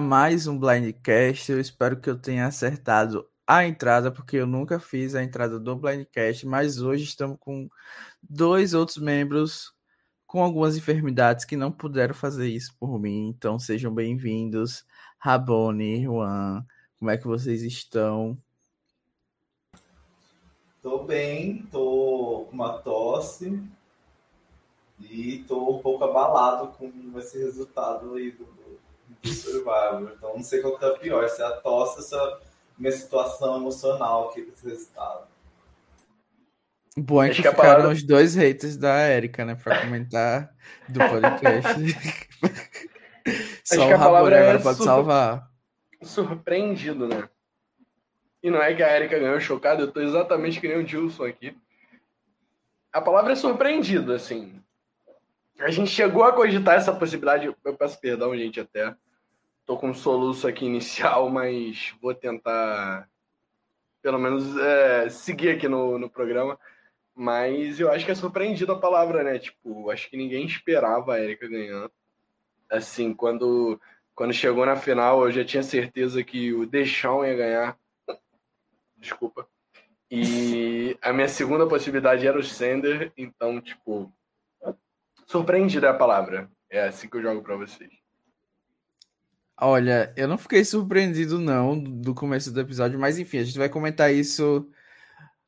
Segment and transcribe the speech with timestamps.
[0.00, 1.50] mais um Blindcast.
[1.50, 5.76] Eu espero que eu tenha acertado a entrada, porque eu nunca fiz a entrada do
[5.76, 7.68] Blindcast, mas hoje estamos com
[8.22, 9.72] dois outros membros
[10.26, 13.28] com algumas enfermidades que não puderam fazer isso por mim.
[13.28, 14.84] Então sejam bem-vindos,
[15.18, 16.64] Rabone, Juan.
[16.98, 18.36] Como é que vocês estão?
[20.82, 23.62] Tô bem, tô com uma tosse
[25.00, 28.57] e tô um pouco abalado com esse resultado aí do,
[29.22, 30.12] do Survivor.
[30.16, 32.38] Então não sei qual que é pior, se é a tosse ou se é a
[32.78, 35.26] minha situação emocional aqui desse resultado.
[36.96, 37.88] Bom é que, que ficaram palavra...
[37.90, 40.52] os dois haters da Erika, né, pra comentar
[40.88, 41.74] do podcast.
[43.62, 44.84] Só o agora é pode sur...
[44.84, 45.48] salvar.
[46.02, 47.28] Surpreendido, né?
[48.42, 51.24] E não é que a Erika ganhou chocada, eu tô exatamente que nem o Gilson
[51.24, 51.56] aqui.
[52.92, 54.60] A palavra é surpreendido, assim.
[55.60, 57.52] A gente chegou a cogitar essa possibilidade.
[57.64, 58.94] Eu peço perdão, gente, até.
[59.68, 63.06] Tô com um soluço aqui inicial, mas vou tentar,
[64.00, 66.58] pelo menos, é, seguir aqui no, no programa.
[67.14, 69.38] Mas eu acho que é surpreendido a palavra, né?
[69.38, 71.92] Tipo, acho que ninguém esperava a Erika ganhando.
[72.70, 73.78] Assim, quando,
[74.14, 77.78] quando chegou na final, eu já tinha certeza que o Deixão ia ganhar.
[78.96, 79.46] Desculpa.
[80.10, 84.10] E a minha segunda possibilidade era o Sender, então, tipo,
[85.26, 86.50] Surpreendido é a palavra.
[86.70, 87.97] É assim que eu jogo para vocês.
[89.60, 93.68] Olha, eu não fiquei surpreendido não do começo do episódio, mas enfim, a gente vai
[93.68, 94.70] comentar isso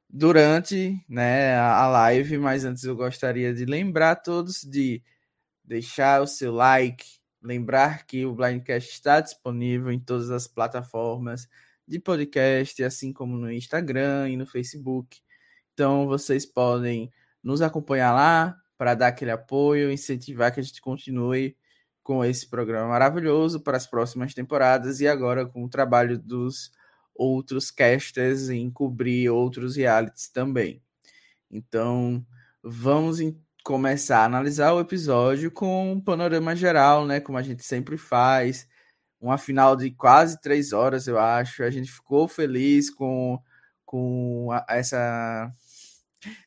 [0.09, 5.03] durante né, a live, mas antes eu gostaria de lembrar a todos de
[5.65, 7.07] deixar o seu like,
[7.41, 11.49] lembrar que o Blindcast está disponível em todas as plataformas
[11.87, 15.21] de podcast, assim como no Instagram e no Facebook.
[15.75, 21.57] Então vocês podem nos acompanhar lá, para dar aquele apoio, incentivar que a gente continue
[22.11, 26.73] com esse programa maravilhoso para as próximas temporadas e agora com o trabalho dos
[27.15, 30.83] outros casters em cobrir outros realities também.
[31.49, 32.27] Então,
[32.61, 33.21] vamos
[33.63, 37.21] começar a analisar o episódio com um panorama geral, né?
[37.21, 38.67] Como a gente sempre faz.
[39.21, 41.63] Uma final de quase três horas, eu acho.
[41.63, 43.41] A gente ficou feliz com,
[43.85, 45.49] com essa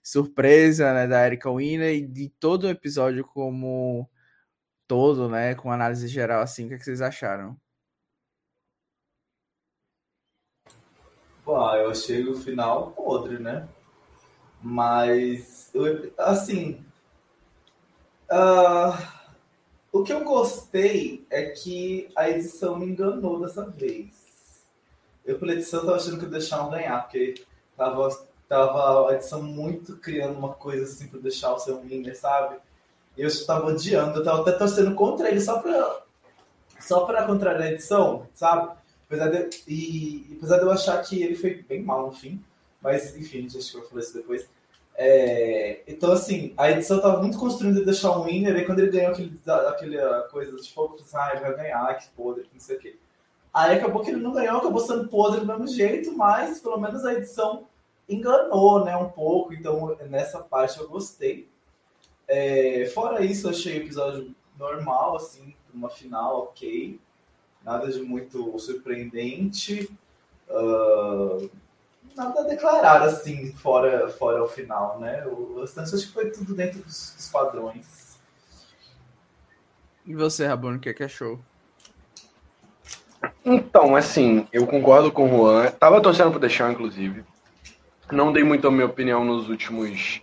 [0.03, 4.09] surpresa né, da Erika Winner e de todo o episódio como
[4.93, 5.55] todo, né?
[5.55, 7.57] Com análise geral, assim, o que, é que vocês acharam?
[11.43, 13.67] Bom, eu achei o final podre, né?
[14.61, 15.73] Mas,
[16.15, 16.85] assim,
[18.31, 18.95] uh,
[19.91, 24.63] o que eu gostei é que a edição me enganou dessa vez.
[25.25, 27.43] Eu, pela edição, tava achando que eu deixava ganhar, porque
[27.75, 28.09] tava
[28.47, 32.57] tava a edição muito criando uma coisa assim para deixar o seu winner, sabe?
[33.18, 36.03] Eu estava odiando, eu tava até torcendo contra ele só para
[36.79, 38.75] só para contrariar a edição, sabe?
[39.06, 42.44] Apesar de, e, apesar de eu achar que ele foi bem mal no fim,
[42.81, 44.50] mas enfim, acho que eu falei isso depois.
[44.96, 48.91] É, então, assim, a edição tava muito construindo de deixar um winner, e quando ele
[48.91, 49.97] ganhou aquele, aquele
[50.30, 52.97] coisa de fogo, eu ah, ele vai ganhar, que podre, não sei o quê.
[53.53, 57.06] Aí acabou que ele não ganhou, acabou sendo podre do mesmo jeito, mas pelo menos
[57.06, 57.68] a edição
[58.09, 59.53] enganou, né, um pouco.
[59.53, 61.47] Então, nessa parte eu gostei.
[62.28, 67.00] É, fora isso, achei o episódio normal, assim, uma final ok.
[67.63, 69.89] Nada de muito surpreendente.
[70.50, 71.50] Uh,
[72.16, 75.25] nada a declarar, assim, fora, fora o final, né?
[75.25, 78.19] O restante acho que foi tudo dentro dos, dos padrões.
[80.06, 81.39] E você, Rabone, o que, é que achou?
[83.45, 85.72] Então, assim, eu concordo com o Juan.
[85.72, 87.23] Tava torcendo pro deixar, inclusive.
[88.12, 90.22] Não dei muito a minha opinião nos últimos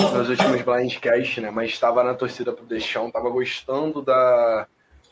[0.00, 1.50] nos últimos blindcasts, né?
[1.50, 4.66] Mas estava na torcida pro Deixão, estava gostando da,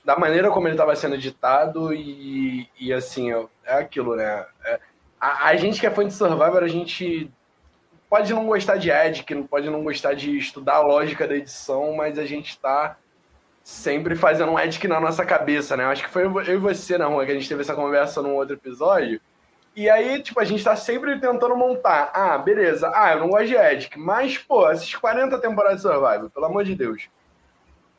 [0.05, 3.31] da maneira como ele estava sendo editado e, e assim,
[3.65, 4.47] é aquilo, né?
[4.65, 4.81] É,
[5.21, 7.31] a, a, gente que é fã de Survivor, a gente
[8.09, 12.19] pode não gostar de Edic, pode não gostar de estudar a lógica da edição, mas
[12.19, 12.97] a gente está
[13.63, 15.85] sempre fazendo um Edic na nossa cabeça, né?
[15.85, 18.35] Acho que foi eu e você, né, Juan, que a gente teve essa conversa num
[18.35, 19.21] outro episódio.
[19.79, 22.11] E aí, tipo, a gente tá sempre tentando montar.
[22.13, 22.91] Ah, beleza.
[22.93, 23.97] Ah, eu não gosto de Edic.
[23.97, 27.09] Mas, pô, essas 40 temporadas de Survival, pelo amor de Deus.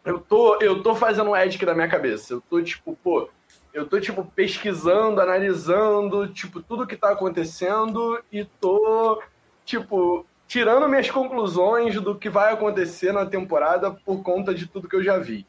[0.03, 2.33] Eu tô, eu tô fazendo um Edic da minha cabeça.
[2.33, 3.29] Eu tô, tipo, pô,
[3.73, 9.23] eu tô, tipo, pesquisando, analisando, tipo, tudo que tá acontecendo e tô,
[9.63, 14.97] tipo, tirando minhas conclusões do que vai acontecer na temporada por conta de tudo que
[14.97, 15.47] eu já vi.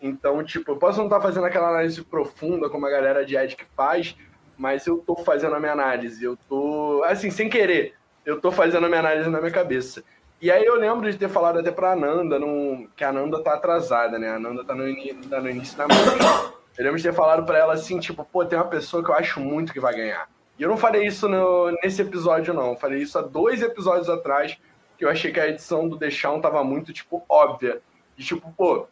[0.00, 3.36] Então, tipo, eu posso não estar tá fazendo aquela análise profunda como a galera de
[3.36, 4.16] Edic faz,
[4.56, 7.94] mas eu tô fazendo a minha análise, eu tô, assim, sem querer,
[8.24, 10.02] eu tô fazendo a minha análise na minha cabeça.
[10.40, 13.54] E aí eu lembro de ter falado até pra Ananda, num, que a Ananda tá
[13.54, 14.28] atrasada, né?
[14.28, 16.52] A Ananda tá no, in, tá no início da marcha.
[16.76, 19.14] Eu lembro de ter falado para ela assim, tipo, pô, tem uma pessoa que eu
[19.14, 20.28] acho muito que vai ganhar.
[20.58, 22.72] E eu não falei isso no, nesse episódio, não.
[22.72, 24.58] Eu falei isso há dois episódios atrás,
[24.98, 27.80] que eu achei que a edição do Deixão tava muito, tipo, óbvia.
[28.14, 28.86] De tipo, pô,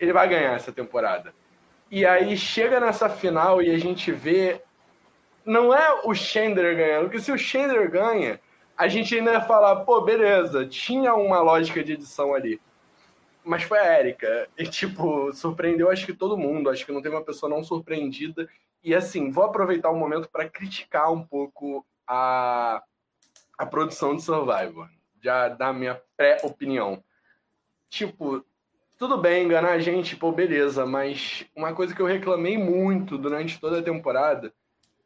[0.00, 1.34] ele vai ganhar essa temporada.
[1.90, 4.62] E aí chega nessa final e a gente vê.
[5.48, 8.38] Não é o Chandler ganhando, porque se o Chandler ganha,
[8.76, 12.60] a gente ainda ia falar, pô, beleza, tinha uma lógica de edição ali.
[13.42, 14.46] Mas foi a Erika.
[14.58, 16.68] E, tipo, surpreendeu acho que todo mundo.
[16.68, 18.46] Acho que não teve uma pessoa não surpreendida.
[18.84, 22.82] E assim, vou aproveitar o momento para criticar um pouco a,
[23.56, 24.86] a produção de Survivor.
[25.24, 27.02] Já da minha pré-opinião.
[27.88, 28.44] Tipo,
[28.98, 33.58] tudo bem enganar a gente, pô, beleza, mas uma coisa que eu reclamei muito durante
[33.58, 34.52] toda a temporada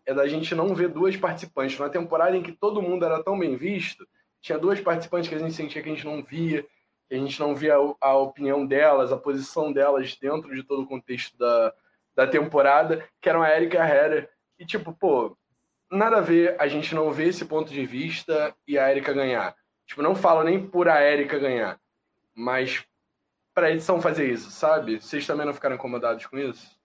[0.06, 1.78] é da gente não ver duas participantes.
[1.78, 4.06] Na temporada em que todo mundo era tão bem visto,
[4.40, 6.62] tinha duas participantes que a gente sentia que a gente não via,
[7.08, 10.86] que a gente não via a, opinião delas, a posição delas dentro de todo o
[10.86, 11.72] contexto da,
[12.14, 14.28] da temporada, que eram a Erika e a.
[14.58, 15.36] E tipo, pô,
[15.90, 19.54] nada a ver a gente não ver esse ponto de vista e a Erika ganhar.
[19.86, 21.78] Tipo, não falo nem por a Erika ganhar,
[22.34, 22.84] mas
[23.54, 25.00] para a edição fazer isso, sabe?
[25.00, 26.76] Vocês também não ficaram incomodados com isso?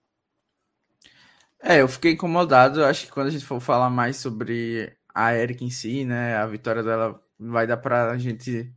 [1.61, 2.83] É, eu fiquei incomodado.
[2.83, 6.45] Acho que quando a gente for falar mais sobre a Erika em si, né, a
[6.45, 8.71] vitória dela vai dar para a gente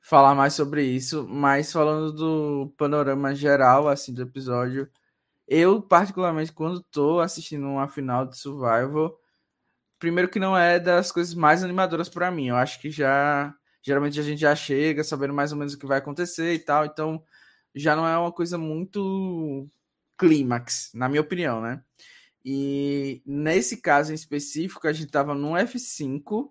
[0.00, 1.26] falar mais sobre isso.
[1.28, 4.90] Mas falando do panorama geral, assim, do episódio,
[5.48, 9.18] eu particularmente quando tô assistindo uma final de Survival,
[9.98, 12.48] primeiro que não é das coisas mais animadoras para mim.
[12.48, 15.86] Eu acho que já geralmente a gente já chega sabendo mais ou menos o que
[15.86, 17.22] vai acontecer e tal, então
[17.74, 19.68] já não é uma coisa muito
[20.18, 21.82] clímax, na minha opinião, né?
[22.44, 26.50] E nesse caso em específico, a gente tava no F5,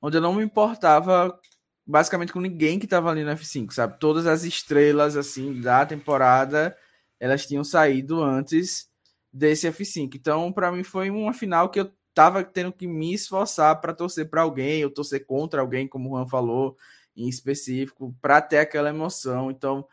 [0.00, 1.38] onde eu não me importava
[1.86, 3.98] basicamente com ninguém que tava ali no F5, sabe?
[3.98, 6.76] Todas as estrelas, assim, da temporada,
[7.18, 8.88] elas tinham saído antes
[9.32, 10.14] desse F5.
[10.14, 14.28] Então, para mim, foi uma final que eu tava tendo que me esforçar para torcer
[14.28, 16.76] para alguém, ou torcer contra alguém, como o Juan falou,
[17.16, 19.50] em específico, para ter aquela emoção.
[19.50, 19.86] Então,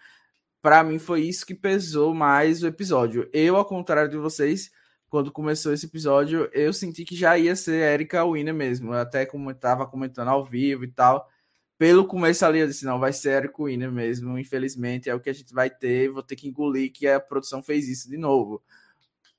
[0.61, 3.29] para mim foi isso que pesou mais o episódio.
[3.33, 4.71] Eu, ao contrário de vocês,
[5.09, 8.93] quando começou esse episódio, eu senti que já ia ser Erika Winner mesmo.
[8.93, 11.29] Eu até como estava comentando ao vivo e tal.
[11.77, 14.37] Pelo começo ali, eu disse: não, vai ser Erika Winner mesmo.
[14.37, 16.09] Infelizmente, é o que a gente vai ter.
[16.09, 18.61] Vou ter que engolir que a produção fez isso de novo.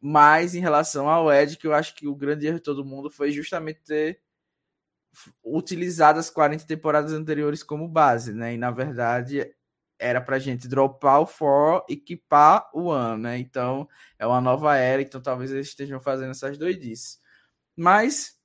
[0.01, 3.11] Mas em relação ao Ed, que eu acho que o grande erro de todo mundo
[3.11, 4.21] foi justamente ter
[5.45, 8.55] utilizado as 40 temporadas anteriores como base, né?
[8.55, 9.53] E na verdade
[10.01, 13.39] era pra gente dropar o for e equipar o One, né?
[13.39, 13.89] Então
[14.19, 17.21] é uma nova era, então talvez eles estejam fazendo essas doidices.
[17.77, 18.39] Mas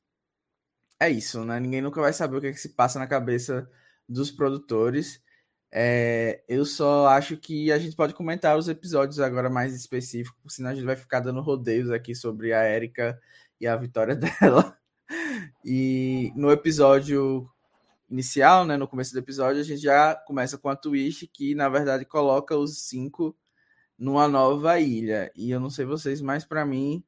[0.99, 1.59] é isso, né?
[1.59, 3.69] Ninguém nunca vai saber o que, é que se passa na cabeça
[4.07, 5.21] dos produtores.
[5.71, 10.71] É, eu só acho que a gente pode comentar os episódios agora mais específicos, senão
[10.71, 13.19] a gente vai ficar dando rodeios aqui sobre a Erika
[13.59, 14.77] e a vitória dela.
[15.65, 17.49] E no episódio
[18.09, 21.69] inicial, né, no começo do episódio, a gente já começa com a twist que, na
[21.69, 23.35] verdade, coloca os cinco
[23.97, 25.31] numa nova ilha.
[25.35, 27.03] E eu não sei vocês, mas para mim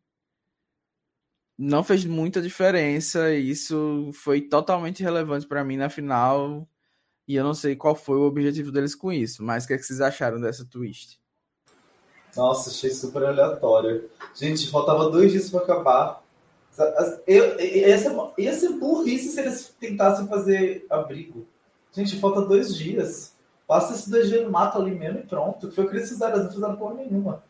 [1.57, 3.33] não fez muita diferença.
[3.33, 6.67] Isso foi totalmente relevante para mim na final
[7.27, 9.77] e eu não sei qual foi o objetivo deles com isso, mas o que, é
[9.77, 11.19] que vocês acharam dessa twist?
[12.35, 14.09] Nossa, achei super aleatório.
[14.33, 16.23] Gente, faltava dois dias para acabar.
[17.25, 17.59] Eu,
[18.37, 21.47] ia ser burrice se eles tentassem fazer abrigo.
[21.91, 23.35] Gente, falta dois dias.
[23.65, 25.71] Passa esses dois no mato ali mesmo e pronto.
[25.71, 27.43] Foi o que eles fizeram, não fizeram porra nenhuma.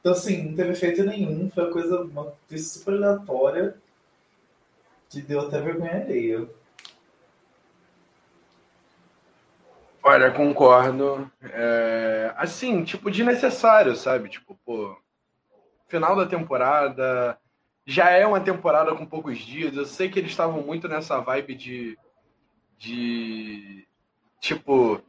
[0.00, 1.50] Então, assim, não teve efeito nenhum.
[1.50, 3.76] Foi uma coisa uma super aleatória
[5.08, 6.48] que deu até vergonha alheia.
[10.02, 11.30] Olha, concordo.
[11.42, 14.28] É, assim, tipo, de necessário, sabe?
[14.28, 14.96] Tipo, pô,
[15.86, 17.38] final da temporada.
[17.90, 19.74] Já é uma temporada com poucos dias.
[19.74, 21.98] Eu sei que eles estavam muito nessa vibe de.
[22.76, 23.88] de.
[24.38, 25.00] tipo.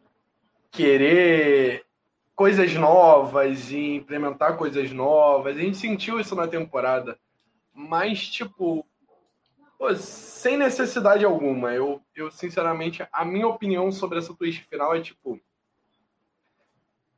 [0.71, 1.85] querer
[2.33, 5.57] coisas novas e implementar coisas novas.
[5.57, 7.19] A gente sentiu isso na temporada.
[7.73, 8.85] Mas, tipo,
[9.77, 11.73] Pô, sem necessidade alguma.
[11.73, 15.37] Eu, eu, sinceramente, a minha opinião sobre essa twist final é tipo.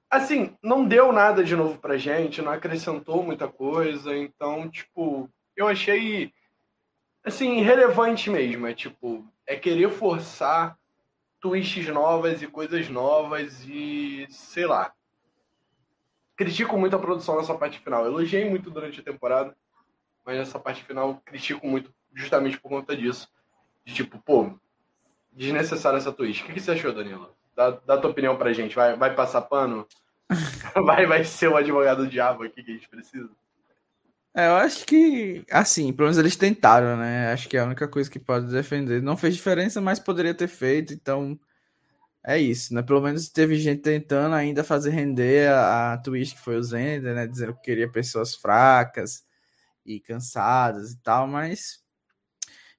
[0.10, 5.30] Assim, não deu nada de novo pra gente, não acrescentou muita coisa, então, tipo,
[5.62, 6.34] eu achei.
[7.24, 8.68] Assim, irrelevante mesmo.
[8.68, 10.78] É tipo, é querer forçar
[11.40, 14.94] twists novas e coisas novas e sei lá.
[16.36, 18.06] Critico muito a produção nessa parte final.
[18.06, 19.56] Elogiei muito durante a temporada,
[20.26, 23.28] mas nessa parte final critico muito justamente por conta disso.
[23.84, 24.54] De tipo, pô,
[25.32, 26.44] desnecessário essa twist.
[26.44, 27.36] O que, que você achou, Danilo?
[27.56, 28.76] Dá, dá tua opinião pra gente.
[28.76, 29.88] Vai, vai passar pano?
[30.86, 33.30] vai, vai ser o advogado do diabo aqui que a gente precisa?
[34.34, 37.34] É, eu acho que, assim, pelo menos eles tentaram, né?
[37.34, 39.02] Acho que é a única coisa que pode defender.
[39.02, 41.38] Não fez diferença, mas poderia ter feito, então
[42.26, 42.82] é isso, né?
[42.84, 47.16] Pelo menos teve gente tentando ainda fazer render a, a twist que foi o Zender,
[47.16, 47.28] né?
[47.28, 49.26] Dizendo que queria pessoas fracas
[49.86, 51.82] e cansadas e tal, mas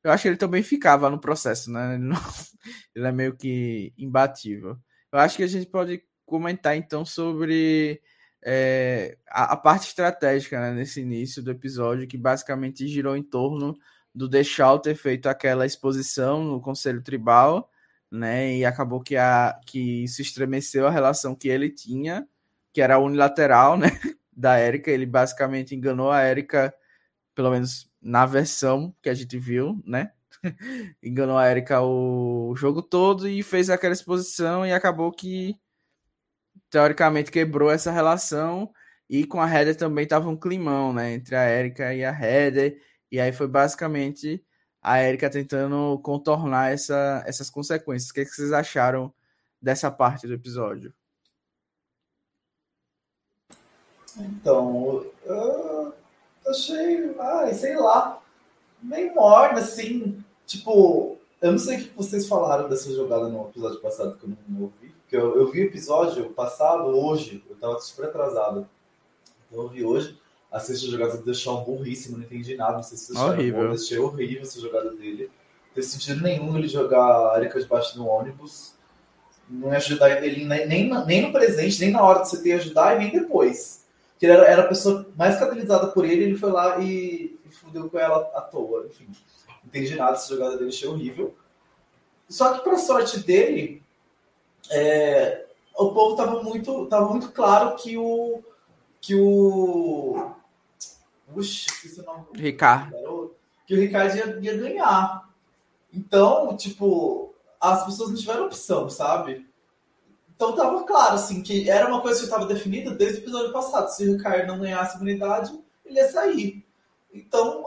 [0.05, 1.95] eu acho que ele também ficava no processo, né?
[1.95, 2.17] Ele, não,
[2.95, 4.79] ele é meio que imbatível.
[5.13, 8.01] Eu acho que a gente pode comentar então sobre
[8.45, 13.79] é, a, a, parte estratégica né, nesse início do episódio, que basicamente girou em torno
[14.15, 17.71] do deixar ter feito aquela exposição no Conselho Tribal,
[18.11, 18.57] né?
[18.57, 22.29] E acabou que, a, que se estremeceu a relação que ele tinha,
[22.73, 23.89] que era unilateral, né?
[24.35, 24.91] Da Érica.
[24.91, 26.75] Ele basicamente enganou a Érica,
[27.35, 30.11] pelo menos na versão que a gente viu, né?
[31.03, 35.59] enganou a Érica o jogo todo e fez aquela exposição e acabou que
[36.73, 38.73] teoricamente quebrou essa relação
[39.09, 42.81] e com a Heather também tava um climão, né, entre a Erika e a Heather,
[43.11, 44.43] e aí foi basicamente
[44.81, 48.11] a Erika tentando contornar essa, essas consequências.
[48.11, 49.13] O que, é que vocês acharam
[49.61, 50.95] dessa parte do episódio?
[54.17, 55.95] Então, eu
[56.47, 58.23] achei, ai, sei lá,
[58.83, 63.81] meio morna, assim, tipo, eu não sei o que vocês falaram dessa jogada no episódio
[63.81, 67.79] passado que eu não ouvi, porque eu, eu vi o episódio passado hoje, eu tava
[67.81, 68.67] super atrasado.
[69.47, 70.19] Então eu vi hoje,
[70.51, 73.69] a jogada do Deixar burríssimo, não entendi nada, não sei se vocês horrível.
[73.69, 75.25] Bom, achei horrível essa jogada dele.
[75.67, 78.73] Não tem sentido nenhum ele jogar a Erika debaixo do ônibus.
[79.47, 82.53] Não ia ajudar ele nem, nem, nem no presente, nem na hora de você ter
[82.55, 83.85] ajudar e nem depois.
[84.19, 87.51] Que ele era, era a pessoa mais catalisada por ele, ele foi lá e, e
[87.51, 88.87] fudeu com ela à toa.
[88.89, 91.35] Enfim, não entendi nada, essa jogada dele achei horrível.
[92.31, 93.82] Só que, para sorte dele,
[94.71, 98.43] é, o povo estava muito, tava muito claro que o.
[99.01, 100.33] Que o.
[101.35, 102.27] Uxi, esqueci o nome.
[102.35, 103.35] Ricardo.
[103.67, 105.29] Que o Ricardo ia, ia ganhar.
[105.93, 109.47] Então, tipo, as pessoas não tiveram opção, sabe?
[110.35, 113.89] Então tava claro, assim, que era uma coisa que estava definida desde o episódio passado.
[113.89, 116.67] Se o Ricardo não ganhasse a imunidade, ele ia sair.
[117.13, 117.67] Então,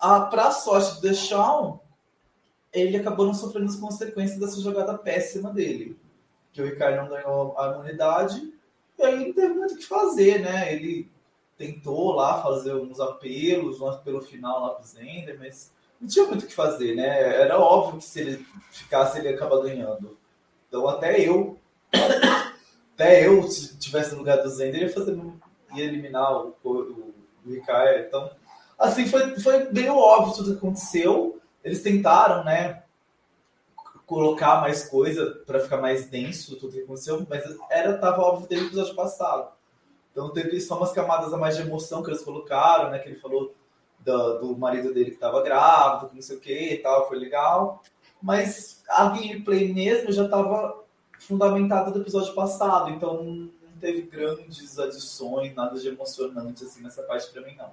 [0.00, 1.80] a, a, pra sorte do Deschamps,
[2.72, 5.98] ele acabou não sofrendo as consequências dessa jogada péssima dele
[6.56, 8.50] que o Ricardo não ganhou a imunidade,
[8.98, 10.72] e aí não teve muito o que fazer, né?
[10.72, 11.06] Ele
[11.58, 15.70] tentou lá fazer uns apelos, um apelo final lá pro Zender, mas
[16.00, 17.42] não tinha muito o que fazer, né?
[17.42, 20.16] Era óbvio que se ele ficasse, ele ia acabar ganhando.
[20.66, 21.58] Então até eu,
[22.94, 25.14] até eu, se tivesse no lugar do Zender, ia fazer,
[25.74, 26.70] ia eliminar o, o,
[27.44, 28.00] o Ricardo.
[28.00, 28.30] Então,
[28.78, 31.38] assim, foi, foi bem óbvio tudo que aconteceu.
[31.62, 32.82] Eles tentaram, né?
[34.06, 38.66] Colocar mais coisa para ficar mais denso tudo que aconteceu, mas era tava óbvio desde
[38.66, 39.50] o episódio passado.
[40.12, 42.98] Então teve só umas camadas a mais de emoção que eles colocaram, né?
[43.00, 43.54] Que ele falou
[43.98, 47.18] do, do marido dele que estava grávido, que não sei o que e tal, foi
[47.18, 47.82] legal.
[48.22, 50.84] Mas a gameplay mesmo já estava
[51.18, 57.30] fundamentada do episódio passado, então não teve grandes adições, nada de emocionante assim nessa parte
[57.30, 57.70] para mim não.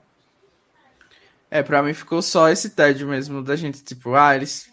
[1.49, 4.72] É, pra mim ficou só esse tédio mesmo da gente, tipo, ah, eles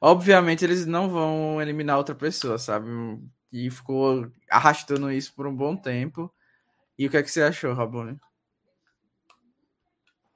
[0.00, 2.88] Obviamente eles não vão eliminar outra pessoa, sabe?
[3.52, 6.32] E ficou arrastando isso por um bom tempo.
[6.98, 8.18] E o que é que você achou, Rabone?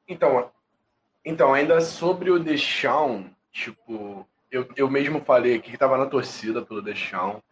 [0.09, 0.50] Então,
[1.25, 6.62] então, ainda sobre o Deschamps, tipo, eu, eu mesmo falei aqui que estava na torcida
[6.62, 7.42] pelo Deschamps.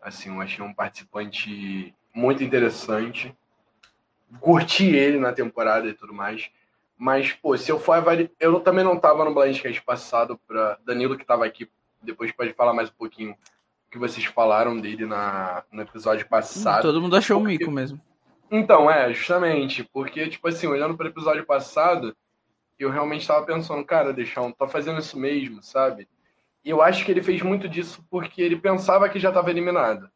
[0.00, 3.34] Assim, eu achei um participante muito interessante.
[4.40, 6.50] Curti ele na temporada e tudo mais.
[6.96, 8.30] Mas, pô, se eu for avaliar.
[8.38, 11.68] Eu também não tava no Blindcast passado, para Danilo que tava aqui,
[12.02, 16.82] depois pode falar mais um pouquinho o que vocês falaram dele na, no episódio passado.
[16.82, 17.54] Todo mundo achou porque...
[17.54, 18.00] o mico mesmo.
[18.50, 22.14] Então, é, justamente, porque, tipo assim, olhando para o episódio passado,
[22.78, 26.08] eu realmente estava pensando, cara, deixar um, tá fazendo isso mesmo, sabe?
[26.64, 30.08] E eu acho que ele fez muito disso porque ele pensava que já estava eliminado.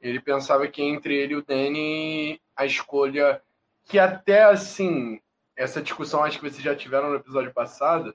[0.00, 3.42] Ele pensava que entre ele e o Danny, a escolha
[3.84, 5.20] que até assim
[5.60, 8.14] essa discussão acho que vocês já tiveram no episódio passado.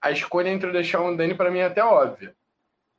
[0.00, 2.34] A escolha entre o deixar o Danny para mim é até óbvia.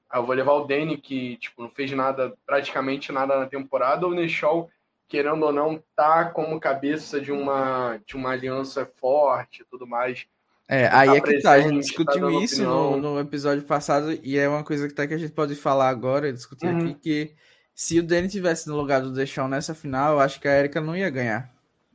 [0.10, 4.06] Ah, eu vou levar o Danny que tipo não fez nada, praticamente nada na temporada,
[4.06, 4.70] ou o Nechal,
[5.10, 10.26] querendo ou não, tá como cabeça de uma de uma aliança forte e tudo mais.
[10.70, 14.18] É, aí tá é que tá, a gente discutiu tá isso no, no, episódio passado
[14.24, 16.78] e é uma coisa que tá que a gente pode falar agora, discutir uhum.
[16.78, 17.36] aqui que
[17.76, 20.80] se o Danny tivesse no lugar do Deixão nessa final, eu acho que a Erika
[20.80, 21.53] não ia ganhar.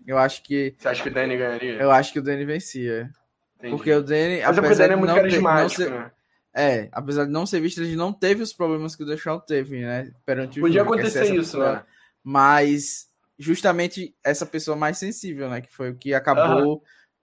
[0.09, 0.75] Eu acho que.
[0.79, 1.75] Você acha que o Danny ganharia?
[1.75, 3.11] Eu acho que o Danny vencia.
[3.59, 3.77] Entendi.
[3.77, 4.41] Porque o Danny.
[4.41, 6.11] Mas apesar o Danny é muito carismático, ter, né?
[6.55, 9.83] É, apesar de não ser visto, ele não teve os problemas que o Deschamps teve,
[9.83, 10.11] né?
[10.25, 11.85] Perante o Podia acontecer isso, né?
[12.25, 15.61] Mas justamente essa pessoa mais sensível, né?
[15.61, 16.81] Que foi o que acabou uhum.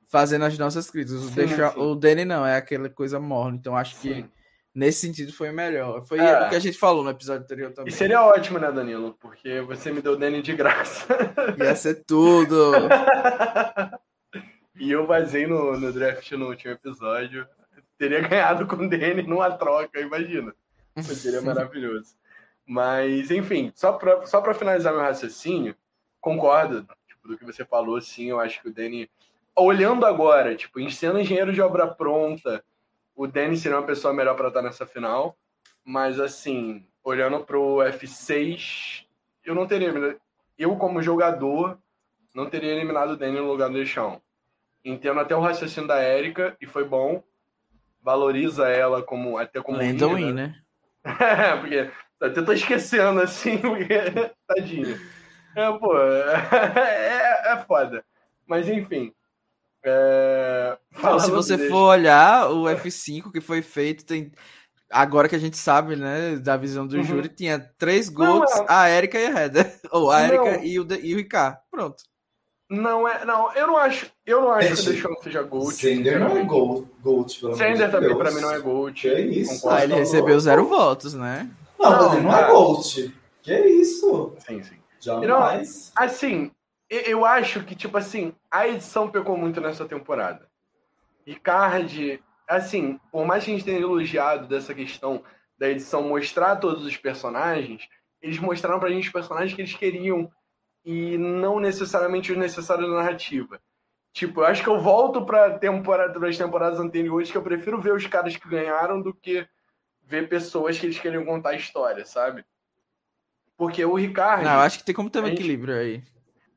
[0.07, 1.23] fazendo as nossas críticas.
[1.23, 1.79] O, deixa, sim.
[1.79, 3.57] o Danny não, é aquela coisa morna.
[3.57, 4.29] Então acho que sim.
[4.75, 6.05] Nesse sentido foi melhor.
[6.05, 6.45] Foi é.
[6.45, 7.91] o que a gente falou no episódio anterior também.
[7.91, 9.15] E seria ótimo, né, Danilo?
[9.19, 11.07] Porque você me deu o Danny de graça.
[11.57, 12.73] Ia ser tudo.
[14.75, 17.47] e eu vazei no, no draft no último episódio.
[17.97, 20.53] Teria ganhado com o Danny numa troca, imagina.
[21.01, 22.15] Seria maravilhoso.
[22.67, 25.75] Mas, enfim, só para só finalizar meu raciocínio,
[26.19, 29.09] concordo tipo, do que você falou, sim, eu acho que o Danny,
[29.55, 32.63] olhando agora, tipo, sendo engenheiro de obra pronta,
[33.15, 35.37] o Danny seria uma pessoa melhor para estar nessa final,
[35.83, 39.05] mas, assim, olhando para o F6,
[39.43, 40.17] eu não teria,
[40.57, 41.77] eu como jogador,
[42.33, 44.21] não teria eliminado o Danny no lugar do Deixão.
[44.83, 47.23] Entendo até o raciocínio da Erika, e foi bom,
[48.01, 50.55] valoriza ela como até como Lenda win, né?
[51.03, 53.97] É, porque até tô esquecendo assim, porque
[54.47, 54.99] tadinho.
[55.55, 58.03] É, pô, é, é foda.
[58.45, 59.13] Mas enfim.
[59.85, 60.77] É...
[61.01, 61.69] Não, se você dele.
[61.69, 64.31] for olhar o F5 que foi feito, tem.
[64.89, 67.03] Agora que a gente sabe, né, da visão do uhum.
[67.03, 68.65] júri, tinha três gols, não, é.
[68.67, 69.79] a Erika e a Heather.
[69.91, 71.57] Ou a Erika e o, e o Ricardo.
[71.69, 72.03] Pronto.
[72.69, 75.73] Não é, não, eu não acho, eu não acho que o Deschamps seja Gold.
[75.75, 78.17] Sender não é Gold, gold pelo Sender também Deus.
[78.19, 78.99] pra mim não é Gold.
[78.99, 79.69] Que isso?
[79.69, 81.47] Ah, ele recebeu zero votos, né?
[81.77, 83.15] Não, não mas ele não é Gold.
[83.43, 84.33] Que isso?
[84.39, 84.75] Sim, sim.
[84.99, 85.91] Jamais.
[85.95, 86.51] Não, assim,
[86.89, 90.47] eu acho que, tipo assim, a edição pecou muito nessa temporada.
[91.25, 95.23] Ricard, assim, por mais que a gente tenha elogiado dessa questão
[95.57, 97.87] da edição mostrar todos os personagens,
[98.21, 100.31] eles mostraram pra gente os personagens que eles queriam
[100.83, 103.59] e não necessariamente o necessário da narrativa.
[104.13, 107.93] Tipo, eu acho que eu volto para temporada das temporadas anteriores que eu prefiro ver
[107.93, 109.47] os caras que ganharam do que
[110.03, 112.45] ver pessoas que eles queriam contar a história, sabe?
[113.57, 114.43] Porque o Ricardo.
[114.43, 115.39] Não, eu acho que tem como ter um gente...
[115.39, 116.03] equilíbrio aí.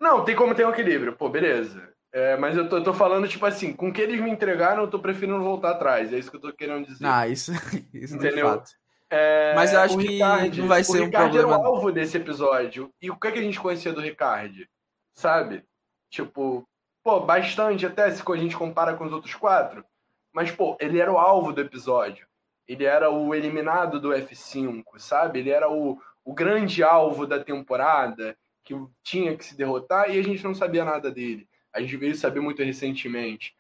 [0.01, 1.89] Não, tem como ter um equilíbrio, pô, beleza.
[2.13, 4.83] É, mas eu tô, eu tô, falando, tipo assim, com o que eles me entregaram,
[4.83, 6.13] eu tô preferindo voltar atrás.
[6.13, 7.07] É isso que eu tô querendo dizer.
[7.07, 7.53] Ah, isso,
[7.93, 8.63] isso Entendeu?
[9.11, 11.39] É, mas eu acho que Ricardo, não vai ser um problema.
[11.39, 12.93] era o alvo desse episódio.
[13.01, 14.67] E o que, é que a gente conhecia do Ricardo?
[15.15, 15.65] Sabe?
[16.11, 16.67] Tipo,
[17.03, 19.85] pô, bastante até se a gente compara com os outros quatro.
[20.33, 22.27] Mas, pô, ele era o alvo do episódio.
[22.67, 25.39] Ele era o eliminado do F5, sabe?
[25.39, 28.37] Ele era o, o grande alvo da temporada
[28.69, 31.49] que tinha que se derrotar e a gente não sabia nada dele.
[31.75, 33.55] A gente veio saber muito recentemente.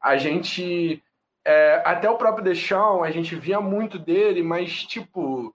[0.00, 1.02] A gente
[1.44, 5.52] é, até o próprio Deschamps, a gente via muito dele, mas, tipo...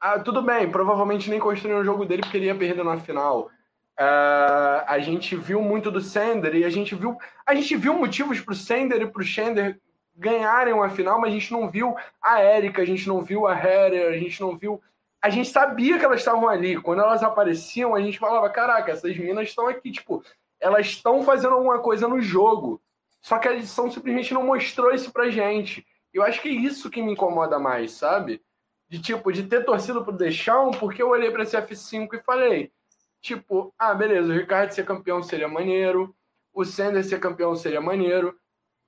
[0.00, 3.50] Ah, tudo bem, provavelmente nem construiu o jogo dele porque ele ia perder na final.
[3.98, 8.40] Uh, a gente viu muito do Sander e a gente viu a gente viu motivos
[8.40, 9.78] para o Sander e para o Shander
[10.16, 13.54] ganharem uma final, mas a gente não viu a Erika, a gente não viu a
[13.54, 14.80] Heather, a gente não viu.
[15.22, 16.80] A gente sabia que elas estavam ali.
[16.80, 20.24] Quando elas apareciam, a gente falava: caraca, essas meninas estão aqui, tipo,
[20.58, 22.80] elas estão fazendo alguma coisa no jogo.
[23.20, 25.86] Só que a edição simplesmente não mostrou isso pra gente.
[26.12, 28.42] Eu acho que é isso que me incomoda mais, sabe?
[28.88, 32.72] De tipo, de ter torcido pro Deixão, porque eu olhei pra esse F5 e falei,
[33.20, 36.14] tipo, ah, beleza, o Ricardo ser campeão seria maneiro,
[36.52, 38.36] o Sanders ser campeão seria maneiro,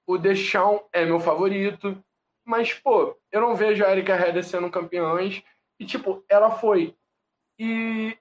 [0.06, 2.02] o Deixão é meu favorito,
[2.44, 5.44] mas, pô, eu não vejo a Erika Hedder sendo campeões,
[5.82, 6.96] e, tipo, ela foi.
[7.58, 8.16] E,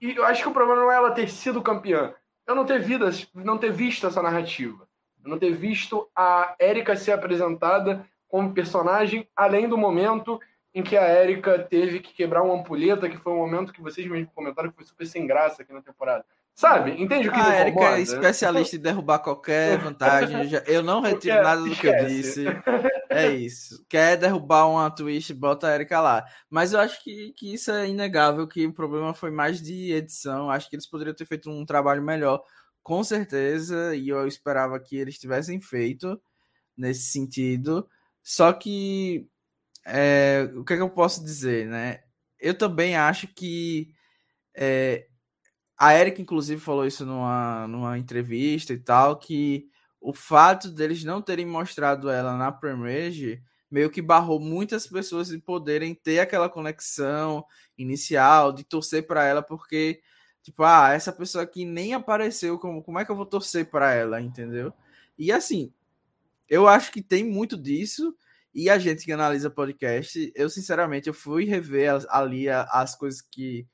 [0.00, 2.14] e eu acho que o problema não é ela ter sido campeã,
[2.46, 4.88] eu não ter, vidas, não ter visto essa narrativa
[5.28, 10.40] não ter visto a Erika ser apresentada como personagem, além do momento
[10.74, 14.06] em que a Erika teve que quebrar uma ampulheta, que foi um momento que vocês
[14.06, 16.24] mesmos comentaram que foi super sem graça aqui na temporada.
[16.58, 17.00] Sabe?
[17.00, 20.50] Entende o que A Erika é especialista em derrubar qualquer vantagem.
[20.66, 21.96] Eu não retiro Porque, nada do esquece.
[21.96, 22.44] que eu disse.
[23.08, 23.86] É isso.
[23.88, 26.24] Quer derrubar uma twist, bota a Erika lá.
[26.50, 30.50] Mas eu acho que, que isso é inegável, que o problema foi mais de edição.
[30.50, 32.42] Acho que eles poderiam ter feito um trabalho melhor
[32.82, 36.20] com certeza, e eu esperava que eles tivessem feito
[36.76, 37.88] nesse sentido.
[38.20, 39.28] Só que
[39.86, 42.00] é, o que, é que, eu posso dizer, né?
[42.40, 43.94] Eu também acho que
[44.56, 45.07] é,
[45.78, 49.68] a Erika, inclusive, falou isso numa, numa entrevista e tal, que
[50.00, 55.38] o fato deles não terem mostrado ela na Premier meio que barrou muitas pessoas de
[55.38, 57.44] poderem ter aquela conexão
[57.76, 60.00] inicial, de torcer para ela, porque
[60.48, 63.92] Tipo, ah, essa pessoa aqui nem apareceu, como, como é que eu vou torcer para
[63.92, 64.72] ela, entendeu?
[65.18, 65.70] E assim,
[66.48, 68.16] eu acho que tem muito disso.
[68.54, 73.66] E a gente que analisa podcast, eu sinceramente eu fui rever ali as coisas que,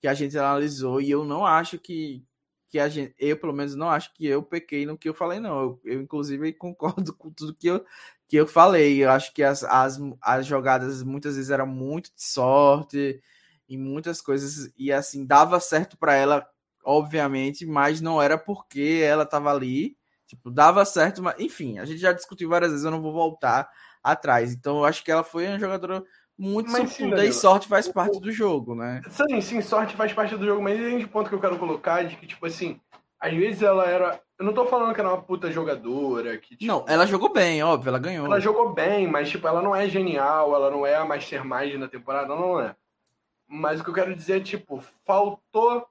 [0.00, 2.24] que a gente analisou e eu não acho que,
[2.68, 5.38] que a gente, eu pelo menos não acho que eu pequei no que eu falei,
[5.40, 5.60] não.
[5.60, 7.84] Eu, eu inclusive concordo com tudo que eu,
[8.26, 9.04] que eu falei.
[9.04, 13.22] Eu acho que as, as, as jogadas muitas vezes eram muito de sorte
[13.68, 16.46] em muitas coisas e assim dava certo para ela,
[16.84, 21.98] obviamente, mas não era porque ela estava ali, tipo, dava certo, mas enfim, a gente
[22.00, 23.70] já discutiu várias vezes, eu não vou voltar
[24.02, 24.52] atrás.
[24.52, 26.02] Então eu acho que ela foi uma jogadora
[26.40, 29.02] muito mas, sortuda e sorte faz parte do jogo, né?
[29.10, 32.02] Sim, sim, sorte faz parte do jogo, mas tem um ponto que eu quero colocar
[32.02, 32.80] de que, tipo assim,
[33.20, 34.22] às vezes ela era.
[34.38, 36.38] Eu não tô falando que era uma puta jogadora.
[36.38, 38.24] Que, tipo, não, ela jogou bem, óbvio, ela ganhou.
[38.24, 41.88] Ela jogou bem, mas, tipo, ela não é genial, ela não é a Mastermind na
[41.88, 42.74] temporada, não é.
[43.46, 45.86] Mas o que eu quero dizer é, tipo, faltou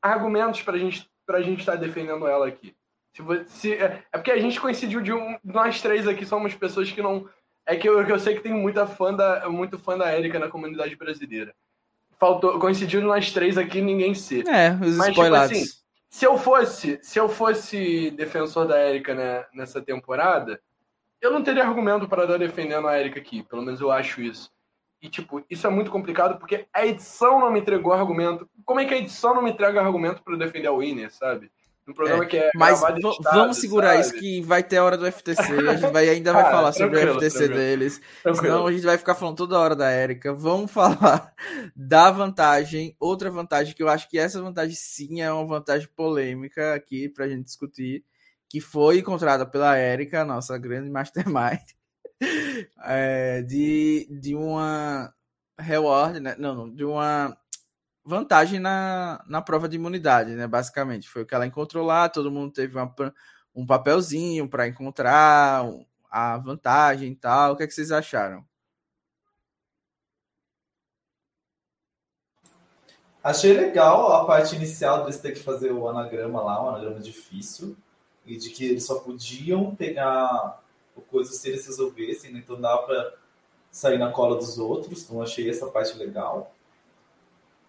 [0.00, 2.74] argumentos pra gente, pra gente estar tá defendendo ela aqui.
[3.12, 5.36] Se, se, é, é porque a gente coincidiu de um.
[5.44, 7.28] Nós três aqui somos pessoas que não.
[7.70, 10.48] É que eu, eu sei que tem muita fã da, muito fã da Erika na
[10.48, 11.54] comunidade brasileira.
[12.18, 14.44] Faltou, coincidiu nós três aqui ninguém ser.
[14.48, 15.48] É, os Mas, spoilers.
[15.48, 15.80] Tipo, assim,
[16.10, 20.60] se eu fosse, se eu fosse defensor da Erika né, nessa temporada,
[21.20, 23.44] eu não teria argumento para dar defendendo a Erika aqui.
[23.44, 24.50] Pelo menos eu acho isso.
[25.00, 28.50] E, tipo, isso é muito complicado porque a edição não me entregou argumento.
[28.64, 31.52] Como é que a edição não me entrega argumento para defender a Winner, sabe?
[31.90, 32.80] Um programa é, que é Mas
[33.32, 34.00] vamos segurar sabe?
[34.00, 35.42] isso que vai ter a hora do FTC.
[35.42, 37.54] A gente vai, ainda vai ah, falar sobre o FTC tranquilo.
[37.54, 38.00] deles.
[38.22, 38.46] Tranquilo.
[38.46, 40.32] Senão a gente vai ficar falando toda hora da Erika.
[40.32, 41.34] Vamos falar
[41.74, 42.94] da vantagem.
[43.00, 47.28] Outra vantagem que eu acho que essa vantagem sim é uma vantagem polêmica aqui pra
[47.28, 48.04] gente discutir.
[48.48, 51.60] Que foi encontrada pela Erika, nossa grande mastermind
[52.84, 55.12] é, de, de uma
[55.58, 56.34] reward, né?
[56.38, 57.36] Não, não, de uma
[58.04, 60.46] vantagem na, na prova de imunidade, né?
[60.46, 62.94] Basicamente, foi o que ela encontrou lá, todo mundo teve uma,
[63.54, 65.64] um papelzinho para encontrar
[66.10, 67.52] a vantagem e tal.
[67.52, 68.44] O que, é que vocês acharam?
[73.22, 77.76] Achei legal a parte inicial desse ter que fazer o anagrama lá, um anagrama difícil,
[78.24, 80.60] e de que eles só podiam pegar
[81.10, 82.40] coisas se eles resolvessem, né?
[82.44, 83.14] então dá para
[83.70, 86.54] sair na cola dos outros, então achei essa parte legal.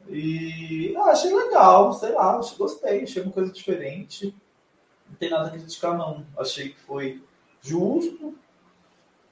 [0.10, 4.36] E ah, achei legal, sei lá, gostei, achei uma coisa diferente.
[5.10, 6.26] Não tem nada a criticar, não.
[6.38, 7.24] Achei que foi
[7.62, 8.36] justo.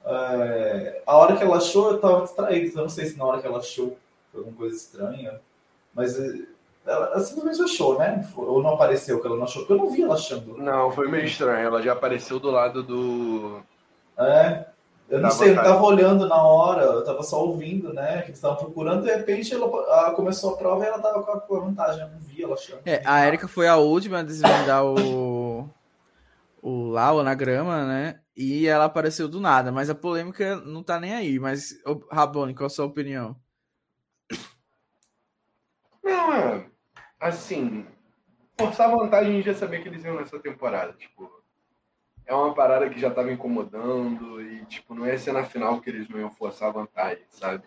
[0.04, 3.24] É, a hora que ela achou, eu estava distraído, então eu não sei se na
[3.24, 3.98] hora que ela achou
[4.30, 5.40] foi alguma coisa estranha,
[5.92, 6.46] mas é,
[6.86, 8.26] ela, ela simplesmente achou, né?
[8.36, 10.56] Ou não apareceu que ela não achou, porque eu não vi ela achando.
[10.56, 11.66] Não, foi meio estranho.
[11.66, 13.62] Ela já apareceu do lado do,
[14.20, 14.66] é,
[15.10, 18.22] eu não sei, eu não estava olhando na hora, eu estava só ouvindo, né?
[18.22, 21.60] Que eles estavam procurando, de repente ela, começou a prova e ela estava com a
[21.60, 22.80] vantagem, eu não vi ela achando.
[22.86, 25.68] É, a Erika foi a última a desvendar o,
[26.62, 28.20] o lá, o anagrama, né?
[28.36, 31.40] E ela apareceu do nada, mas a polêmica não tá nem aí.
[31.40, 31.74] Mas,
[32.10, 33.34] Rabone, qual a sua opinião?
[36.04, 36.66] Não, é,
[37.18, 37.84] assim,
[38.56, 41.39] forçar a vantagem a gente já sabia que eles iam nessa temporada, tipo
[42.30, 45.90] é uma parada que já estava incomodando e, tipo, não ia ser na final que
[45.90, 47.64] eles não iam forçar a vantagem, sabe?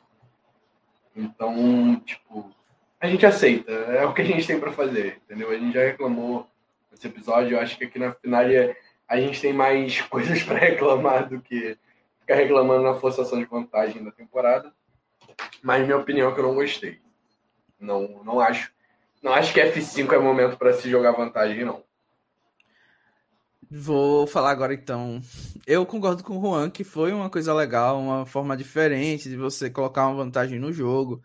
[1.14, 2.50] Então, tipo,
[2.98, 3.70] a gente aceita.
[3.70, 5.52] É o que a gente tem para fazer, entendeu?
[5.52, 6.48] A gente já reclamou
[6.90, 7.58] nesse episódio.
[7.58, 8.42] Eu acho que aqui na final
[9.06, 11.78] a gente tem mais coisas para reclamar do que
[12.22, 14.74] ficar reclamando na forçação de vantagem da temporada.
[15.62, 17.02] Mas minha opinião é que eu não gostei.
[17.78, 18.72] Não, não acho.
[19.22, 21.84] Não acho que F5 é momento para se jogar vantagem, não.
[23.76, 25.20] Vou falar agora então.
[25.66, 29.68] Eu concordo com o Juan que foi uma coisa legal, uma forma diferente de você
[29.68, 31.24] colocar uma vantagem no jogo.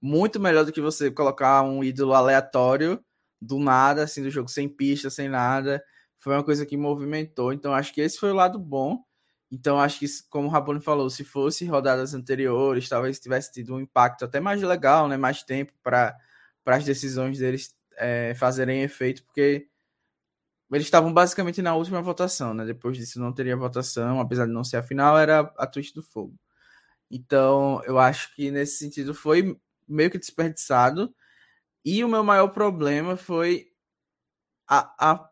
[0.00, 3.04] Muito melhor do que você colocar um ídolo aleatório
[3.38, 5.84] do nada, assim, do jogo sem pista, sem nada.
[6.18, 7.52] Foi uma coisa que movimentou.
[7.52, 9.04] Então acho que esse foi o lado bom.
[9.52, 13.80] Então acho que, como o Rabone falou, se fosse rodadas anteriores, talvez tivesse tido um
[13.80, 15.18] impacto até mais legal, né?
[15.18, 16.16] Mais tempo para
[16.64, 19.68] as decisões deles é, fazerem efeito, porque
[20.76, 22.64] eles estavam basicamente na última votação, né?
[22.64, 26.02] Depois disso não teria votação, apesar de não ser a final, era a Twist do
[26.02, 26.34] Fogo.
[27.10, 31.14] Então, eu acho que nesse sentido foi meio que desperdiçado.
[31.84, 33.68] E o meu maior problema foi
[34.68, 35.30] a, a,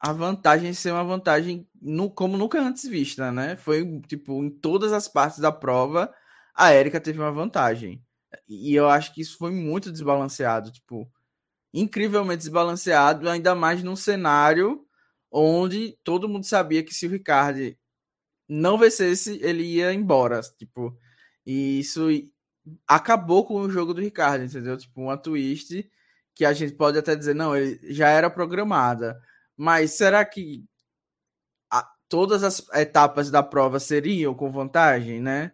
[0.00, 3.56] a vantagem ser uma vantagem no, como nunca antes vista, né?
[3.56, 6.12] Foi, tipo, em todas as partes da prova,
[6.54, 8.04] a Erika teve uma vantagem.
[8.48, 10.70] E eu acho que isso foi muito desbalanceado.
[10.72, 11.10] Tipo,
[11.74, 14.86] incrivelmente desbalanceado, ainda mais num cenário
[15.30, 17.76] onde todo mundo sabia que se o Ricardo
[18.48, 20.96] não vencesse, ele ia embora, tipo,
[21.44, 22.08] e isso
[22.86, 24.76] acabou com o jogo do Ricardo, entendeu?
[24.76, 25.90] Tipo, uma twist
[26.34, 29.20] que a gente pode até dizer, não, ele já era programada,
[29.56, 30.64] mas será que
[31.70, 35.52] a, todas as etapas da prova seriam com vantagem, né?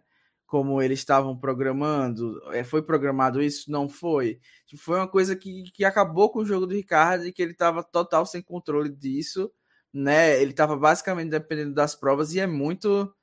[0.51, 2.41] Como eles estavam programando.
[2.51, 3.71] É, foi programado isso?
[3.71, 4.41] Não foi.
[4.67, 7.53] Tipo, foi uma coisa que, que acabou com o jogo do Ricardo e que ele
[7.53, 9.49] estava total sem controle disso.
[9.93, 10.41] Né?
[10.41, 13.15] Ele estava basicamente dependendo das provas e é muito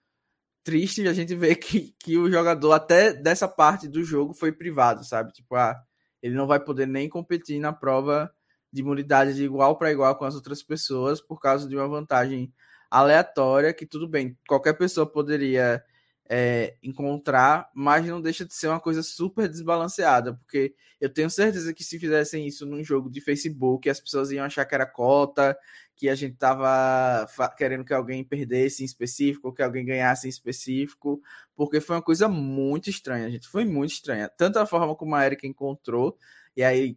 [0.64, 5.04] triste a gente ver que, que o jogador até dessa parte do jogo foi privado,
[5.04, 5.30] sabe?
[5.34, 5.76] Tipo, ah,
[6.22, 8.32] ele não vai poder nem competir na prova
[8.72, 12.50] de imunidade de igual para igual com as outras pessoas por causa de uma vantagem
[12.90, 15.84] aleatória que tudo bem, qualquer pessoa poderia
[16.28, 21.72] é, encontrar, mas não deixa de ser uma coisa super desbalanceada, porque eu tenho certeza
[21.72, 25.56] que se fizessem isso num jogo de Facebook, as pessoas iam achar que era cota,
[25.96, 31.20] que a gente tava querendo que alguém perdesse em específico, que alguém ganhasse em específico,
[31.56, 33.48] porque foi uma coisa muito estranha, gente.
[33.48, 34.28] Foi muito estranha.
[34.28, 36.16] Tanto a forma como a Erika encontrou,
[36.56, 36.96] e aí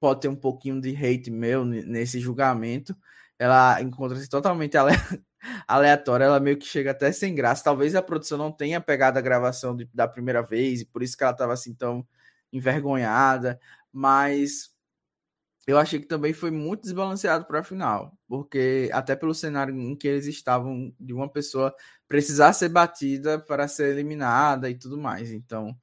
[0.00, 2.96] pode ter um pouquinho de hate meu nesse julgamento.
[3.38, 4.76] Ela encontra-se totalmente.
[5.66, 7.64] Aleatória, ela meio que chega até sem graça.
[7.64, 11.16] Talvez a produção não tenha pegado a gravação de, da primeira vez, e por isso
[11.16, 12.06] que ela estava assim tão
[12.52, 13.58] envergonhada,
[13.92, 14.72] mas
[15.66, 19.96] eu achei que também foi muito desbalanceado para a final, porque até pelo cenário em
[19.96, 21.74] que eles estavam, de uma pessoa
[22.08, 25.30] precisar ser batida para ser eliminada e tudo mais.
[25.30, 25.76] Então,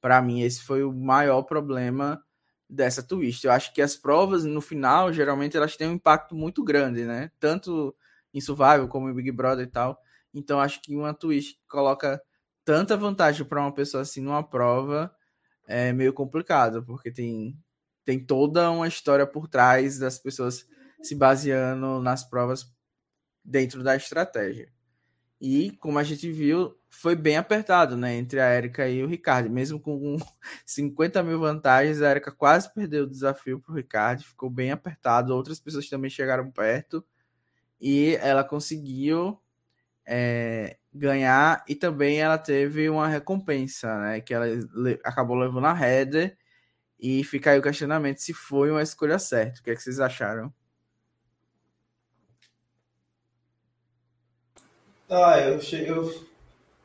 [0.00, 2.22] para mim, esse foi o maior problema
[2.68, 3.44] dessa twist.
[3.44, 7.30] Eu acho que as provas, no final, geralmente elas têm um impacto muito grande, né?
[7.38, 7.94] Tanto
[8.32, 9.98] em Survival como em Big Brother e tal.
[10.34, 12.22] Então, acho que uma twist coloca
[12.64, 15.12] tanta vantagem para uma pessoa assim numa prova
[15.66, 17.56] é meio complicado, porque tem
[18.04, 20.66] tem toda uma história por trás das pessoas
[21.02, 22.66] se baseando nas provas
[23.44, 24.72] dentro da estratégia.
[25.40, 28.14] E, como a gente viu, foi bem apertado, né?
[28.14, 29.48] Entre a Erika e o Ricardo.
[29.48, 30.18] Mesmo com
[30.66, 34.22] 50 mil vantagens, a Erika quase perdeu o desafio para o Ricardo.
[34.22, 35.34] Ficou bem apertado.
[35.34, 37.04] Outras pessoas também chegaram perto.
[37.80, 39.40] E ela conseguiu
[40.06, 41.64] é, ganhar.
[41.68, 44.20] E também ela teve uma recompensa, né?
[44.20, 44.46] Que ela
[45.04, 46.36] acabou levando a header
[46.98, 49.60] e fica aí o questionamento se foi uma escolha certa.
[49.60, 50.52] O que, é que vocês acharam?
[55.08, 55.88] Ah, eu achei.
[55.90, 56.28] Eu...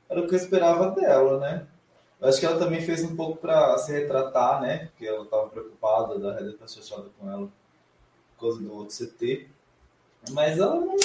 [0.09, 1.67] Era o que eu esperava dela, né?
[2.21, 4.85] Eu acho que ela também fez um pouco para se retratar, né?
[4.87, 7.51] Porque ela estava preocupada da Red estar chateada com ela
[8.37, 9.49] por causa do outro CT.
[10.31, 10.95] Mas ela não.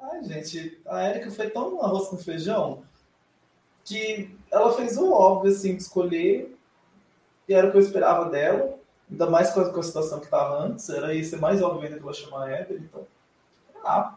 [0.00, 2.82] Ai, gente, a Erika foi tão arroz com feijão
[3.84, 6.58] que ela fez o óbvio, assim, de escolher
[7.48, 8.78] e era o que eu esperava dela,
[9.10, 11.84] ainda mais com a, com a situação que estava antes, era ia ser mais óbvio
[11.84, 13.06] ainda que ela chamar a Evelyn, então,
[13.82, 14.14] ah,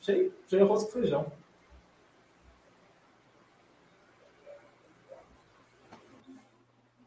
[0.00, 1.30] achei, achei arroz com feijão.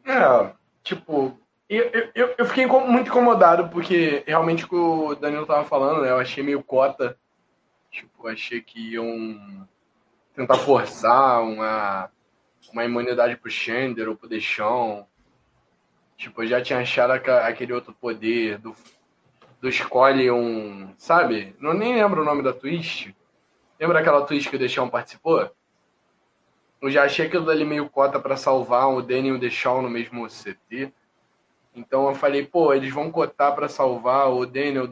[0.06, 1.38] É, tipo,
[1.68, 6.12] eu, eu, eu fiquei muito incomodado porque realmente o que o Danilo tava falando, né?
[6.12, 7.18] Eu achei meio cota.
[7.90, 9.68] Tipo, achei que iam
[10.36, 12.10] tentar forçar uma,
[12.72, 15.08] uma imunidade pro Xander ou pro Deixão.
[16.18, 18.76] Tipo, eu já tinha achado aquele outro poder do,
[19.60, 20.94] do escolhe um.
[20.98, 21.56] Sabe?
[21.60, 23.16] Não nem lembro o nome da twist.
[23.80, 25.50] Lembra aquela twist que o Deixão participou?
[26.82, 29.90] Eu já achei aquilo ali meio cota para salvar o Danny e o Deixão no
[29.90, 30.94] mesmo CT.
[31.76, 34.88] Então eu falei, pô, eles vão cotar para salvar o Danny ou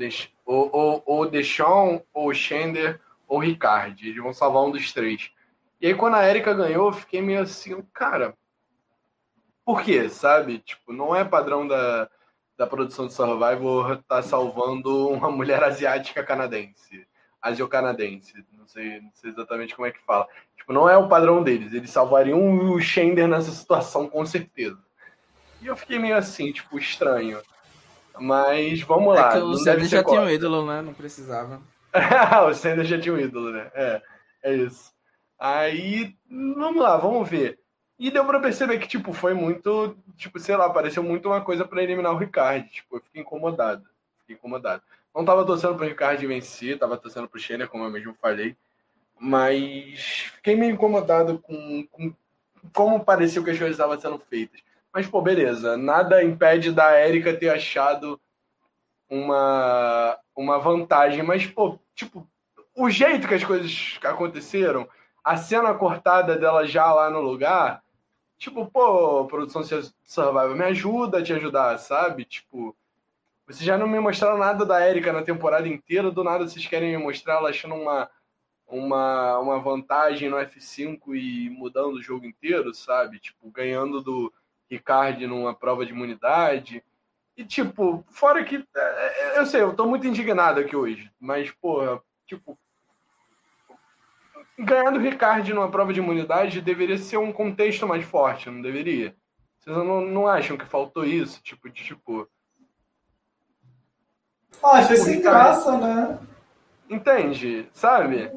[0.46, 4.06] o, o, o Deixão, ou o Shender, ou Ricard.
[4.08, 5.32] Eles vão salvar um dos três.
[5.80, 8.36] E aí quando a Erika ganhou, eu fiquei meio assim, cara,
[9.66, 10.60] por quê, sabe?
[10.60, 12.10] Tipo, não é padrão da,
[12.58, 17.08] da produção de Survivor estar tá salvando uma mulher asiática canadense.
[17.42, 18.46] Asio-canadense.
[18.54, 20.28] Não sei, não sei exatamente como é que fala.
[20.58, 21.74] Tipo, não é o padrão deles.
[21.74, 24.82] Eles salvariam o Shender nessa situação, com certeza.
[25.64, 27.42] E eu fiquei meio assim, tipo, estranho.
[28.20, 29.38] Mas vamos é lá.
[29.38, 30.82] É o Sender já tinha um ídolo, né?
[30.82, 31.62] Não precisava.
[32.50, 33.72] o Sender já tinha um ídolo, né?
[33.74, 34.02] É,
[34.44, 34.92] é isso.
[35.40, 37.60] Aí, vamos lá, vamos ver.
[37.98, 41.66] E deu pra perceber que, tipo, foi muito, tipo, sei lá, pareceu muito uma coisa
[41.66, 42.68] para eliminar o Ricardo.
[42.68, 43.84] Tipo, eu fiquei incomodado.
[44.20, 44.84] Fiquei incomodado.
[45.16, 48.58] Não tava torcendo pro Ricardo vencer, tava torcendo pro Schenner, como eu mesmo falei.
[49.18, 52.14] Mas fiquei meio incomodado com, com
[52.74, 54.60] como pareceu que as coisas estavam sendo feitas.
[54.94, 55.76] Mas, pô, beleza.
[55.76, 58.22] Nada impede da Érica ter achado
[59.10, 61.24] uma, uma vantagem.
[61.24, 62.30] Mas, pô, tipo,
[62.76, 64.88] o jeito que as coisas aconteceram,
[65.24, 67.84] a cena cortada dela já lá no lugar,
[68.38, 69.64] tipo, pô, produção
[70.04, 72.26] Survival, me ajuda a te ajudar, sabe?
[72.26, 72.76] Tipo,
[73.48, 76.92] vocês já não me mostraram nada da Erika na temporada inteira, do nada vocês querem
[76.92, 78.10] me mostrar ela achando uma,
[78.68, 83.20] uma, uma vantagem no F5 e mudando o jogo inteiro, sabe?
[83.20, 84.32] Tipo, ganhando do
[84.74, 86.84] Ricard numa prova de imunidade.
[87.38, 88.66] E, tipo, fora que.
[88.76, 92.58] É, é, eu sei, eu tô muito indignado aqui hoje, mas, porra, tipo,
[94.58, 99.16] ganhar do Ricard numa prova de imunidade deveria ser um contexto mais forte, não deveria?
[99.60, 101.42] Vocês não, não acham que faltou isso?
[101.42, 102.28] Tipo, de tipo.
[104.62, 106.20] Ah, fez sem graça, né?
[106.90, 107.68] Entende?
[107.74, 108.32] Sabe?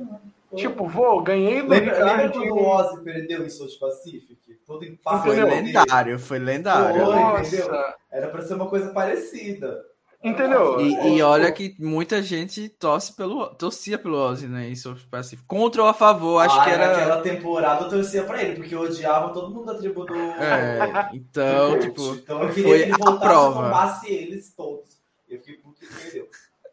[0.54, 4.36] Tipo, vou, ganhei do Lembra, lembra quando o Ozzy perdeu em South Pacific?
[4.66, 5.24] todo impacto.
[5.24, 7.06] Foi lendário, foi lendário.
[7.06, 7.84] Foi, entendeu?
[8.10, 9.82] Era pra ser uma coisa parecida.
[10.24, 10.80] Entendeu?
[10.80, 14.68] E, e, olha que muita gente torce pelo, torcia pelo Ozzy, né?
[14.68, 16.88] Isso, assim, contra ou a favor, acho ah, que era.
[16.88, 20.14] Naquela temporada eu torcia pra ele, porque eu odiava todo mundo da tribo do.
[20.14, 22.14] É, então, tipo.
[22.14, 24.00] Então eu queria foi que ele voltasse a prova.
[24.08, 24.98] e eles todos.
[25.28, 26.28] Eu fiquei puto que perdeu.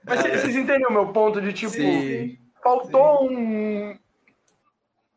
[0.06, 1.74] Mas vocês entenderam o meu ponto de tipo.
[1.74, 3.98] Sim, faltou um.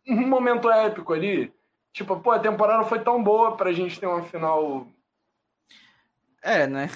[0.09, 1.53] Um momento épico ali.
[1.93, 4.87] Tipo, pô, a temporada foi tão boa pra gente ter uma final.
[6.43, 6.91] É, né?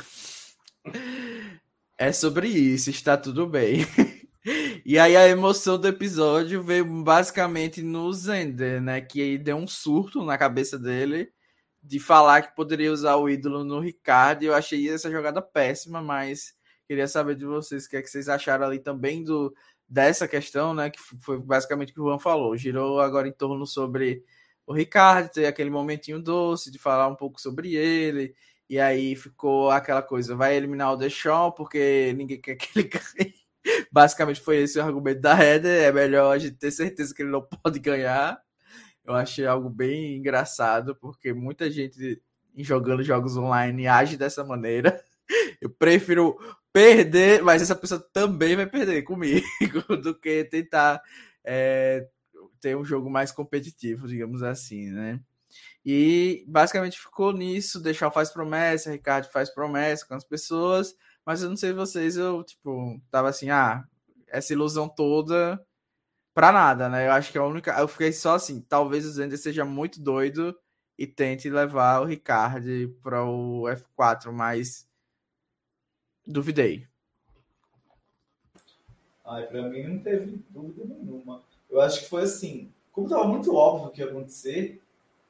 [1.99, 3.87] É sobre isso, está tudo bem.
[4.85, 9.01] E aí a emoção do episódio veio basicamente no Zender, né?
[9.01, 11.31] Que aí deu um surto na cabeça dele
[11.83, 14.43] de falar que poderia usar o ídolo no Ricardo.
[14.43, 16.55] E eu achei essa jogada péssima, mas
[16.87, 19.55] queria saber de vocês o que, é que vocês acharam ali também do
[19.91, 20.89] dessa questão, né?
[20.89, 22.57] Que foi basicamente o que o Juan falou.
[22.57, 24.23] Girou agora em torno sobre
[24.67, 28.35] o Ricardo, ter aquele momentinho doce de falar um pouco sobre ele
[28.71, 32.87] e aí ficou aquela coisa, vai eliminar o Deschamps porque ninguém quer que ele
[33.19, 33.35] ganhe.
[33.91, 37.33] Basicamente foi esse o argumento da Heather, é melhor a gente ter certeza que ele
[37.33, 38.41] não pode ganhar.
[39.05, 42.23] Eu achei algo bem engraçado, porque muita gente
[42.59, 45.03] jogando jogos online age dessa maneira.
[45.61, 46.39] Eu prefiro
[46.73, 49.45] perder, mas essa pessoa também vai perder comigo,
[50.03, 51.03] do que tentar
[51.45, 52.09] é,
[52.61, 55.21] ter um jogo mais competitivo, digamos assim, né?
[55.85, 61.49] E basicamente ficou nisso, deixar faz promessa, Ricardo faz promessa com as pessoas, mas eu
[61.49, 63.85] não sei vocês, eu tipo, tava assim, ah,
[64.29, 65.65] essa ilusão toda
[66.35, 67.09] pra nada, né?
[67.09, 70.57] Eu acho que a única, eu fiquei só assim, talvez o Zender seja muito doido
[70.99, 72.69] e tente levar o Ricardo
[73.03, 74.90] para o F4, mas
[76.31, 76.87] duvidei.
[79.25, 81.43] Ai, para mim não teve dúvida nenhuma.
[81.69, 84.83] Eu acho que foi assim, como tava muito óbvio o que ia acontecer,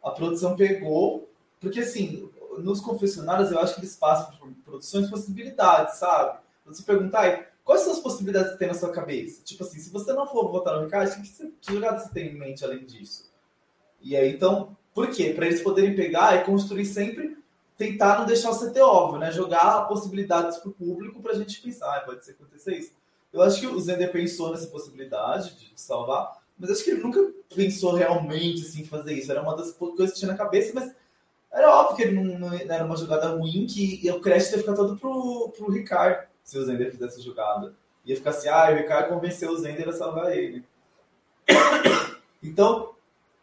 [0.02, 1.28] a produção pegou,
[1.60, 6.38] porque assim, nos confessionários eu acho que eles passam por produções possibilidades, sabe?
[6.64, 9.42] Você perguntar, quais são as possibilidades que tem na sua cabeça?
[9.42, 12.28] Tipo assim, se você não for votar no Ricardo, que, você, que jogada você tem
[12.28, 13.30] em mente além disso?
[14.00, 15.32] E aí, então, por quê?
[15.34, 17.36] Para eles poderem pegar e construir sempre,
[17.80, 19.32] tentar não deixar o CT óbvio, né?
[19.32, 22.92] Jogar possibilidades para o público para a gente pensar, ah, pode ser acontecer isso.
[23.32, 27.32] Eu acho que o Zender pensou nessa possibilidade de salvar, mas acho que ele nunca
[27.54, 29.32] pensou realmente assim, fazer isso.
[29.32, 30.94] Era uma das coisas que tinha na cabeça, mas
[31.50, 34.74] era óbvio que ele não, não era uma jogada ruim, que o crédito ia ficar
[34.74, 37.72] todo pro, pro Ricardo, se o Zender fizesse a jogada.
[38.04, 40.62] Ia ficar assim, ah, o Ricardo convenceu o Zender a salvar ele.
[42.42, 42.94] Então,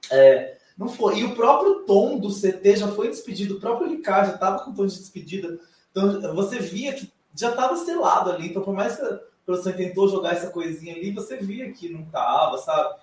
[0.09, 1.19] é, não foi.
[1.19, 4.73] E o próprio tom do CT já foi despedido, o próprio Ricardo já estava com
[4.73, 5.59] tom de despedida.
[5.91, 8.49] Então, você via que já estava selado ali.
[8.49, 12.01] Então, por mais que a produção tentou jogar essa coisinha ali, você via que não
[12.01, 12.95] estava, sabe?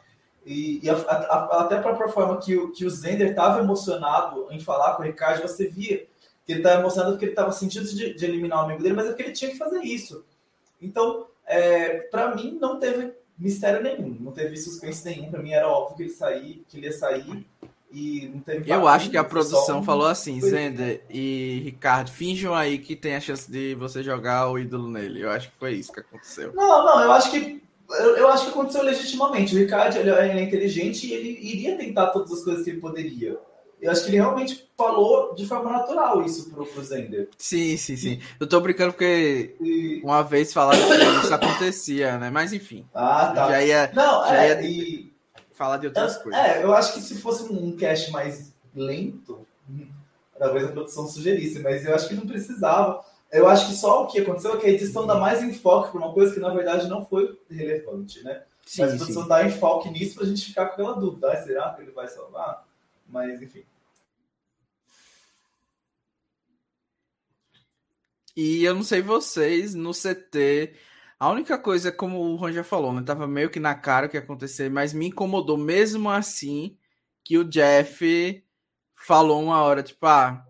[0.46, 4.46] E, e a, a, até a própria forma que o, que o Zender estava emocionado
[4.50, 6.06] em falar com o Ricardo, você via
[6.44, 9.08] que ele estava emocionado porque ele estava sentindo de, de, eliminar o amigo dele, mas
[9.08, 10.24] é que ele tinha que fazer isso.
[10.80, 15.30] Então, é, para mim, não teve mistério nenhum, não teve suspense nenhum.
[15.30, 17.46] Para mim era óbvio que ele, sair, que ele ia sair.
[17.92, 22.78] E não teve Eu acho que a produção falou assim, Zender e Ricardo, finjam aí
[22.78, 25.22] que tem a chance de você jogar o ídolo nele.
[25.22, 26.52] Eu acho que foi isso que aconteceu.
[26.54, 29.54] Não, não, eu acho que eu, eu, acho que aconteceu legitimamente.
[29.54, 32.80] O Ricardo ele, ele, é inteligente e ele iria tentar todas as coisas que ele
[32.80, 33.38] poderia.
[33.84, 37.28] Eu acho que ele realmente falou de forma natural isso pro, pro Zender.
[37.36, 38.18] Sim, sim, sim.
[38.40, 40.00] Eu tô brincando porque e...
[40.02, 42.30] uma vez falaram que isso acontecia, né?
[42.30, 42.88] Mas enfim.
[42.94, 43.50] Ah, tá.
[43.50, 45.12] Já ia, Não, já é, ia e...
[45.52, 46.40] falar de outras é, coisas.
[46.40, 49.46] É, eu acho que se fosse um cast mais lento,
[50.38, 53.04] talvez a produção sugerisse, mas eu acho que não precisava.
[53.30, 56.00] Eu acho que só o que aconteceu é que a edição dá mais enfoque para
[56.00, 58.44] uma coisa que na verdade não foi relevante, né?
[58.64, 59.28] Sim, Mas a produção sim.
[59.28, 62.08] dá enfoque nisso para a gente ficar com aquela dúvida: ah, será que ele vai
[62.08, 62.64] salvar?
[63.06, 63.62] Mas enfim.
[68.36, 70.74] E eu não sei vocês, no CT,
[71.18, 73.02] a única coisa, como o Ron já falou, né?
[73.02, 76.76] Tava meio que na cara o que ia acontecer, mas me incomodou mesmo assim
[77.24, 78.44] que o Jeff
[78.94, 80.44] falou uma hora, tipo, ah,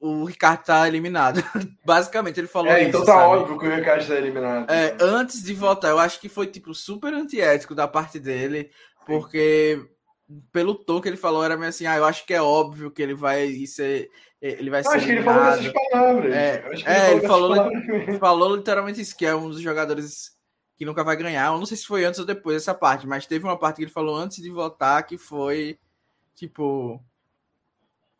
[0.00, 1.42] o Ricardo tá eliminado.
[1.84, 2.88] Basicamente, ele falou é, isso.
[2.88, 3.36] Então tá sabe?
[3.36, 4.70] óbvio que o Ricardo tá eliminado.
[4.70, 8.70] É, antes de votar, eu acho que foi, tipo, super antiético da parte dele,
[9.06, 9.80] porque
[10.52, 13.02] pelo tom que ele falou, era meio assim, ah, eu acho que é óbvio que
[13.02, 14.10] ele vai ser.
[14.40, 14.96] Ele vai eu ser.
[14.96, 15.58] Acho eliminado.
[15.58, 16.34] que ele falou essas palavras.
[16.34, 20.36] É, é ele, falou, falou literalmente isso, que é um dos jogadores
[20.76, 21.46] que nunca vai ganhar.
[21.46, 23.82] Eu não sei se foi antes ou depois dessa parte, mas teve uma parte que
[23.84, 25.78] ele falou antes de votar que foi
[26.34, 27.02] tipo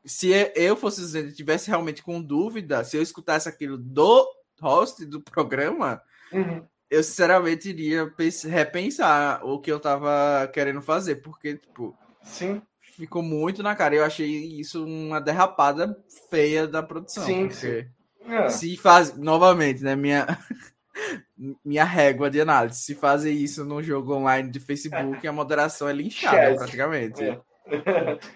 [0.06, 4.26] se eu fosse dizendo, tivesse realmente com dúvida, se eu escutasse aquilo do
[4.60, 6.00] host do programa,
[6.32, 6.64] uhum.
[6.88, 8.10] eu sinceramente iria
[8.44, 12.62] repensar o que eu tava querendo fazer, porque, tipo, Sim.
[12.97, 13.94] Ficou muito na cara.
[13.94, 15.97] Eu achei isso uma derrapada
[16.30, 17.24] feia da produção.
[17.24, 17.84] Sim, sim.
[18.28, 18.49] É.
[18.49, 19.94] Se faz, novamente, né?
[19.94, 20.26] Minha,
[21.64, 22.80] minha régua de análise.
[22.80, 27.22] Se fazer isso num jogo online de Facebook, a moderação é linchada, praticamente.
[27.22, 27.40] É.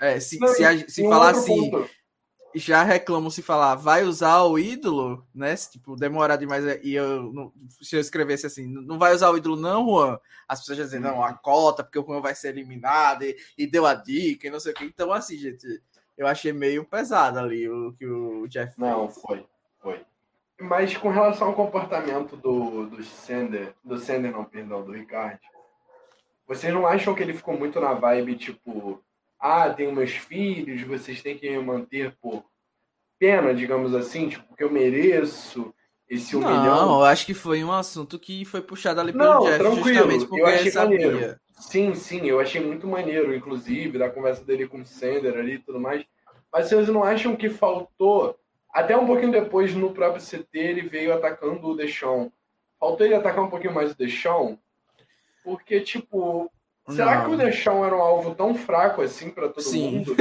[0.00, 1.88] É, se, Não, se, se falar assim, ponto
[2.54, 5.54] já reclamam se falar, vai usar o ídolo, né?
[5.54, 9.56] Se, tipo, demorar demais e eu se eu escrevesse assim, não vai usar o ídolo,
[9.56, 10.18] não, Juan.
[10.48, 13.66] As pessoas já dizem, não, a cota, porque o Juan vai ser eliminado e, e,
[13.66, 14.84] deu a dica e não sei o que.
[14.84, 15.80] Então, assim, gente,
[16.18, 19.22] eu achei meio pesado ali o que o Jeff Não, fez.
[19.22, 19.46] foi,
[19.78, 20.00] foi.
[20.60, 25.38] Mas com relação ao comportamento do, do Sender, do Sender, não, perdão, do Ricardo,
[26.46, 29.00] vocês não acham que ele ficou muito na vibe, tipo,
[29.40, 32.44] ah, tenho meus filhos, vocês têm que me manter por
[33.18, 35.74] pena, digamos assim, tipo, porque eu mereço
[36.08, 36.86] esse um não, milhão.
[36.86, 40.26] Não, eu acho que foi um assunto que foi puxado ali pelo não, Jeff, justamente
[40.26, 41.36] porque eu achei maneiro.
[41.58, 45.58] Sim, sim, eu achei muito maneiro, inclusive, da conversa dele com o Sender ali e
[45.58, 46.04] tudo mais.
[46.52, 48.36] Mas vocês não acham que faltou,
[48.72, 52.32] até um pouquinho depois, no próprio CT, ele veio atacando o Deixão.
[52.78, 54.58] Faltou ele atacar um pouquinho mais o Deixão?
[55.44, 56.50] Porque, tipo,
[56.88, 57.24] Será não.
[57.26, 59.98] que o Deixão era um alvo tão fraco assim para todo Sim.
[59.98, 60.16] mundo?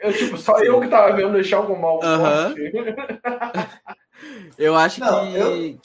[0.00, 0.64] Eu, tipo, só Sim.
[0.64, 3.68] eu que tava vendo Deixão como alvo uh -huh.
[4.58, 5.36] Eu acho não, que...
[5.38, 5.78] Eu...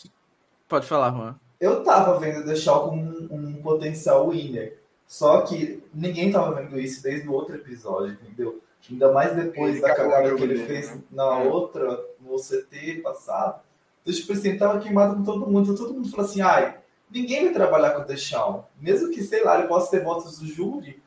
[0.67, 1.35] Pode falar, Juan.
[1.59, 4.79] Eu tava vendo Deixão como um, um, potencial winner.
[5.05, 8.61] Só que ninguém tava vendo isso desde o outro episódio, entendeu?
[8.89, 11.01] Ainda mais depois ele da cagada que ele fez né?
[11.11, 11.47] na é.
[11.47, 13.61] outra, no CT passado.
[14.01, 15.71] Então, tipo assim, tava queimado com todo mundo.
[15.71, 16.77] Então, todo mundo falou assim, ai,
[17.09, 18.65] ninguém vai trabalhar com o Deschamps.
[18.79, 21.01] Mesmo que, sei lá, ele possa ter votos do júri,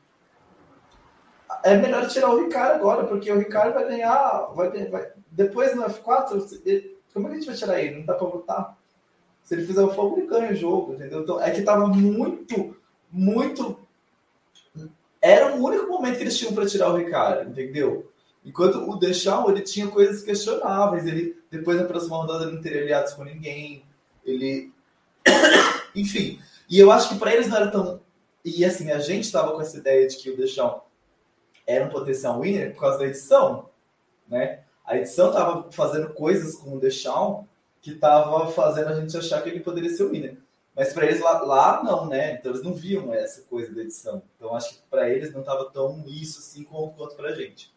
[1.63, 5.83] é melhor tirar o Ricardo agora, porque o Ricardo vai ganhar, vai, vai depois no
[5.83, 7.99] F4, ele, como é que a gente vai tirar ele?
[7.99, 8.77] Não dá para votar.
[9.43, 11.21] Se ele fizer o fogo, ele ganha o jogo, entendeu?
[11.21, 12.75] Então, é que tava muito,
[13.11, 13.79] muito...
[15.21, 18.11] Era o único momento que eles tinham para tirar o Ricardo, entendeu?
[18.43, 22.81] Enquanto o Deschamps, ele tinha coisas questionáveis, ele, depois da próxima rodada, ele não teria
[22.81, 23.85] aliados com ninguém,
[24.25, 24.73] ele
[25.95, 26.39] enfim,
[26.69, 28.01] e eu acho que para eles não era tão.
[28.43, 30.81] E assim, a gente estava com essa ideia de que o Deixão
[31.67, 33.69] era um potencial winner por causa da edição,
[34.27, 34.63] né?
[34.83, 37.47] A edição estava fazendo coisas com o Deixão
[37.81, 40.37] que estava fazendo a gente achar que ele poderia ser o winner.
[40.75, 42.33] Mas para eles lá, lá, não, né?
[42.35, 44.23] Então eles não viam essa coisa da edição.
[44.35, 47.73] Então acho que para eles não estava tão isso assim quanto para a gente.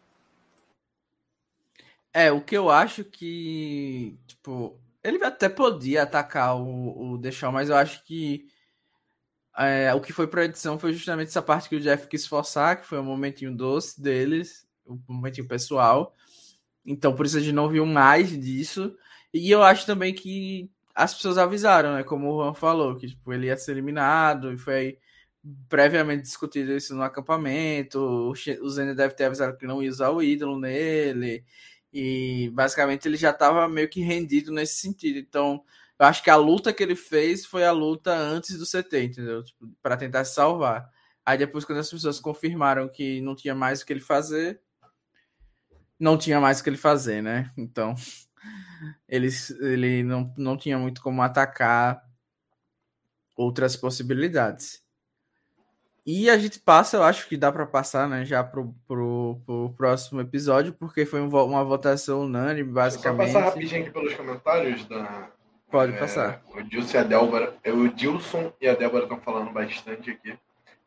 [2.13, 7.69] É, o que eu acho que, tipo, ele até podia atacar o, o Deixão, mas
[7.69, 8.47] eu acho que
[9.57, 12.79] é, o que foi para edição foi justamente essa parte que o Jeff quis forçar,
[12.81, 16.13] que foi um momentinho doce deles, um momentinho pessoal.
[16.85, 18.95] Então, por isso a gente não viu mais disso.
[19.33, 22.03] E eu acho também que as pessoas avisaram, né?
[22.03, 24.97] Como o Juan falou, que tipo, ele ia ser eliminado, e foi
[25.69, 27.99] previamente discutido isso no acampamento.
[27.99, 31.45] O Zene deve ter avisado que não ia usar o ídolo nele.
[31.97, 35.17] E basicamente ele já estava meio que rendido nesse sentido.
[35.17, 35.63] Então,
[35.97, 39.41] eu acho que a luta que ele fez foi a luta antes do CT, entendeu?
[39.41, 40.91] Tipo, para tentar salvar.
[41.25, 44.59] Aí depois, quando as pessoas confirmaram que não tinha mais o que ele fazer,
[45.97, 47.49] não tinha mais o que ele fazer, né?
[47.55, 47.95] Então,
[49.07, 49.29] ele,
[49.61, 52.03] ele não, não tinha muito como atacar
[53.37, 54.84] outras possibilidades.
[56.05, 59.73] E a gente passa, eu acho que dá para passar, né, já pro, pro, pro,
[59.75, 63.31] próximo episódio, porque foi um, uma votação unânime, basicamente.
[63.31, 65.29] Só passar rapidinho aqui pelos comentários da.
[65.71, 66.43] Pode é, passar.
[66.53, 67.55] O Dilson e a Débora.
[67.63, 70.37] É, o Dilson e a Débora estão falando bastante aqui.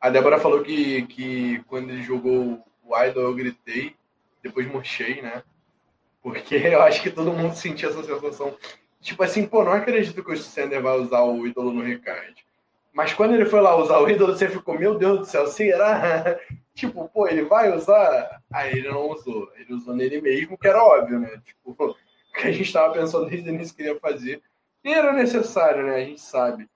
[0.01, 3.97] A Débora falou que, que quando ele jogou o Idol eu gritei,
[4.41, 5.43] depois murchei, né?
[6.23, 8.57] Porque eu acho que todo mundo sentia essa sensação.
[9.01, 12.37] Tipo assim, pô, não acredito que o Sander vai usar o ídolo no Ricardo.
[12.99, 16.37] Mas quando ele foi lá usar o ídolo, você ficou, meu Deus do céu, será?
[16.75, 18.43] tipo, pô, ele vai usar?
[18.53, 19.49] Aí ele não usou.
[19.55, 21.41] Ele usou nele mesmo, que era óbvio, né?
[21.45, 21.95] Tipo, o
[22.35, 24.43] que a gente estava pensando desde o início que ia fazer.
[24.83, 25.95] E era necessário, né?
[25.95, 26.69] A gente sabe.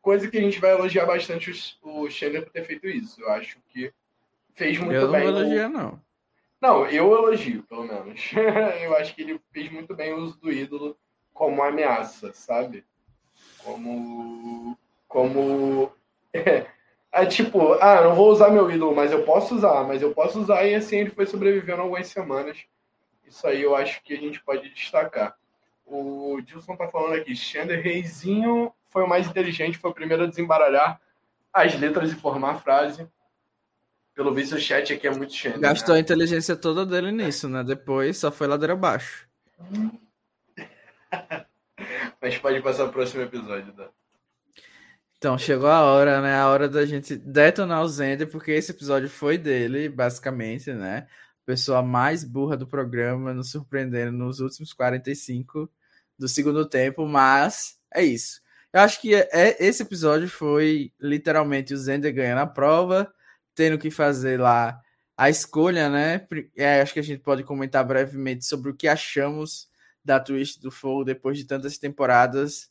[0.00, 1.52] Coisa que a gente vai elogiar bastante
[1.82, 3.20] o Chandler por ter feito isso.
[3.20, 3.92] Eu acho que
[4.54, 5.20] fez muito bem.
[5.26, 6.00] Eu não elogiar, não.
[6.62, 8.30] Não, eu elogio, pelo menos.
[8.82, 10.96] eu acho que ele fez muito bem o uso do ídolo
[11.34, 12.86] como ameaça, sabe?
[13.62, 14.78] Como
[15.08, 15.92] como.
[17.10, 20.40] É, tipo, ah, não vou usar meu ídolo, mas eu posso usar, mas eu posso
[20.40, 22.58] usar, e assim ele foi sobrevivendo algumas semanas.
[23.26, 25.34] Isso aí eu acho que a gente pode destacar.
[25.86, 30.26] O Dilson tá falando aqui, Xander Reizinho foi o mais inteligente, foi o primeiro a
[30.26, 31.00] desembaralhar
[31.52, 33.08] as letras e formar a frase.
[34.14, 35.60] Pelo visto, o chat aqui é muito Xander.
[35.60, 36.00] Gastou né?
[36.00, 37.64] a inteligência toda dele nisso, né?
[37.64, 39.26] Depois só foi ladeira abaixo.
[42.20, 43.88] Mas pode passar o próximo episódio, tá?
[45.18, 46.34] Então, chegou a hora, né?
[46.36, 51.08] A hora da gente detonar o Zender, porque esse episódio foi dele, basicamente, né?
[51.44, 55.68] Pessoa mais burra do programa, nos surpreendendo nos últimos 45
[56.16, 58.40] do segundo tempo, mas é isso.
[58.72, 63.12] Eu acho que é, é, esse episódio foi literalmente o Zender ganhando a prova,
[63.56, 64.80] tendo que fazer lá
[65.16, 66.26] a escolha, né?
[66.56, 69.68] É, acho que a gente pode comentar brevemente sobre o que achamos
[70.04, 72.70] da Twist do Fogo depois de tantas temporadas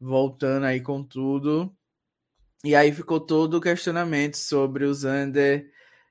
[0.00, 1.74] voltando aí com tudo.
[2.64, 5.70] E aí ficou todo o questionamento sobre o Zander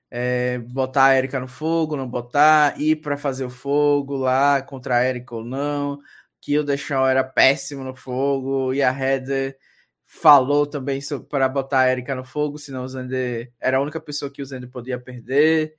[0.09, 4.97] é, botar a Erika no fogo, não botar, ir para fazer o fogo lá contra
[4.97, 5.99] a Erika ou não,
[6.39, 9.57] que o Deschamps era péssimo no fogo, e a Heather
[10.05, 14.31] falou também para botar a Erika no fogo, senão o Zander era a única pessoa
[14.31, 15.75] que o Zander podia perder.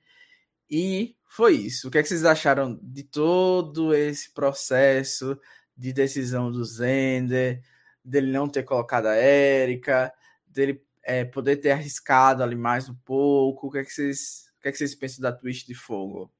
[0.69, 1.87] E foi isso.
[1.87, 5.39] O que, é que vocês acharam de todo esse processo
[5.75, 7.63] de decisão do Zender?
[8.07, 10.13] Dele não ter colocado a Érica,
[10.47, 13.67] dele é, poder ter arriscado ali mais um pouco.
[13.67, 16.31] O que é que vocês, o que é que vocês pensam da Twist de Fogo?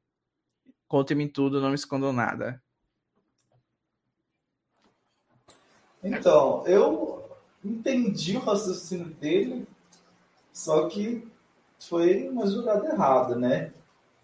[0.88, 2.61] Contem-me tudo, não me escondam nada.
[6.01, 7.30] Então, eu
[7.63, 9.68] entendi o raciocínio dele,
[10.53, 11.28] só que
[11.80, 13.74] foi uma jogada errada, né?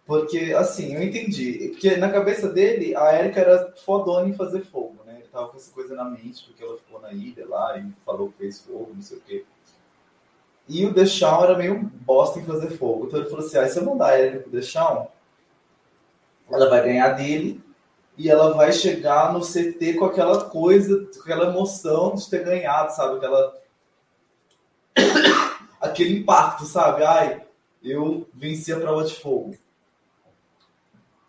[0.06, 1.70] Porque, assim, eu entendi.
[1.70, 4.82] Porque na cabeça dele, a Erika era fodona em fazer fogo
[5.34, 8.38] tava com essa coisa na mente, porque ela ficou na ilha lá e falou que
[8.38, 9.45] fez fogo, não sei o quê.
[10.69, 13.07] E o Deschamps era meio bosta em fazer fogo.
[13.07, 15.09] Então ele falou assim: ah, se eu mandar Erika pro Deschamps,
[16.49, 17.61] ela vai ganhar dele
[18.15, 22.95] e ela vai chegar no CT com aquela coisa, com aquela emoção de ter ganhado,
[22.95, 23.17] sabe?
[23.17, 23.61] Aquela.
[25.81, 27.03] Aquele impacto, sabe?
[27.03, 27.45] Ai,
[27.84, 29.53] eu venci a prova de fogo.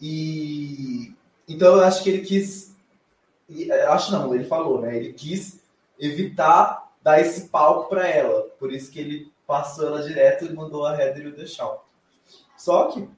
[0.00, 1.12] E.
[1.48, 2.74] Então eu acho que ele quis
[3.49, 4.97] é, acho não, ele falou, né?
[4.97, 5.61] Ele quis
[5.99, 8.42] evitar dar esse palco para ela.
[8.59, 11.80] Por isso que ele passou ela direto e mandou a Heather e o Deschamps.
[12.57, 13.09] Só que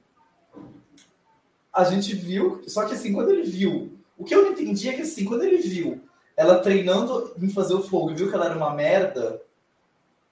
[1.71, 4.93] a gente viu, só que assim, quando ele viu, o que eu não entendi é
[4.93, 6.01] que assim, quando ele viu
[6.35, 9.41] ela treinando em fazer o fogo e viu que ela era uma merda,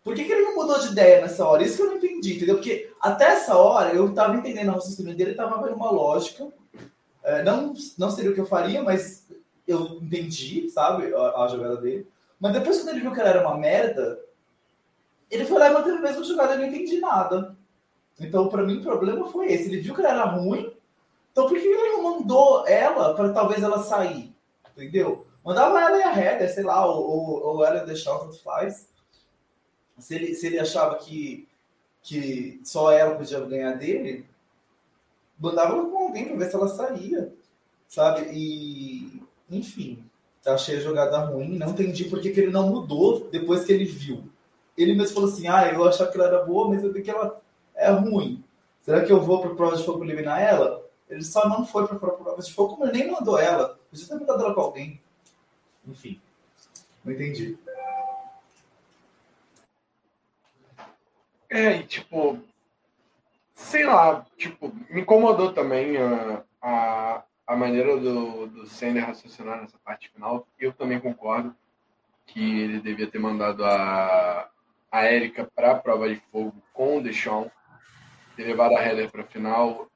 [0.03, 1.63] por que, que ele não mudou de ideia nessa hora?
[1.63, 2.55] Isso que eu não entendi, entendeu?
[2.55, 6.47] Porque até essa hora eu tava entendendo a raciocínio dele, tava vendo uma lógica.
[7.23, 9.27] É, não, não seria o que eu faria, mas
[9.68, 12.07] eu entendi, sabe, a, a, jogada dele.
[12.39, 14.20] Mas depois, quando ele viu que ela era uma merda,
[15.30, 17.55] ele foi lá e manteve a mesma jogada e não entendi nada.
[18.20, 19.66] Então, para mim, o problema foi esse.
[19.66, 20.72] Ele viu que ela era ruim,
[21.32, 24.34] então por que ele não mandou ela para talvez ela sair?
[24.72, 25.26] Entendeu?
[25.43, 28.89] Mandava ela e a Heather, sei lá, ou, ou, ou ela deixar tanto faz.
[29.99, 31.47] Se ele, se ele achava que,
[32.01, 34.26] que só ela podia ganhar dele,
[35.39, 37.34] mandava com alguém para ver se ela saía,
[37.88, 38.30] sabe?
[38.32, 39.04] E
[39.49, 40.03] enfim,
[40.45, 44.23] achei a jogada ruim, não entendi por que, ele não mudou depois que ele viu.
[44.77, 47.09] Ele mesmo falou assim: ah, eu achava que ela era boa, mas eu vi que
[47.09, 47.41] ela
[47.73, 48.43] é ruim.
[48.81, 50.83] Será que eu vou para prova de fogo eliminar ela?
[51.09, 53.79] Ele só não foi para prova de fogo, como ele nem mandou ela.
[53.89, 55.01] Podia ter mandado ela com alguém.
[55.87, 56.19] Enfim,
[57.03, 57.57] não entendi.
[61.49, 62.39] É, e tipo,
[63.53, 69.77] sei lá, tipo, me incomodou também a, a, a maneira do, do Senna raciocinar nessa
[69.83, 71.55] parte final, eu também concordo
[72.25, 74.49] que ele devia ter mandado a,
[74.91, 77.51] a Erika para a prova de fogo com o Deschamps,
[78.35, 79.89] ter levado a Heather para a final.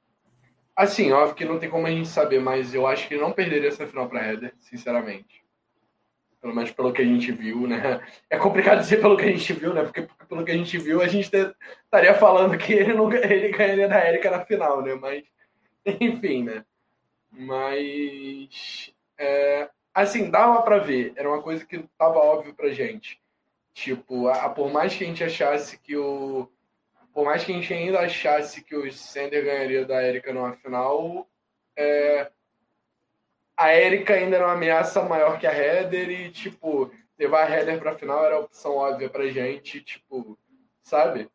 [0.75, 3.69] Assim, óbvio que não tem como a gente saber, mas eu acho que não perderia
[3.69, 5.43] essa final para a Heather, sinceramente.
[6.39, 7.99] Pelo menos pelo que a gente viu, né?
[8.29, 9.83] É complicado dizer pelo que a gente viu, né?
[9.83, 11.29] Porque pelo que a gente viu, a gente
[11.83, 14.95] estaria falando que ele, não, ele ganharia da Erika na final, né?
[14.95, 15.25] Mas,
[15.99, 16.63] enfim, né?
[17.31, 21.13] Mas, é, assim, dava para ver.
[21.15, 23.21] Era uma coisa que tava óbvio pra gente.
[23.73, 26.49] Tipo, a, por mais que a gente achasse que o.
[27.13, 31.27] Por mais que a gente ainda achasse que o Sander ganharia da Erika numa final,
[31.75, 32.31] é,
[33.57, 37.79] a Erika ainda era uma ameaça maior que a Heather e, tipo, levar a Heather
[37.79, 40.37] pra final era a opção óbvia pra gente, tipo,
[40.81, 41.29] sabe?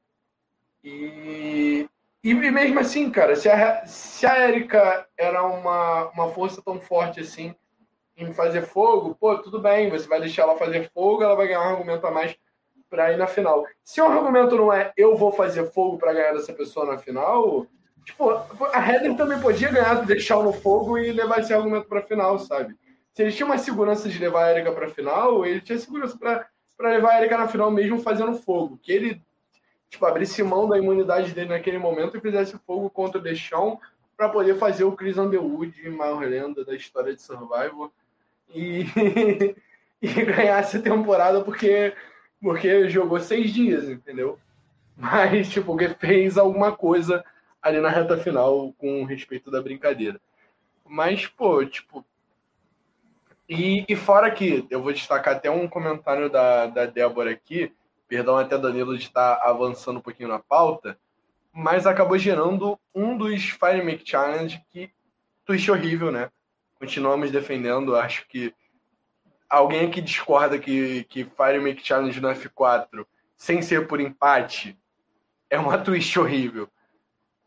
[0.83, 1.89] E
[2.31, 7.21] e, mesmo assim, cara, se a, se a Erika era uma, uma força tão forte
[7.21, 7.55] assim
[8.17, 11.61] em fazer fogo, pô, tudo bem, você vai deixar ela fazer fogo, ela vai ganhar
[11.61, 12.35] um argumento a mais
[12.89, 13.67] para ir na final.
[13.83, 17.67] Se o argumento não é eu vou fazer fogo para ganhar dessa pessoa na final,
[18.05, 22.39] tipo, a Heather também podia ganhar, deixar no fogo e levar esse argumento para final,
[22.39, 22.75] sabe?
[23.13, 26.49] Se ele tinha uma segurança de levar a Erika para final, ele tinha segurança para
[26.81, 28.79] levar a Erika na final mesmo fazendo fogo.
[28.83, 29.23] Que ele
[29.95, 33.79] tipo, abrisse mão da imunidade dele naquele momento e fizesse fogo contra o Deschamps
[34.17, 37.91] para poder fazer o Chris Underwood, maior lenda da história de Survivor,
[38.55, 38.87] e,
[40.01, 41.93] e ganhasse a temporada, porque
[42.41, 44.39] porque jogou seis dias, entendeu?
[44.95, 47.25] Mas, tipo, que fez alguma coisa
[47.63, 50.21] ali na reta final com respeito da brincadeira.
[50.87, 52.05] Mas, pô, tipo.
[53.49, 57.73] E, e fora que eu vou destacar até um comentário da, da Débora aqui,
[58.15, 60.97] perdão até Danilo de estar avançando um pouquinho na pauta,
[61.53, 64.89] mas acabou gerando um dos Fire Make Challenge que
[65.45, 66.31] twist horrível, né?
[66.79, 68.55] Continuamos defendendo, acho que
[69.51, 73.05] alguém aqui discorda que, que Fire Make Challenge no F4,
[73.37, 74.79] sem ser por empate,
[75.51, 76.69] é uma twist horrível.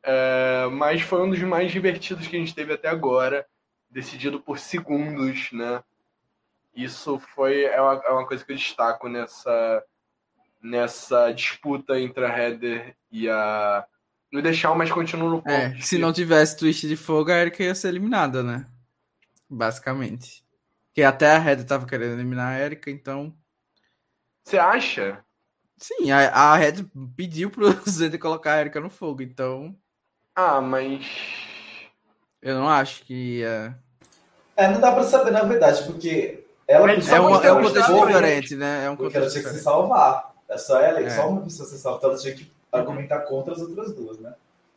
[0.04, 3.48] É, mas foi um dos mais divertidos que a gente teve até agora,
[3.90, 5.82] decidido por segundos, né?
[6.76, 9.82] Isso foi é uma, é uma coisa que eu destaco nessa,
[10.62, 13.86] nessa disputa entre a Heather e a.
[14.32, 15.50] No deixar, mas continua no ponto.
[15.50, 18.66] É, se não tivesse twist de fogo, a Erika ia ser eliminada, né?
[19.50, 20.44] Basicamente.
[20.88, 23.34] Porque até a Heather tava querendo eliminar a Erika, então.
[24.44, 25.24] Você acha?
[25.78, 26.86] Sim, a, a Red
[27.16, 29.76] pediu pro Zed colocar a Erika no fogo, então.
[30.36, 31.06] Ah, mas.
[32.42, 33.78] Eu não acho que ia.
[34.56, 38.08] É, não dá pra saber, na verdade, porque ela é, é, uma, é um contexto
[38.08, 38.86] diferente, né?
[38.86, 40.34] É um porque ela tinha que se salvar.
[40.50, 41.10] É só ela, é.
[41.10, 44.34] só uma pessoa se salvar, então ela tinha que argumentar contra as outras duas, né?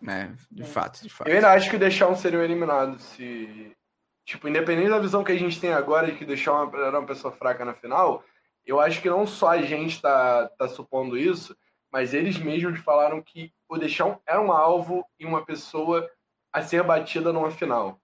[0.09, 1.29] É, de fato, de fato.
[1.29, 3.77] Eu ainda acho que o Deixão seria eliminado se.
[4.25, 7.33] Tipo, independente da visão que a gente tem agora de que Deixão era uma pessoa
[7.33, 8.25] fraca na final,
[8.65, 11.57] eu acho que não só a gente está tá supondo isso,
[11.93, 16.09] mas eles mesmos falaram que o Deixão era um alvo e uma pessoa
[16.53, 18.01] a ser batida numa final.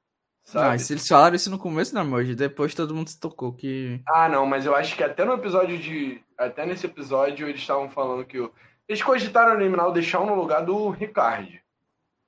[0.46, 0.76] Sabe?
[0.76, 4.00] Ah, se eles falaram isso no começo, não, hoje depois todo mundo se tocou que.
[4.08, 6.22] Ah, não, mas eu acho que até no episódio de.
[6.38, 8.52] Até nesse episódio eles estavam falando que o.
[8.88, 11.60] Eles cogitaram eliminar o Deixão no lugar do Ricard.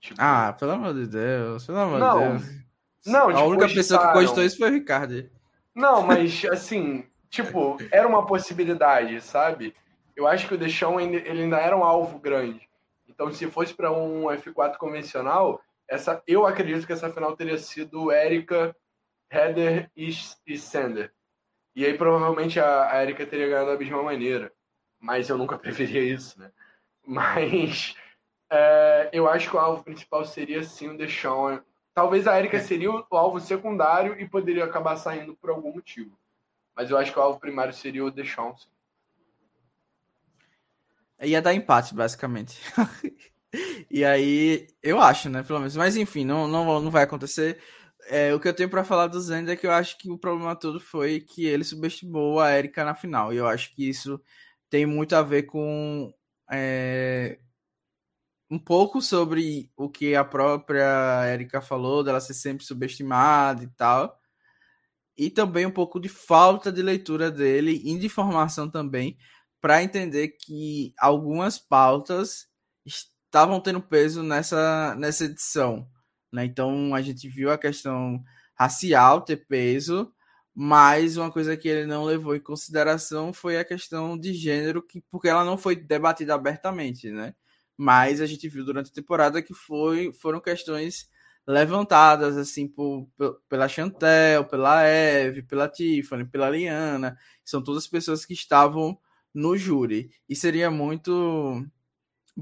[0.00, 0.20] Tipo...
[0.20, 2.58] Ah, pelo amor de Deus, pelo amor não, de Deus.
[3.06, 5.30] Não, a tipo, única pessoa que cogitou isso foi o Ricardo.
[5.72, 9.72] Não, mas assim, tipo, era uma possibilidade, sabe?
[10.16, 12.68] Eu acho que o Deixão ele ainda era um alvo grande.
[13.08, 18.12] Então, se fosse para um F4 convencional, essa, eu acredito que essa final teria sido
[18.12, 18.76] Erika,
[19.30, 20.10] Heather e,
[20.46, 21.12] e Sander.
[21.74, 24.52] E aí provavelmente a, a Erika teria ganhado da mesma maneira.
[25.00, 26.50] Mas eu nunca preferia isso, né?
[27.06, 27.96] Mas
[28.50, 31.62] é, eu acho que o alvo principal seria sim o Deixão.
[31.94, 32.60] Talvez a Erika é.
[32.60, 36.18] seria o alvo secundário e poderia acabar saindo por algum motivo.
[36.76, 38.68] Mas eu acho que o alvo primário seria o Deschamps.
[41.20, 42.60] Ia dar empate, basicamente.
[43.90, 45.42] e aí, eu acho, né?
[45.42, 45.76] Pelo menos.
[45.76, 47.60] Mas enfim, não, não, não vai acontecer.
[48.06, 50.18] É, o que eu tenho para falar do Zend é que eu acho que o
[50.18, 53.32] problema todo foi que ele subestimou a Erika na final.
[53.32, 54.20] E eu acho que isso
[54.70, 56.12] tem muito a ver com
[56.50, 57.38] é,
[58.50, 64.18] um pouco sobre o que a própria Erika falou, dela ser sempre subestimada e tal
[65.18, 69.18] e também um pouco de falta de leitura dele e de informação também
[69.60, 72.46] para entender que algumas pautas
[73.28, 75.86] estavam tendo peso nessa, nessa edição.
[76.32, 76.44] Né?
[76.44, 78.22] Então a gente viu a questão
[78.54, 80.12] racial ter peso,
[80.54, 85.00] mas uma coisa que ele não levou em consideração foi a questão de gênero, que,
[85.10, 87.34] porque ela não foi debatida abertamente, né?
[87.76, 91.08] Mas a gente viu durante a temporada que foi, foram questões
[91.46, 93.08] levantadas assim por,
[93.48, 98.98] pela Chantel, pela Eve, pela Tiffany, pela Liana, são todas pessoas que estavam
[99.32, 100.10] no júri.
[100.28, 101.64] E seria muito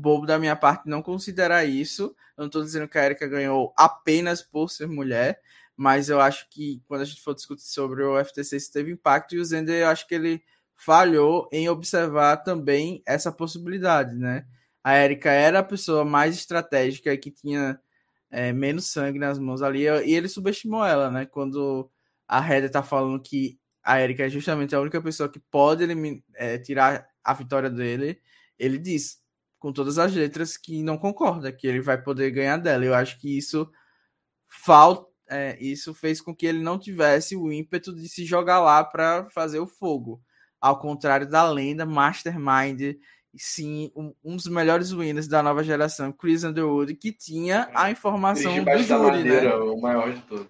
[0.01, 2.15] bobo da minha parte não considerar isso.
[2.37, 5.41] Eu não estou dizendo que a Erika ganhou apenas por ser mulher,
[5.77, 9.35] mas eu acho que quando a gente for discutir sobre o FTC, isso teve impacto.
[9.35, 10.43] E o Zender, eu acho que ele
[10.75, 14.47] falhou em observar também essa possibilidade, né?
[14.85, 17.81] A Erika era a pessoa mais estratégica que tinha
[18.31, 19.83] é, menos sangue nas mãos ali.
[19.83, 21.27] E ele subestimou ela, né?
[21.27, 21.91] Quando
[22.29, 25.85] a Heather tá falando que a Erika é justamente a única pessoa que pode
[26.35, 28.21] é, tirar a vitória dele,
[28.59, 29.21] ele diz
[29.67, 32.85] com todas as letras que não concorda, que ele vai poder ganhar dela.
[32.85, 33.69] Eu acho que isso
[34.47, 35.11] falta.
[35.29, 39.29] É, isso fez com que ele não tivesse o ímpeto de se jogar lá para
[39.31, 40.23] fazer o fogo.
[40.61, 42.95] Ao contrário da lenda Mastermind
[43.35, 48.65] sim, um, um, dos melhores winners da nova geração, Chris Underwood, que tinha a informação
[48.65, 49.65] do júri, madeira, né?
[49.65, 50.47] O maior de todos.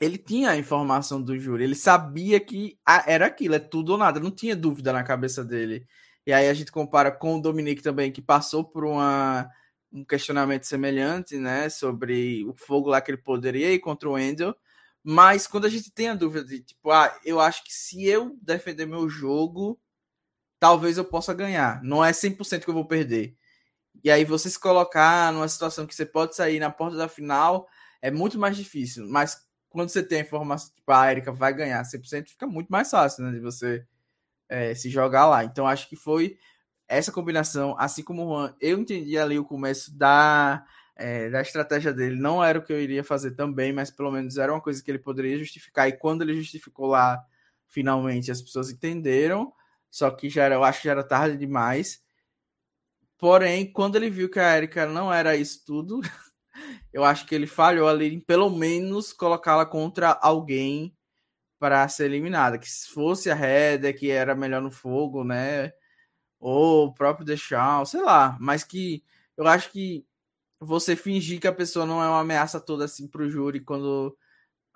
[0.00, 4.18] Ele tinha a informação do júri, ele sabia que era aquilo, é tudo ou nada,
[4.18, 5.86] não tinha dúvida na cabeça dele.
[6.26, 9.50] E aí a gente compara com o Dominique também, que passou por uma,
[9.92, 11.68] um questionamento semelhante, né?
[11.68, 14.54] Sobre o fogo lá que ele poderia ir contra o Endel.
[15.02, 18.36] Mas quando a gente tem a dúvida de, tipo, ah, eu acho que se eu
[18.40, 19.78] defender meu jogo,
[20.58, 21.82] talvez eu possa ganhar.
[21.82, 23.36] Não é 100% que eu vou perder.
[24.02, 27.68] E aí você se colocar numa situação que você pode sair na porta da final
[28.02, 29.06] é muito mais difícil.
[29.08, 29.36] Mas
[29.68, 33.24] quando você tem a informação tipo, a Erika vai ganhar 100%, fica muito mais fácil,
[33.24, 33.32] né?
[33.32, 33.86] De você
[34.48, 35.44] é, se jogar lá.
[35.44, 36.38] Então acho que foi
[36.88, 40.64] essa combinação, assim como o Juan, eu entendi ali o começo da,
[40.96, 42.16] é, da estratégia dele.
[42.16, 44.90] Não era o que eu iria fazer também, mas pelo menos era uma coisa que
[44.90, 45.88] ele poderia justificar.
[45.88, 47.24] E quando ele justificou lá,
[47.68, 49.52] finalmente as pessoas entenderam.
[49.90, 52.02] Só que já era, eu acho que já era tarde demais.
[53.18, 56.00] Porém, quando ele viu que a Erika não era isso tudo,
[56.92, 60.94] eu acho que ele falhou ali em pelo menos colocá-la contra alguém
[61.58, 62.58] para ser eliminada.
[62.58, 65.72] Que se fosse a Heather, que era melhor no fogo, né?
[66.40, 68.36] Ou o próprio Deschamps, sei lá.
[68.40, 69.02] Mas que
[69.36, 70.06] eu acho que
[70.60, 74.16] você fingir que a pessoa não é uma ameaça toda assim pro júri, quando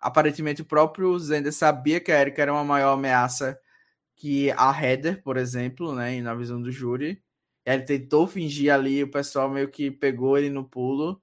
[0.01, 3.59] aparentemente o próprio Zender sabia que a Erika era uma maior ameaça
[4.17, 6.21] que a Heather, por exemplo, né?
[6.21, 7.23] Na visão do júri.
[7.65, 11.23] Ele tentou fingir ali, o pessoal meio que pegou ele no pulo,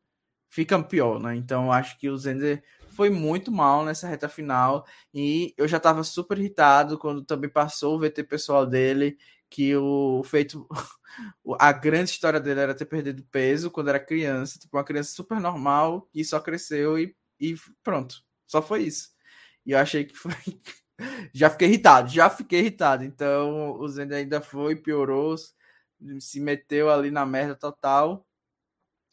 [0.50, 1.36] fica pior, né?
[1.36, 2.64] Então acho que o Zender
[2.96, 7.96] foi muito mal nessa reta final e eu já estava super irritado quando também passou
[7.96, 9.18] o VT pessoal dele,
[9.50, 10.68] que o feito
[11.60, 15.40] a grande história dele era ter perdido peso quando era criança, tipo uma criança super
[15.40, 19.10] normal que só cresceu e, e pronto, só foi isso.
[19.66, 20.32] E eu achei que foi
[21.34, 23.04] já fiquei irritado, já fiquei irritado.
[23.04, 25.36] Então o Zender ainda foi, piorou,
[26.20, 28.25] se meteu ali na merda total.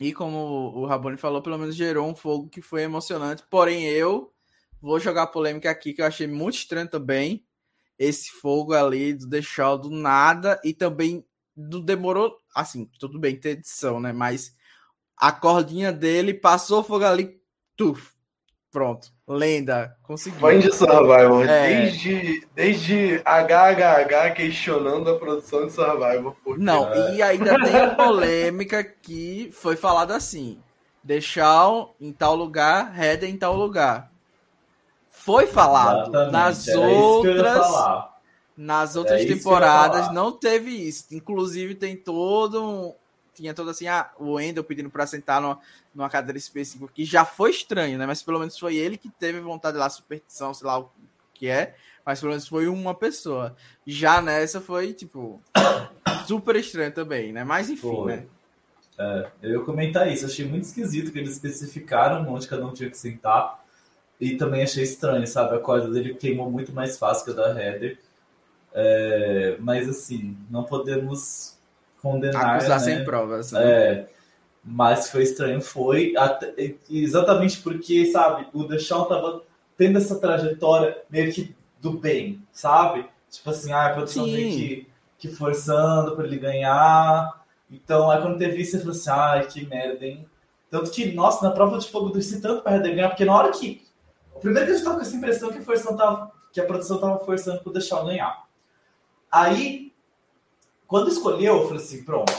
[0.00, 3.44] E como o Raboni falou, pelo menos gerou um fogo que foi emocionante.
[3.48, 4.32] Porém, eu
[4.80, 7.46] vou jogar polêmica aqui, que eu achei muito estranho também.
[7.98, 11.24] Esse fogo ali do deixar do nada e também
[11.56, 12.36] do demorou.
[12.54, 14.12] Assim, tudo bem, ter edição, né?
[14.12, 14.56] Mas
[15.16, 17.40] a cordinha dele passou fogo ali,
[17.76, 18.12] tuf,
[18.72, 20.40] Pronto, lenda, conseguiu.
[20.40, 21.68] Fã de Survival, é...
[21.68, 26.34] desde, desde HHH questionando a produção de Survival.
[26.42, 27.16] Porque, Não, é...
[27.16, 30.58] e ainda tem a polêmica que foi falada assim:
[31.04, 31.68] deixar
[32.00, 34.10] em tal lugar, Red em tal lugar.
[35.10, 36.08] Foi falado.
[36.08, 37.66] Exatamente, nas outras.
[38.56, 41.06] Nas outras é temporadas não teve isso.
[41.12, 42.94] Inclusive, tem todo um,
[43.34, 45.58] tinha todo assim, ah, o Wendel pedindo para sentar numa,
[45.94, 48.06] numa cadeira específica, que já foi estranho, né?
[48.06, 50.90] Mas pelo menos foi ele que teve vontade lá, superstição, sei lá o
[51.34, 51.74] que é,
[52.04, 53.56] mas pelo menos foi uma pessoa.
[53.86, 55.40] Já nessa foi, tipo,
[56.26, 57.44] super estranho também, né?
[57.44, 58.16] Mas enfim, foi.
[58.16, 58.26] né?
[58.98, 62.90] É, eu ia comentar isso, achei muito esquisito que eles especificaram onde cada um tinha
[62.90, 63.62] que sentar.
[64.20, 65.56] E também achei estranho, sabe?
[65.56, 67.98] A corda dele queimou muito mais fácil que a da Heather.
[68.72, 71.51] É, mas assim, não podemos
[72.02, 72.56] condenar.
[72.56, 72.84] Acusar né?
[72.84, 73.52] sem provas.
[73.52, 73.62] Né?
[73.62, 74.08] É.
[74.64, 79.42] Mas foi estranho, foi até, exatamente porque, sabe, o Deschamps tava
[79.76, 83.06] tendo essa trajetória meio que do bem, sabe?
[83.28, 84.32] Tipo assim, ah, a produção Sim.
[84.32, 84.88] meio que,
[85.18, 87.42] que forçando para ele ganhar.
[87.68, 90.26] Então, aí quando teve isso, você falou assim, ai, que merda, hein?
[90.70, 93.84] Tanto que, nossa, na prova de fogo do tanto para ganhar, porque na hora que.
[94.34, 96.98] O primeiro que a gente tava com essa impressão que a, tava, que a produção
[96.98, 98.44] tava forçando para deixar ganhar.
[99.30, 99.91] Aí,
[100.92, 102.30] quando escolheu, eu falei assim, pronto,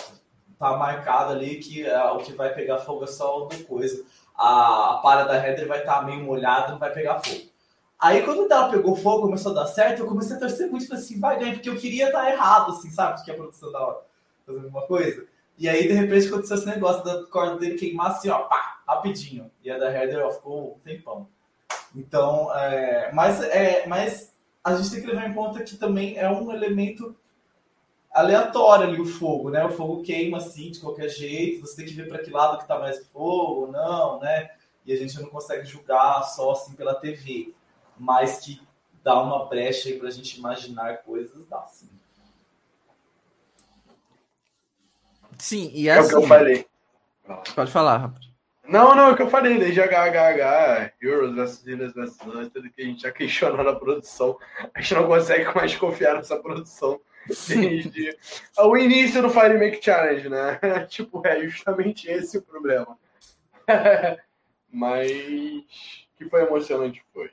[0.59, 4.05] tá marcado ali que é, o que vai pegar fogo é só do coisa.
[4.37, 7.49] A, a para da header vai estar tá meio molhada, não vai pegar fogo.
[7.99, 11.01] Aí quando ela pegou fogo, começou a dar certo, eu comecei a torcer muito, falei
[11.01, 13.15] assim, vai ganhar, porque eu queria estar errado, assim, sabe?
[13.15, 14.05] Porque a produção tava
[14.45, 15.25] fazendo alguma coisa.
[15.57, 19.49] E aí, de repente, aconteceu esse negócio da corda dele queimar assim, ó, pá, rapidinho.
[19.63, 21.27] E a da header, ó, ficou um tempão.
[21.95, 24.31] Então, é, mas, é, mas
[24.63, 27.15] a gente tem que levar em conta que também é um elemento
[28.13, 29.65] aleatório ali o fogo, né?
[29.65, 32.67] O fogo queima assim de qualquer jeito, você tem que ver para que lado que
[32.67, 34.51] tá mais fogo, não, né?
[34.85, 37.53] E a gente não consegue julgar só assim pela TV,
[37.97, 38.61] mas que
[39.03, 41.89] dá uma brecha aí pra gente imaginar coisas, dá sim.
[45.37, 46.67] Sim, e é, é o que eu assim- falei.
[47.55, 48.31] Pode falar, rapaz.
[48.65, 52.17] Não, não, é o que eu falei, desde HHH, Euros versus Ilhas versus
[52.53, 54.37] tudo que a gente já questionou na produção,
[54.73, 58.17] a gente não consegue mais confiar nessa produção desde
[58.57, 60.59] o início do Fire Make Challenge, né?
[60.89, 62.97] tipo, é justamente esse o problema.
[64.71, 65.11] Mas
[66.17, 67.29] que foi emocionante foi.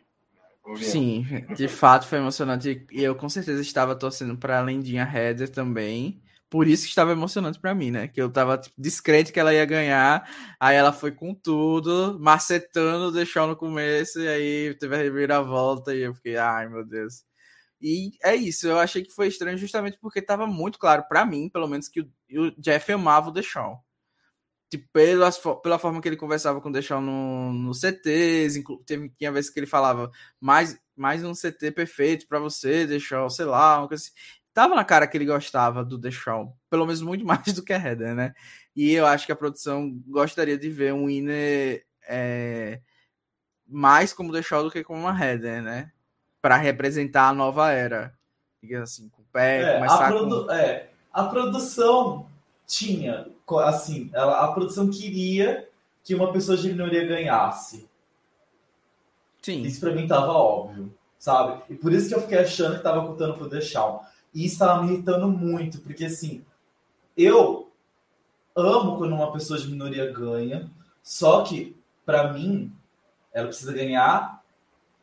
[0.77, 1.27] Sim,
[1.57, 2.87] de fato foi emocionante.
[2.93, 6.23] E eu com certeza estava torcendo para Lendinha Heather também.
[6.51, 8.09] Por isso que estava emocionante para mim, né?
[8.09, 10.29] Que eu tava tipo, descrente que ela ia ganhar.
[10.59, 16.01] Aí ela foi com tudo, macetando, deixou no começo, e aí teve a reviravolta, e
[16.01, 17.25] eu fiquei, ai meu Deus.
[17.81, 21.49] E é isso, eu achei que foi estranho justamente porque estava muito claro para mim,
[21.49, 23.79] pelo menos, que o, o Jeff amava o Deshaun.
[24.71, 29.33] Tipo, pela, pela forma que ele conversava com o Deshaun no, no CTs, teve, tinha
[29.33, 30.11] vezes que ele falava
[30.41, 34.13] mais, mais um CT perfeito para você, Deshaun, sei lá, uma coisa assim.
[34.53, 37.79] Tava na cara que ele gostava do Deshaun, pelo menos muito mais do que a
[37.79, 38.35] Heather, né?
[38.77, 42.81] E eu acho que a produção gostaria de ver um Winner é,
[43.67, 45.93] mais como Deshaun do que como uma Heather, né?
[46.41, 48.15] Para representar a nova era.
[48.63, 50.53] digamos assim, com o pé, É, a, começar produ- com...
[50.53, 52.27] é, a produção
[52.67, 53.27] tinha,
[53.65, 55.69] assim, ela, a produção queria
[56.05, 57.89] que uma pessoa de minoria ganhasse.
[59.43, 61.63] Sim, Isso pra mim tava óbvio, sabe?
[61.71, 64.05] E por isso que eu fiquei achando que tava contando pro Deixal.
[64.35, 66.45] E isso tava me irritando muito, porque assim,
[67.17, 67.71] eu
[68.55, 70.71] amo quando uma pessoa de minoria ganha,
[71.03, 71.75] só que,
[72.05, 72.71] pra mim,
[73.33, 74.43] ela precisa ganhar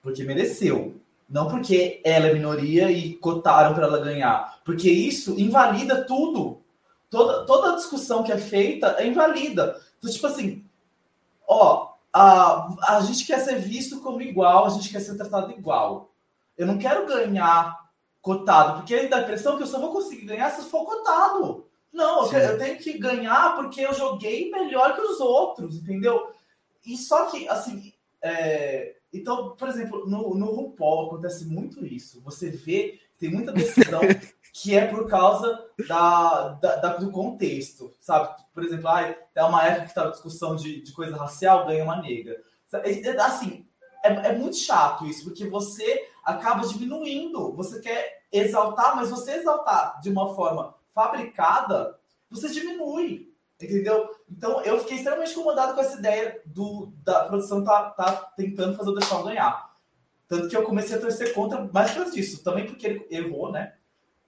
[0.03, 0.95] porque mereceu.
[1.29, 4.59] Não porque ela é minoria e cotaram pra ela ganhar.
[4.63, 6.61] Porque isso invalida tudo.
[7.09, 9.79] Toda, toda a discussão que é feita é invalida.
[9.97, 10.65] Então, tipo assim,
[11.47, 16.11] ó, a, a gente quer ser visto como igual, a gente quer ser tratado igual.
[16.57, 17.87] Eu não quero ganhar
[18.21, 21.65] cotado, porque dá a impressão que eu só vou conseguir ganhar se for cotado.
[21.93, 26.31] Não, eu, eu tenho que ganhar porque eu joguei melhor que os outros, entendeu?
[26.85, 32.21] E só que, assim, é, então, por exemplo, no, no RuPaul acontece muito isso.
[32.21, 34.01] Você vê, tem muita decisão
[34.53, 38.35] que é por causa da, da- da- do contexto, sabe?
[38.53, 42.01] Por exemplo, ai, é uma época que estava discussão de, de coisa racial, ganha uma
[42.01, 42.35] negra.
[43.19, 43.65] Assim,
[44.03, 47.53] é, é muito chato isso, porque você acaba diminuindo.
[47.55, 51.97] Você quer exaltar, mas você exaltar de uma forma fabricada,
[52.29, 53.26] você diminui.
[53.59, 54.09] Entendeu?
[54.29, 58.89] Então eu fiquei extremamente incomodado com essa ideia do, da produção tá, tá tentando fazer
[58.91, 59.75] o Deixar ganhar.
[60.27, 63.51] Tanto que eu comecei a torcer contra, mais por causa disso, também porque ele errou,
[63.51, 63.73] né?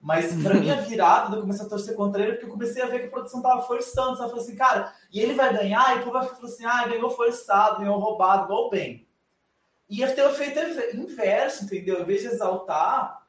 [0.00, 2.86] Mas pra mim a virada, eu comecei a torcer contra ele, porque eu comecei a
[2.86, 4.16] ver que a produção tava forçando.
[4.16, 4.30] Sabe?
[4.30, 7.10] Falei assim, cara, e ele vai ganhar, e o povo vai falar assim, ah, ganhou
[7.10, 9.06] forçado, ganhou roubado, igual o bem.
[9.90, 10.58] Ia ter o efeito
[10.96, 12.00] inverso, entendeu?
[12.00, 13.26] Em vez de exaltar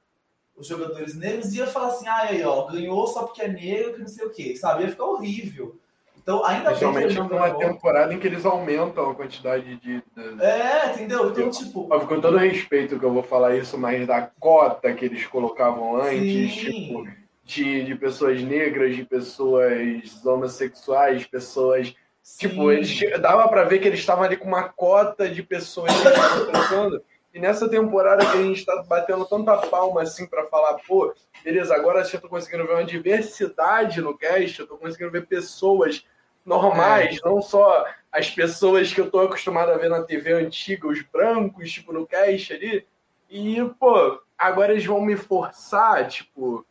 [0.56, 4.00] os jogadores negros, ia falar assim, ah, aí, ó, ganhou só porque é negro, que
[4.00, 4.84] não sei o quê, sabe?
[4.84, 5.81] Ia ficar horrível.
[6.22, 10.04] Então, ainda bem que Principalmente numa temporada em que eles aumentam a quantidade de.
[10.40, 11.30] É, entendeu?
[11.30, 15.06] Então, tipo, Óbvio, com todo respeito que eu vou falar isso, mas da cota que
[15.06, 16.72] eles colocavam antes, sim.
[16.72, 17.08] tipo,
[17.44, 21.94] de, de pessoas negras, de pessoas homossexuais, pessoas.
[22.38, 22.70] Tipo, sim.
[22.70, 26.08] eles che- dava pra ver que eles estavam ali com uma cota de pessoas que
[26.08, 27.04] estavam pensando.
[27.34, 31.14] E nessa temporada que a gente tá batendo tanta palma assim pra falar, pô,
[31.44, 36.06] beleza, agora eu tô conseguindo ver uma diversidade no cast, eu tô conseguindo ver pessoas
[36.46, 41.02] normais, não só as pessoas que eu tô acostumado a ver na TV antiga, os
[41.02, 42.86] brancos, tipo, no cast ali.
[43.30, 46.66] E, pô, agora eles vão me forçar, tipo,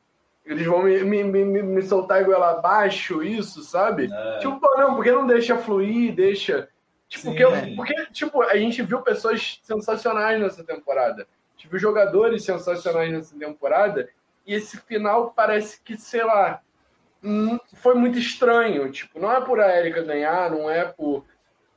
[0.44, 4.10] eles vão me, me, me, me soltar igual abaixo, isso, sabe?
[4.12, 4.38] É.
[4.38, 6.68] Tipo, pô, não, porque não deixa fluir, deixa.
[7.08, 7.36] Tipo, Sim.
[7.36, 11.22] porque, porque, tipo, a gente viu pessoas sensacionais nessa temporada.
[11.22, 14.08] A gente viu jogadores sensacionais nessa temporada.
[14.46, 16.60] E esse final parece que, sei lá,
[17.74, 18.90] foi muito estranho.
[18.90, 21.24] Tipo, não é por a Erika ganhar, não é por,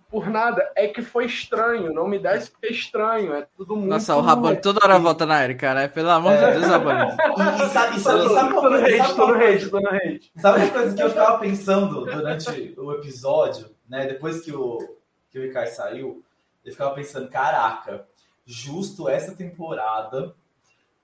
[0.09, 0.71] por nada.
[0.75, 1.93] É que foi estranho.
[1.93, 3.33] Não me desce porque é estranho.
[3.33, 3.89] É tudo muito.
[3.89, 5.87] Nossa, o Rabone toda hora volta na Erika, né?
[5.87, 6.51] Pelo amor de É.
[6.51, 7.11] Deus, Rabone.
[7.37, 8.85] E, e sabe, sabe, Tô sabe uma no coisa?
[9.03, 10.31] hate, tô no hate, tô no hate.
[10.37, 14.05] Sabe uma coisa que eu ficava pensando durante o episódio, né?
[14.07, 14.77] Depois que o,
[15.29, 16.23] que o Ikai saiu,
[16.63, 18.05] eu ficava pensando, caraca,
[18.45, 20.33] justo essa temporada,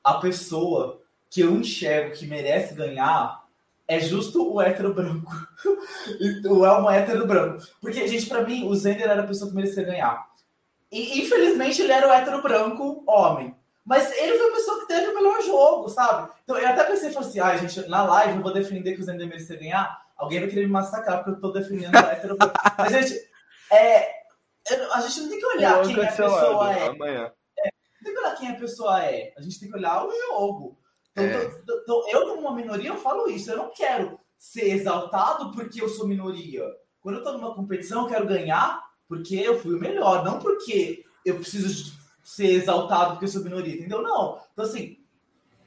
[0.03, 3.38] a pessoa que eu enxergo que merece ganhar
[3.89, 5.31] é justo o hétero branco.
[6.47, 7.65] O Elmo é hétero branco.
[7.81, 10.27] Porque, gente, pra mim, o Zender era a pessoa que merecia ganhar.
[10.91, 13.55] E, infelizmente, ele era o hétero branco homem.
[13.85, 16.31] Mas ele foi a pessoa que teve o melhor jogo, sabe?
[16.43, 19.03] Então eu até pensei, falei assim, ai, gente, na live eu vou defender que o
[19.03, 19.99] Zender merecia ganhar.
[20.15, 22.53] Alguém vai querer me massacrar porque eu tô defendendo o hétero branco.
[22.77, 23.29] Mas, gente,
[23.71, 24.11] é,
[24.93, 26.87] a gente não tem que olhar quem a pessoa é.
[26.87, 27.23] Amanhã.
[27.23, 29.33] Não tem que olhar quem a pessoa é.
[29.35, 30.77] A gente tem que olhar o jogo.
[31.23, 31.45] Então, É.
[31.65, 33.51] tô- tô- eu, como uma minoria, eu falo isso.
[33.51, 36.63] Eu não quero ser exaltado porque eu sou minoria.
[37.01, 41.03] Quando eu tô numa competição, eu quero ganhar porque eu fui o melhor, não porque
[41.25, 44.01] eu preciso ser exaltado porque eu sou minoria, entendeu?
[44.01, 44.39] Não.
[44.53, 44.97] Então, assim,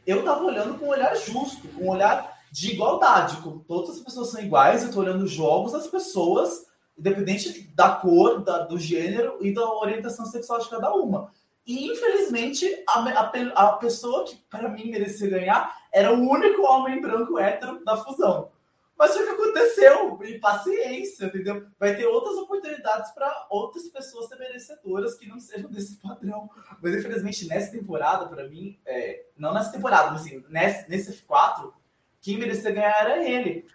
[0.06, 3.38] eu tava olhando com um olhar justo, com um olhar de igualdade.
[3.38, 6.66] Com todas as pessoas são iguais, eu tô olhando os jogos das pessoas,
[6.98, 11.30] independente da cor, da- do gênero e da orientação sexual de cada uma.
[11.66, 17.00] E, infelizmente, a, a a pessoa que, para mim, merecia ganhar era o único homem
[17.00, 18.50] branco hétero da fusão.
[18.98, 20.22] Mas foi o que aconteceu.
[20.22, 21.66] E paciência, entendeu?
[21.78, 26.48] Vai ter outras oportunidades para outras pessoas ser merecedoras que não sejam desse padrão.
[26.80, 31.72] Mas, infelizmente, nessa temporada, para mim, é, não nessa temporada, mas assim, nesse, nesse F4,
[32.20, 33.66] quem merecia ganhar era ele.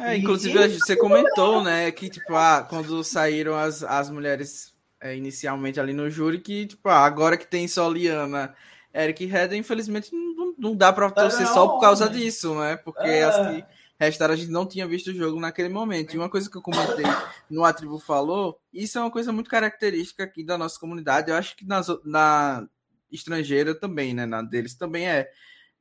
[0.00, 4.73] É, inclusive, e- você comentou, né, que, tipo, ah, quando saíram as, as mulheres
[5.04, 8.54] é, inicialmente ali no júri, que, tipo, ah, agora que tem só Liana,
[8.94, 12.20] Eric Hedda, infelizmente não, não dá pra torcer só por causa homem.
[12.20, 12.76] disso, né?
[12.78, 13.24] Porque É.
[13.24, 13.64] as que
[14.00, 16.14] restaram a gente não tinha visto o jogo naquele momento.
[16.14, 17.04] E uma coisa que eu comentei
[17.50, 21.36] no A Tribo Falou, isso é uma coisa muito característica aqui da nossa comunidade, eu
[21.36, 22.66] acho que nas, na
[23.12, 25.28] estrangeira também, né, na deles também é.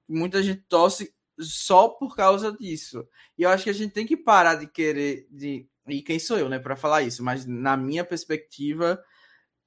[0.08, 3.08] muita gente torce só por causa disso.
[3.38, 6.38] E eu acho que a gente tem que parar de querer de e quem sou
[6.38, 9.02] eu, né, para falar isso, mas na minha perspectiva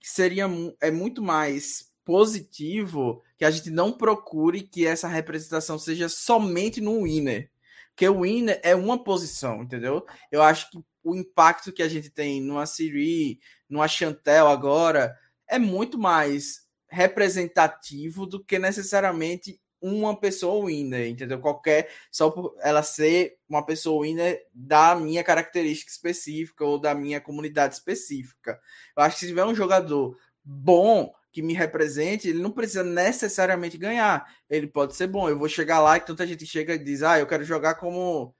[0.08, 0.46] seria
[0.80, 7.02] é muito mais positivo que a gente não procure que essa representação seja somente no
[7.02, 7.50] winner.
[7.90, 10.06] Porque o winner é uma posição, entendeu?
[10.30, 15.16] Eu acho que o impacto que a gente tem numa Siri, numa Chantel agora,
[15.48, 21.40] é muito mais representativo do que necessariamente uma pessoa winner, entendeu?
[21.40, 27.20] Qualquer, só por ela ser uma pessoa winner da minha característica específica ou da minha
[27.20, 28.60] comunidade específica.
[28.96, 33.76] Eu acho que se tiver um jogador bom que me represente, ele não precisa necessariamente
[33.76, 34.26] ganhar.
[34.48, 35.28] Ele pode ser bom.
[35.28, 38.34] Eu vou chegar lá e tanta gente chega e diz: Ah, eu quero jogar como.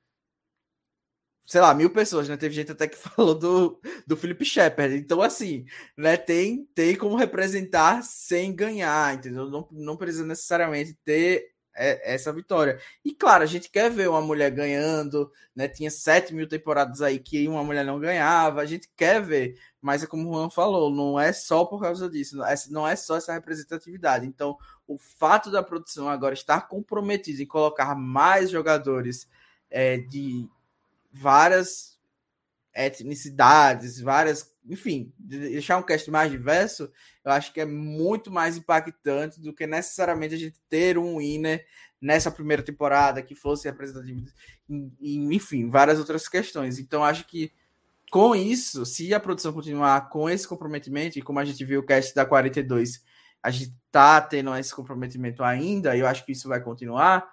[1.47, 2.36] Sei lá, mil pessoas, né?
[2.36, 4.97] Teve gente até que falou do, do Felipe Shepard.
[4.97, 5.64] Então, assim,
[5.97, 6.16] né?
[6.16, 9.49] Tem, tem como representar sem ganhar, entendeu?
[9.49, 12.80] Não, não precisa necessariamente ter é, essa vitória.
[13.05, 15.68] E claro, a gente quer ver uma mulher ganhando, né?
[15.68, 20.03] Tinha 7 mil temporadas aí que uma mulher não ganhava, a gente quer ver, mas
[20.03, 22.38] é como o Juan falou, não é só por causa disso,
[22.70, 24.26] não é só essa representatividade.
[24.26, 29.28] Então, o fato da produção agora estar comprometida em colocar mais jogadores
[29.70, 30.49] é, de
[31.16, 31.96] várias
[32.74, 36.92] etnicidades, várias, enfim, deixar um cast mais diverso,
[37.24, 41.64] eu acho que é muito mais impactante do que necessariamente a gente ter um winner
[42.00, 44.26] nessa primeira temporada que fosse representativo,
[45.00, 46.78] enfim, várias outras questões.
[46.78, 47.50] Então, acho que
[48.10, 51.86] com isso, se a produção continuar com esse comprometimento, e como a gente viu o
[51.86, 53.02] cast da 42,
[53.42, 57.26] a gente tá tendo esse comprometimento ainda, eu acho que isso vai continuar,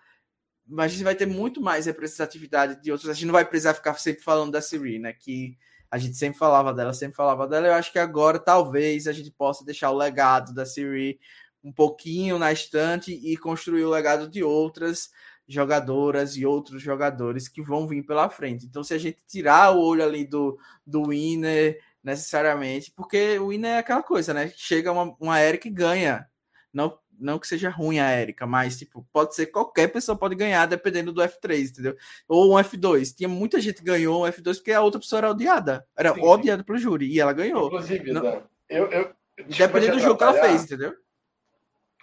[0.68, 3.10] mas a gente vai ter muito mais representatividade de outros.
[3.10, 5.14] A gente não vai precisar ficar sempre falando da Siri, né?
[5.14, 5.58] Que
[5.92, 7.68] a gente sempre falava dela, sempre falava dela.
[7.68, 11.20] Eu acho que agora talvez a gente possa deixar o legado da Siri
[11.64, 15.10] um pouquinho na estante e construir o legado de outras
[15.48, 18.66] jogadoras e outros jogadores que vão vir pela frente.
[18.66, 23.72] Então, se a gente tirar o olho ali do, do winner necessariamente, porque o winner
[23.72, 24.52] é aquela coisa, né?
[24.56, 26.28] Chega uma, uma Eric e ganha.
[26.74, 30.66] Não, não que seja ruim a Erika, mas tipo, pode ser qualquer pessoa pode ganhar
[30.66, 31.96] dependendo do F3, entendeu?
[32.28, 33.16] Ou um F2.
[33.16, 35.86] Tinha muita gente que ganhou um F2 porque a outra pessoa era odiada.
[35.96, 36.66] Era sim, odiada sim.
[36.66, 37.68] pelo júri e ela ganhou.
[37.68, 38.44] Inclusive, não...
[38.70, 39.14] eu, eu
[39.58, 40.96] dependendo do jogo que ela fez, entendeu?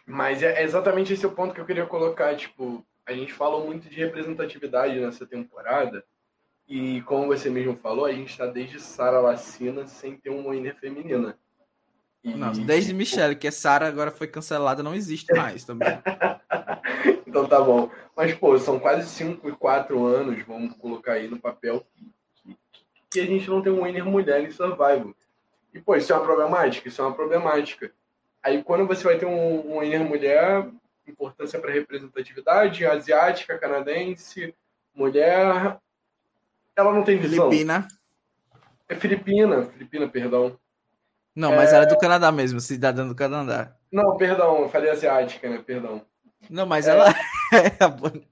[0.07, 3.89] Mas é exatamente esse o ponto que eu queria colocar, tipo, a gente falou muito
[3.89, 6.05] de representatividade nessa temporada.
[6.69, 10.77] E como você mesmo falou, a gente está desde Sara Lacina sem ter uma winner
[10.79, 11.37] feminina.
[12.23, 15.89] Não, desde Michelle, que é Sara agora foi cancelada, não existe mais também.
[17.27, 17.91] então tá bom.
[18.15, 21.87] Mas, pô, são quase 5 e 4 anos, vamos colocar aí no papel,
[23.11, 25.15] que a gente não tem um winner mulher em Survival.
[25.73, 27.91] E, pô, isso é uma problemática, isso é uma problemática.
[28.43, 30.69] Aí quando você vai ter um, um winner mulher,
[31.07, 34.55] importância para representatividade, asiática, canadense,
[34.95, 35.79] mulher,
[36.77, 37.51] ela não tem visão.
[37.51, 37.89] Filipina.
[38.89, 40.59] É Filipina, Filipina, perdão.
[41.41, 41.77] Não, mas é...
[41.77, 43.73] ela é do Canadá mesmo, cidadã do Canadá.
[43.91, 45.63] Não, perdão, eu falei asiática, né?
[45.65, 46.03] Perdão.
[46.51, 46.91] Não, mas é...
[46.91, 47.09] ela
[47.53, 48.31] é.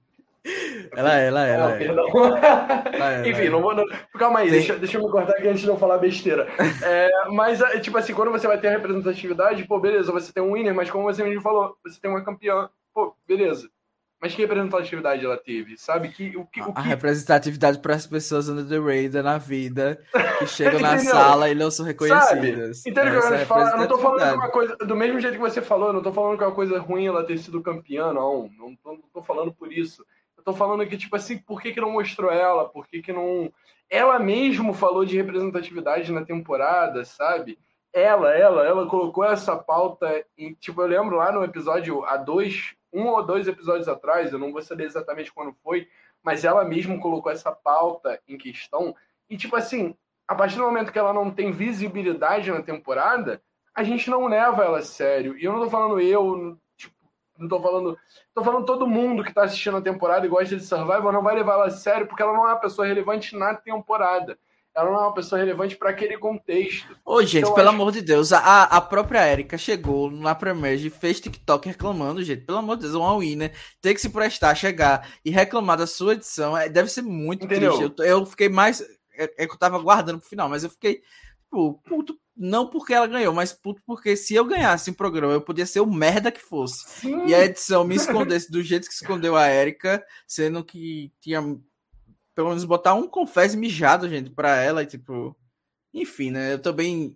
[0.95, 1.53] Ela é, ela é.
[1.53, 1.77] Ela é.
[1.79, 2.05] Perdão.
[3.25, 3.75] Enfim, não vou.
[3.75, 3.83] Não...
[4.17, 6.47] Calma aí, deixa, deixa eu me cortar aqui antes de não falar besteira.
[6.83, 10.43] É, mas, é, tipo assim, quando você vai ter a representatividade, pô, beleza, você tem
[10.43, 13.69] um winner, mas como você mesmo falou, você tem uma campeã, pô, beleza.
[14.21, 15.77] Mas que representatividade ela teve?
[15.77, 16.09] Sabe?
[16.09, 16.79] Que, o que, o que...
[16.79, 20.01] A representatividade para as pessoas under the radar na vida,
[20.39, 22.79] que chegam na sala e não são reconhecidas.
[22.79, 22.91] Sabe?
[22.91, 23.71] Entende o que eu quero falar?
[23.71, 24.75] Eu não tô falando de uma coisa.
[24.75, 27.07] Do mesmo jeito que você falou, eu não tô falando que é uma coisa ruim
[27.07, 28.49] ela ter sido campeã, não.
[28.57, 30.05] Não tô, não tô falando por isso.
[30.37, 32.67] Eu tô falando que, tipo assim, por que, que não mostrou ela?
[32.67, 33.49] Por que, que não.
[33.89, 37.57] Ela mesmo falou de representatividade na temporada, sabe?
[37.93, 40.53] Ela, ela, ela colocou essa pauta em.
[40.55, 44.61] Tipo, eu lembro lá no episódio A2, um ou dois episódios atrás, eu não vou
[44.61, 45.87] saber exatamente quando foi,
[46.23, 48.95] mas ela mesmo colocou essa pauta em questão.
[49.29, 49.95] E, tipo assim,
[50.27, 53.41] a partir do momento que ela não tem visibilidade na temporada,
[53.73, 55.37] a gente não leva ela a sério.
[55.37, 56.95] E eu não tô falando eu, tipo,
[57.37, 57.97] não tô falando.
[58.33, 61.35] Tô falando todo mundo que tá assistindo a temporada e gosta de Survival não vai
[61.35, 64.37] levar ela a sério, porque ela não é uma pessoa relevante na temporada
[64.79, 66.95] ela não é uma pessoa relevante para aquele contexto.
[67.05, 67.75] Ô, gente, então, pelo acho...
[67.75, 72.45] amor de Deus, a, a própria Erika chegou na Premier e fez TikTok reclamando, gente.
[72.45, 76.13] Pelo amor de Deus, uma winner ter que se prestar, chegar e reclamar da sua
[76.13, 77.75] edição é, deve ser muito Entendeu?
[77.75, 77.95] triste.
[77.99, 78.81] Eu, eu fiquei mais.
[79.13, 81.01] É, é, que eu tava guardando pro final, mas eu fiquei.
[81.43, 85.41] Tipo, puto, não porque ela ganhou, mas puto porque se eu ganhasse um programa, eu
[85.41, 86.87] podia ser o merda que fosse.
[86.87, 87.25] Sim.
[87.25, 91.41] E a edição me escondesse do jeito que escondeu a Erika, sendo que tinha
[92.39, 95.35] pelo menos botar um confesse mijado, gente, para ela, e tipo,
[95.93, 96.53] enfim, né?
[96.53, 97.13] Eu também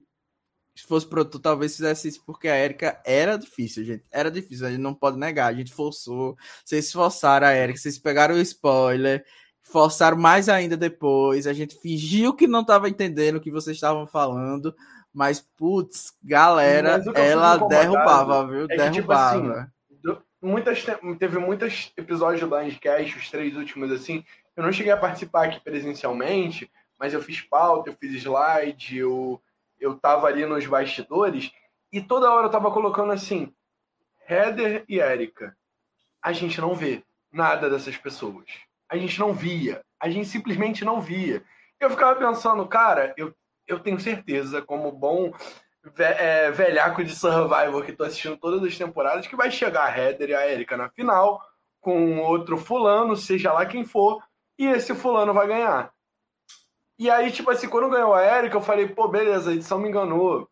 [0.76, 4.04] se fosse produtor, talvez fizesse isso, porque a Erika era difícil, gente.
[4.12, 5.48] Era difícil, a gente não pode negar.
[5.48, 9.24] A gente forçou, vocês forçaram a Erika, vocês pegaram o spoiler,
[9.62, 11.48] forçaram mais ainda depois.
[11.48, 14.76] A gente fingiu que não estava entendendo o que vocês estavam falando,
[15.14, 18.66] mas, putz, galera, ela derrubava, viu?
[18.66, 19.72] É que, derrubava.
[19.90, 20.86] Tipo assim, muitas,
[21.18, 24.26] teve muitos episódios do Blindcast, os três últimos, assim.
[24.56, 29.42] Eu não cheguei a participar aqui presencialmente, mas eu fiz pauta, eu fiz slide, eu
[29.80, 31.52] eu tava ali nos bastidores
[31.92, 33.54] e toda hora eu tava colocando assim,
[34.28, 35.56] Heather e Erika.
[36.22, 38.46] A gente não vê nada dessas pessoas.
[38.88, 39.84] A gente não via.
[40.00, 41.44] A gente simplesmente não via.
[41.80, 43.36] Eu ficava pensando, cara, eu,
[43.68, 45.34] eu tenho certeza, como bom
[45.98, 50.30] é, velhaco de Survivor que tô assistindo todas as temporadas, que vai chegar a Heather
[50.30, 51.42] e a Erika na final
[51.82, 54.24] com outro fulano, seja lá quem for,
[54.58, 55.94] e esse fulano vai ganhar.
[56.98, 59.90] E aí, tipo assim, quando ganhou a Erika, eu falei, pô, beleza, a edição me
[59.90, 60.48] enganou.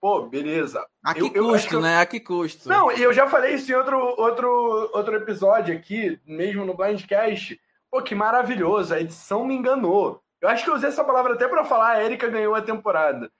[0.00, 0.86] Pô, beleza.
[1.02, 1.98] A que eu, custo, eu, né?
[1.98, 2.68] A que custo?
[2.68, 7.60] Não, e eu já falei isso em outro, outro, outro episódio aqui, mesmo no Blindcast.
[7.90, 10.22] Pô, que maravilhoso, a edição me enganou.
[10.40, 13.30] Eu acho que eu usei essa palavra até para falar, a Erika ganhou a temporada.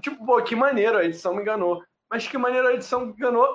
[0.00, 1.84] Tipo, pô, que maneiro, a edição me enganou.
[2.10, 3.46] Mas que maneiro a edição me enganou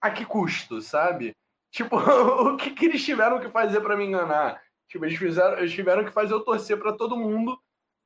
[0.00, 1.36] a que custo, sabe?
[1.70, 1.96] Tipo,
[2.50, 4.60] o que, que eles tiveram que fazer para me enganar?
[4.90, 7.56] Tipo, eles, fizeram, eles tiveram que fazer eu torcer para todo mundo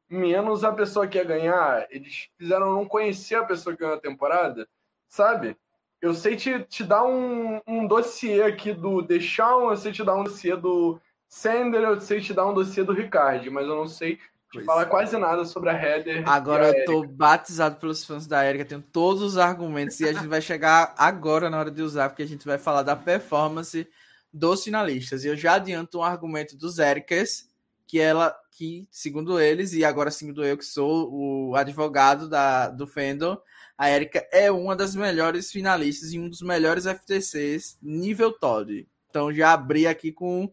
[0.09, 1.87] menos a pessoa que ia ganhar.
[1.91, 4.69] Eles fizeram não conhecer a pessoa que ganhou a temporada,
[5.09, 5.57] sabe?
[6.01, 10.15] Eu sei te, te dar um, um dossiê aqui do Deschamps, eu sei te dar
[10.15, 13.89] um dossiê do Sender, eu sei te dar um dossiê do Ricard, mas eu não
[13.89, 14.19] sei
[14.53, 14.85] te falar é.
[14.85, 16.29] quase nada sobre a Heather.
[16.29, 20.27] Agora eu tô batizado pelos fãs da Erika, tenho todos os argumentos e a gente
[20.27, 23.89] vai chegar agora na hora de usar, porque a gente vai falar da performance
[24.35, 25.25] dos finalistas.
[25.25, 27.49] E eu já adianto um argumento dos Ericas,
[27.87, 32.87] que ela que, segundo eles, e agora segundo eu que sou o advogado da, do
[32.87, 33.37] Fandom,
[33.77, 38.89] a Erika é uma das melhores finalistas e um dos melhores FTCs nível Todd.
[39.11, 40.53] Então já abri aqui com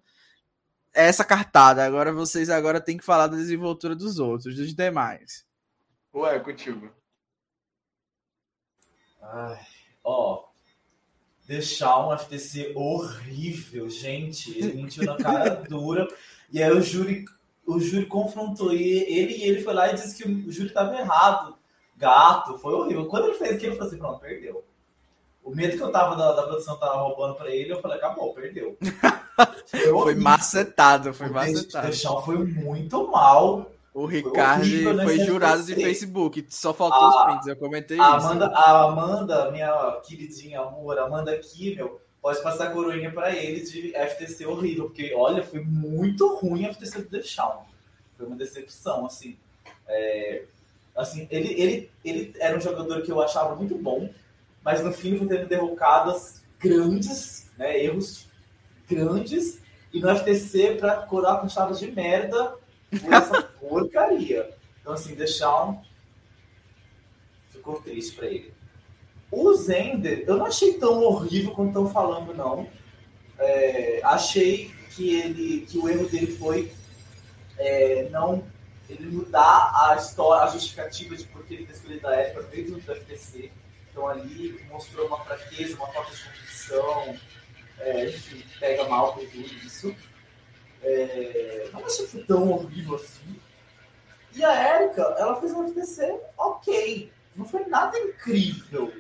[0.94, 1.86] essa cartada.
[1.86, 5.46] Agora vocês agora têm que falar da desenvoltura dos outros, dos demais.
[6.14, 6.92] Ué, contigo.
[9.22, 9.60] Ai,
[10.04, 10.51] ó,
[11.52, 14.58] deixar um FTC horrível, gente.
[14.58, 16.08] Ele mentiu na cara dura.
[16.49, 17.26] E aí o júri
[17.66, 21.56] o júri confrontou ele e ele foi lá e disse que o júri estava errado.
[21.97, 23.06] Gato, foi horrível.
[23.06, 24.64] Quando ele fez aquilo, eu falei assim: pronto, perdeu.
[25.43, 28.34] O medo que eu tava da, da produção tava roubando pra ele, eu falei: acabou,
[28.34, 28.78] perdeu.
[29.66, 31.88] Foi, foi macetado, foi o macetado.
[31.88, 33.72] O Deschamps foi muito mal.
[33.94, 38.18] O Ricardo foi, foi jurado de Facebook, só faltou a, os prints, eu comentei a
[38.18, 38.28] isso.
[38.28, 43.92] Amanda, A Amanda, minha queridinha amor, Amanda Kimmel, pode passar a coroinha para ele de
[43.92, 47.68] FTC horrível, porque olha, foi muito ruim a FTC do Deschamps.
[48.18, 49.38] Foi uma decepção, assim.
[49.88, 50.44] É,
[50.96, 54.10] assim, ele, ele, ele era um jogador que eu achava muito bom,
[54.64, 58.28] mas no fim foi tendo derrocadas grandes, né, erros
[58.88, 59.60] grandes,
[59.94, 62.56] e no FTC, para coroar com chaves de merda,
[63.00, 64.50] foi essa porcaria.
[64.80, 65.88] Então, assim, Deschamps
[67.50, 68.54] ficou triste para ele.
[69.32, 72.68] O Zender, eu não achei tão horrível como estão falando, não.
[73.38, 76.72] É, achei que ele, que o erro dele foi
[77.58, 78.44] é, não
[78.89, 82.82] ele mudar a história, a justificativa de por que ele escolhido a época dentro do
[82.82, 83.49] FTC.
[83.90, 87.18] Então ali mostrou uma fraqueza, uma falta de competição,
[87.80, 89.95] é, enfim, pega mal com tudo isso.
[90.84, 93.40] É, não achei que tão horrível assim.
[94.34, 97.12] E a Erika, ela fez um FTC ok.
[97.36, 98.91] Não foi nada incrível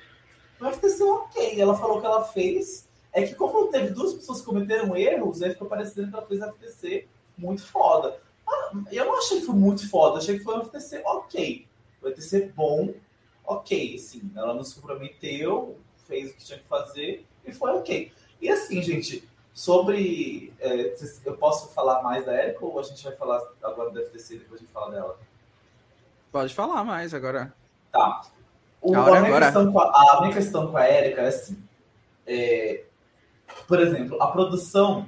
[0.59, 1.59] no FTC ok.
[1.59, 2.87] Ela falou que ela fez.
[3.13, 6.39] É que como teve duas pessoas que cometeram erros, aí ficou parecendo que ela fez
[6.41, 8.21] FTC muito foda.
[8.47, 11.67] Ah, eu não achei que foi muito foda, achei que foi um FTC ok.
[12.01, 12.93] O FTC bom,
[13.45, 14.31] ok, sim.
[14.35, 15.77] Ela nos comprometeu,
[16.07, 18.11] fez o que tinha que fazer e foi ok.
[18.39, 20.53] E assim, gente, sobre.
[20.59, 20.95] É,
[21.25, 24.61] eu posso falar mais da Erika ou a gente vai falar agora do FTC depois
[24.61, 25.19] a gente fala dela?
[26.31, 27.53] Pode falar mais agora.
[27.91, 28.21] Tá.
[28.81, 31.63] O, a, minha questão com a, a minha questão com a Erika é assim.
[32.25, 32.83] É,
[33.67, 35.07] por exemplo, a produção.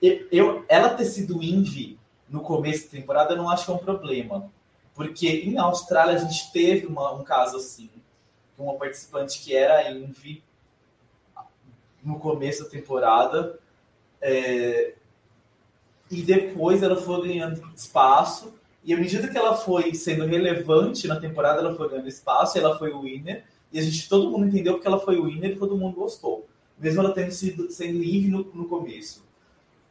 [0.00, 1.98] Eu, eu, ela ter sido indie
[2.28, 4.50] no começo da temporada, eu não acho que é um problema.
[4.94, 7.90] Porque em Austrália a gente teve uma, um caso assim,
[8.58, 10.42] uma participante que era indie
[12.02, 13.58] no começo da temporada.
[14.22, 14.94] É,
[16.10, 18.54] e depois ela foi ganhando espaço
[18.84, 22.76] e à medida que ela foi sendo relevante na temporada, ela foi ganhando espaço, ela
[22.78, 25.56] foi o winner, e a gente, todo mundo entendeu porque ela foi o winner e
[25.56, 26.46] todo mundo gostou.
[26.78, 29.24] Mesmo ela tendo sido sendo Eve no, no começo.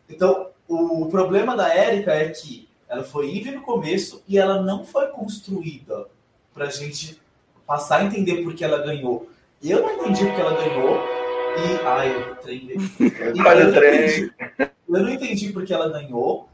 [0.10, 4.84] Então, o, problema da Erika é que ela foi Eve no começo e ela não
[4.84, 6.08] foi construída
[6.54, 7.20] pra gente
[7.66, 9.30] passar a entender por que ela ganhou.
[9.64, 11.21] Eu não entendi porque ela ganhou.
[11.58, 11.86] E.
[11.86, 13.96] Ai, o trem e Olha eu, o não trem.
[13.96, 16.50] entendi, eu não entendi porque ela ganhou.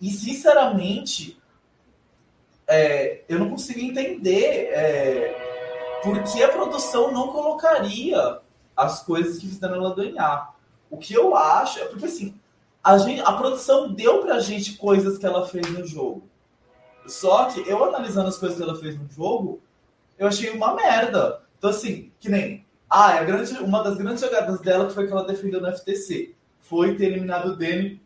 [0.00, 1.40] E, sinceramente,
[2.66, 8.40] é, eu não consigo entender é, por que a produção não colocaria
[8.76, 10.54] as coisas que fizeram ela ganhar.
[10.90, 12.38] O que eu acho é porque, assim,
[12.82, 16.28] a, gente, a produção deu pra gente coisas que ela fez no jogo.
[17.06, 19.60] Só que eu analisando as coisas que ela fez no jogo,
[20.18, 21.42] eu achei uma merda.
[21.58, 22.64] Então, assim, que nem.
[22.88, 26.34] Ah, a grande, uma das grandes jogadas dela que foi que ela defendeu no FTC.
[26.60, 28.04] Foi ter eliminado o Dene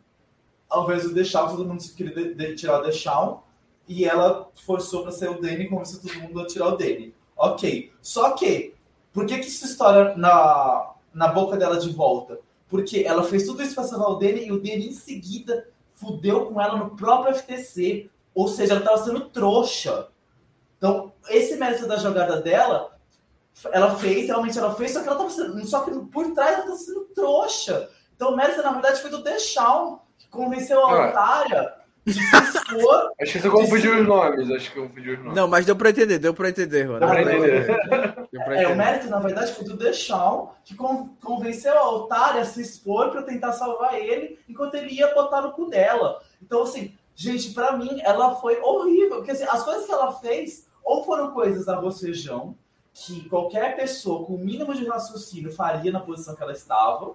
[0.69, 3.39] ao invés do Deschamps, todo mundo queria de, de, tirar o Deschamps.
[3.87, 7.15] E ela forçou para ser o Dene e convenceu todo mundo a tirar o Dene.
[7.35, 7.91] Ok.
[8.01, 8.75] Só que,
[9.11, 12.39] por que, que isso estoura na, na boca dela de volta?
[12.67, 16.45] Porque ela fez tudo isso para salvar o Dene e o Dene em seguida fudeu
[16.45, 18.07] com ela no próprio FTC.
[18.35, 20.09] Ou seja, ela estava sendo trouxa.
[20.77, 22.95] Então, esse mérito da jogada dela,
[23.71, 25.65] ela fez, realmente ela fez, só que ela estava sendo.
[25.67, 27.89] Só que por trás ela estava sendo trouxa.
[28.15, 31.09] Então, o mérito, na verdade, foi do Deschamps, que convenceu a Ah.
[31.09, 31.73] otária
[32.05, 33.11] de se expor.
[33.21, 34.51] Acho que você confundiu os nomes.
[34.51, 35.33] Acho que eu confundi os nomes.
[35.35, 36.99] Não, mas deu pra entender, deu pra entender, Juan.
[36.99, 37.65] Deu pra entender.
[38.31, 38.75] Deu pra É, o entender.
[38.75, 43.23] mérito, na verdade, foi do Deschamps, que con- convenceu a otária a se expor para
[43.23, 46.21] tentar salvar ele, enquanto ele ia botar no cu dela.
[46.41, 49.17] Então, assim, gente, pra mim, ela foi horrível.
[49.17, 52.55] Porque assim, as coisas que ela fez, ou foram coisas arroz feijão,
[53.05, 57.13] que qualquer pessoa com o mínimo de raciocínio faria na posição que ela estava,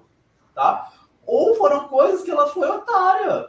[0.55, 0.93] tá?
[1.27, 3.49] Ou foram coisas que ela foi otária.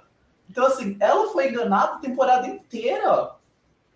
[0.50, 3.32] Então, assim, ela foi enganada a temporada inteira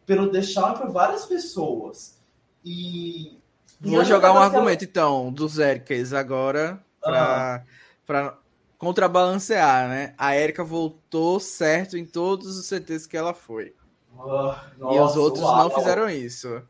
[0.05, 2.19] pelo e por várias pessoas.
[2.63, 3.37] E.
[3.79, 7.63] Vou as jogar um que ela- argumento, então, dos Ericas agora, pra,
[8.05, 8.37] pra
[8.77, 10.13] contrabalancear, né?
[10.17, 13.75] A Erika voltou certo em todos os CTs que ela foi.
[14.19, 15.55] Ah, e os nossa, outros uau.
[15.57, 16.61] não fizeram isso.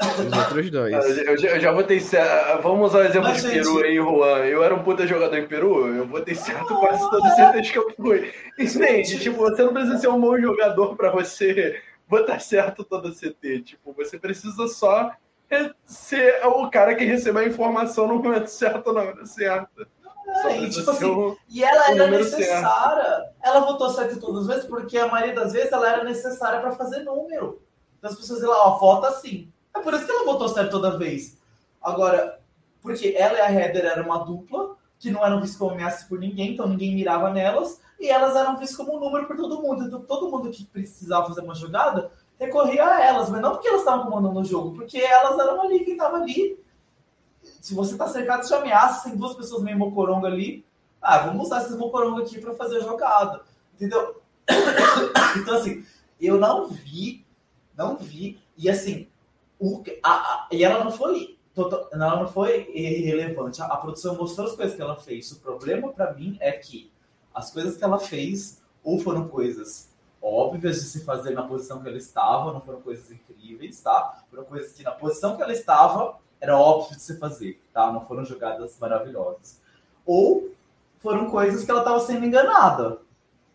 [0.00, 1.18] Os outros dois.
[1.18, 2.62] Eu já, eu já votei certo.
[2.62, 4.38] Vamos usar o exemplo Mas, de gente- Peru aí, Juan.
[4.46, 7.78] Eu era um puta jogador em Peru, eu votei certo quase todos os CTs que
[7.78, 8.32] eu fui.
[8.58, 9.18] Entende?
[9.18, 13.60] Tipo, você não precisa ser um bom jogador pra você botar certo todo CT.
[13.62, 15.10] Tipo, você precisa só
[15.84, 19.88] ser o cara que recebe a informação no momento certo, na hora certa.
[20.44, 23.24] É, e, tipo assim, um- E ela era necessária.
[23.42, 26.72] Ela votou certo todas as vezes, porque a maioria das vezes ela era necessária para
[26.72, 27.62] fazer número.
[27.98, 29.50] Então as pessoas iam lá, ó, vota assim.
[29.74, 31.36] É por isso que ela votou certo toda vez.
[31.80, 32.40] Agora,
[32.82, 36.18] porque ela e a Heather eram uma dupla, que não eram vistas como ameaça por
[36.18, 39.84] ninguém, então ninguém mirava nelas, e elas eram vistas como um número por todo mundo.
[39.84, 43.80] Então todo mundo que precisava fazer uma jogada recorria a elas, mas não porque elas
[43.80, 46.58] estavam comandando o jogo, porque elas eram ali, quem estava ali.
[47.60, 50.64] Se você tá cercado de ameaças, tem duas pessoas meio mocoronga ali,
[51.00, 53.42] ah, vamos usar esses mocoronga aqui para fazer a jogada.
[53.74, 54.22] Entendeu?
[55.36, 55.84] então, assim,
[56.20, 57.24] eu não vi,
[57.76, 59.07] não vi, e assim,
[59.60, 61.38] o, a, a- e ela não foi.
[61.54, 63.60] total- Ela não foi irrelevante.
[63.62, 65.30] A, a produção mostrou as coisas que ela fez.
[65.32, 66.90] O problema para mim é que
[67.34, 69.88] as coisas que ela fez ou foram coisas
[70.22, 74.24] óbvias de se fazer na posição que ela estava, não foram coisas incríveis, tá?
[74.30, 77.92] Foram coisas que na posição que ela estava era óbvio de se fazer, tá?
[77.92, 79.60] Não foram jogadas maravilhosas.
[80.06, 80.50] Ou
[80.98, 82.98] foram coisas que ela estava sendo enganada.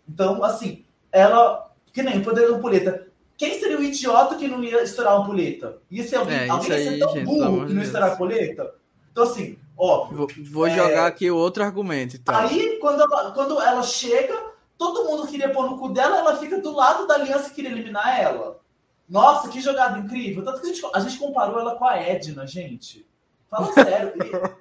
[0.07, 1.71] Então, assim, ela.
[1.91, 3.07] Que nem o poder da ampulheta.
[3.43, 5.77] Quem seria o idiota que não ia estourar uma ampulheta?
[5.91, 8.09] Ia ser alguém, É, alguém ia ser aí, tão gente, burro que não ia estourar
[8.09, 8.75] a ampulheta?
[9.11, 10.17] Então, assim, óbvio.
[10.17, 10.75] Vou, vou É.
[10.77, 12.33] jogar aqui outro argumento, então.
[12.33, 14.33] Aí, quando ela, quando ela chega,
[14.77, 17.71] todo mundo queria pôr no cu dela, ela fica do lado da aliança que queria
[17.71, 18.61] eliminar ela.
[19.09, 20.41] Nossa, que jogada incrível.
[20.45, 23.05] Tanto que a gente, a gente comparou ela com a Edna, gente.
[23.51, 24.13] Fala sério.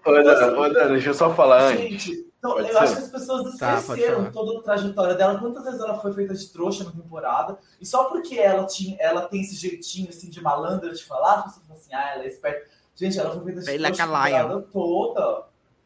[0.05, 2.25] Ô, Dana, deixa eu só falar antes.
[2.43, 2.78] Então, Pode eu ser.
[2.81, 4.31] acho que as pessoas Tá, esqueceram falar.
[4.32, 8.06] toda a trajetória dela, quantas vezes ela foi feita de trouxa na temporada, e só
[8.06, 11.81] porque ela, tinha, ela tem esse jeitinho assim, de malandra de falar, as pessoas falam
[11.81, 12.69] assim, ah, ela é esperta.
[12.97, 15.44] Gente, ela foi feita de Bem trouxa a temporada toda.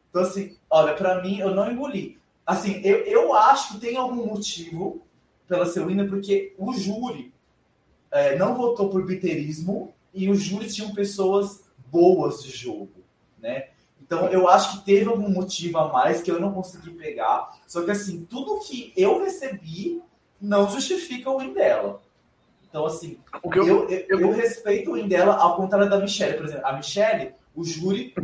[0.08, 2.18] Então, assim, olha, pra mim, eu não engoli.
[2.46, 5.02] Assim, eu, eu acho que tem algum motivo
[5.46, 7.34] pela ser winner, porque o júri
[8.10, 13.04] é, não votou por biterismo e o júri tinham pessoas boas de jogo,
[13.38, 13.68] né?
[14.06, 17.52] Então eu acho que teve algum motivo a mais que eu não consegui pegar.
[17.66, 20.00] Só que assim, tudo que eu recebi
[20.40, 22.00] não justifica o win dela.
[22.68, 25.98] Então, assim, O que eu, eu, eu, eu respeito o win dela ao contrário da
[25.98, 26.36] Michelle.
[26.36, 28.14] Por exemplo, a Michelle, o júri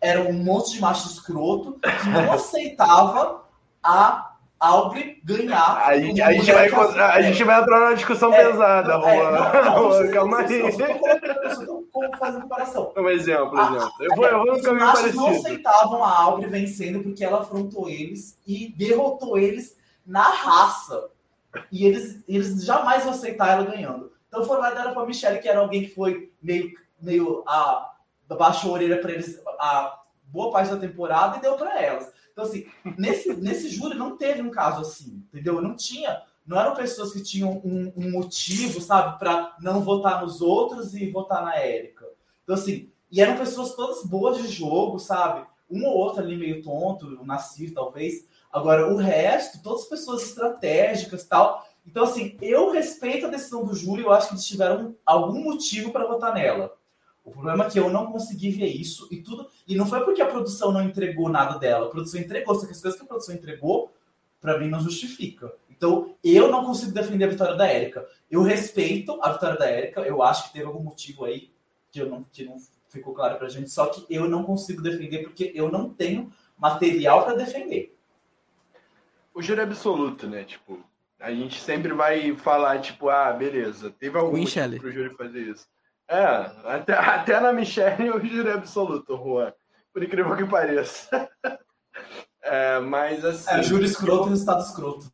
[0.00, 3.42] era um monte de macho escroto que não aceitava
[3.82, 4.30] a
[4.60, 5.82] Aubrey ganhar.
[5.84, 7.22] a, gente, a, gente vai, a É.
[7.24, 10.10] gente vai entrar numa discussão É, pesada, é, Juan.
[10.12, 10.60] calma aí.
[10.60, 12.92] Eu só tô colocando- eu só tô com- fazendo comparação.
[12.96, 13.92] Um exemplo, Ah, exemplo.
[14.00, 17.88] Eu vou, eu vou no Os caminho não aceitavam a Aubrey vencendo porque ela afrontou
[17.88, 19.76] eles e derrotou eles
[20.06, 21.08] na raça.
[21.72, 24.12] E eles, eles jamais iam aceitar ela ganhando.
[24.28, 26.70] Então foram lá e deram pra Michelle, que era alguém que foi meio
[27.00, 27.92] meio a
[28.28, 32.12] baixou a orelha para eles a boa parte da temporada e deu para elas.
[32.32, 32.66] Então, assim,
[32.98, 35.60] nesse, nesse júri não teve um caso assim, entendeu?
[35.62, 40.40] Não tinha, não eram pessoas que tinham um, um motivo, sabe, para não votar nos
[40.40, 42.06] outros e votar na Érica.
[42.42, 45.46] Então, assim, e eram pessoas todas boas de jogo, sabe?
[45.70, 48.26] Um ou outro ali meio tonto, o Nassir, talvez.
[48.50, 51.68] Agora, o resto, todas pessoas estratégicas tal.
[51.86, 55.92] Então, assim, eu respeito a decisão do júri, eu acho que eles tiveram algum motivo
[55.92, 56.74] para votar nela.
[57.22, 59.46] O problema é que eu não consegui ver isso e tudo.
[59.66, 61.88] E não foi porque a produção não entregou nada dela.
[61.88, 63.92] A produção entregou, só que as coisas que a produção entregou,
[64.40, 65.52] para mim, não justifica.
[65.78, 68.04] Então, eu não consigo defender a vitória da Érica.
[68.28, 71.52] Eu respeito a vitória da Érica, eu acho que teve algum motivo aí
[71.92, 72.56] que, eu não, que não
[72.88, 77.24] ficou claro pra gente, só que eu não consigo defender porque eu não tenho material
[77.24, 77.96] para defender.
[79.32, 80.42] O júri é absoluto, né?
[80.42, 80.84] Tipo,
[81.20, 85.66] a gente sempre vai falar, tipo, ah, beleza, teve algum motivo pro júri fazer isso.
[86.08, 86.24] É,
[86.64, 89.52] até, até na Michelle eu juro absoluto, Juan.
[89.92, 91.30] Por incrível que pareça.
[92.40, 93.50] É, mas assim.
[93.50, 95.12] É, júri escroto e resultado escroto.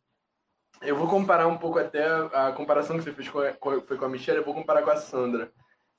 [0.85, 4.05] Eu vou comparar um pouco até a comparação que você fez com, com, foi com
[4.05, 5.51] a Michelle, eu vou comparar com a Sandra.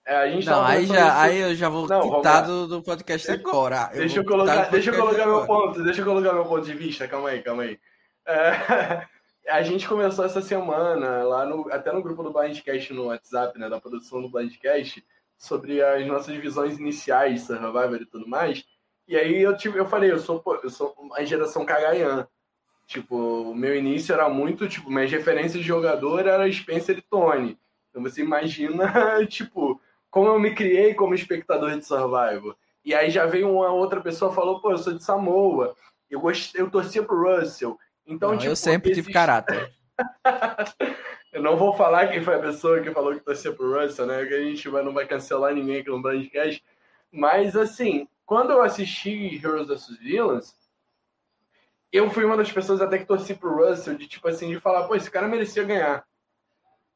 [0.07, 3.29] É, a gente não, aí, já, aí eu já vou não, quitar do, do podcast
[3.29, 3.91] agora.
[3.93, 6.75] Eu deixa eu colocar, deixa eu colocar meu ponto, deixa eu colocar meu ponto de
[6.75, 7.81] vista, calma aí, calma aí.
[8.25, 9.07] É,
[9.51, 13.69] a gente começou essa semana, lá no, até no grupo do Blindcast no WhatsApp, né,
[13.69, 15.05] da produção do Blindcast,
[15.37, 18.65] sobre as nossas visões iniciais, Survivor e tudo mais.
[19.09, 22.29] E aí eu, tive, eu falei, eu sou, eu sou a geração Kagayan.
[22.87, 23.17] Tipo,
[23.51, 27.59] o meu início era muito, tipo, minhas referências de jogador era Spencer e Tony.
[27.91, 28.87] Então você imagina,
[29.27, 29.81] tipo,
[30.11, 32.57] como eu me criei como espectador de Survivor.
[32.85, 35.75] E aí já veio uma outra pessoa falou, pô, eu sou de Samoa.
[36.09, 36.55] Eu, gost...
[36.55, 37.77] eu torcia pro Russell.
[38.07, 39.73] Então, não, tipo, eu sempre tive caráter.
[41.33, 44.25] eu não vou falar quem foi a pessoa que falou que torcia pro Russell, né?
[44.25, 46.63] Que a gente vai, não vai cancelar ninguém aqui no Brandcast.
[47.11, 49.99] Mas, assim, quando eu assisti Heroes vs.
[49.99, 50.55] Villains,
[51.93, 54.87] eu fui uma das pessoas até que torci pro Russell, de tipo assim, de falar,
[54.87, 56.05] pô, esse cara merecia ganhar.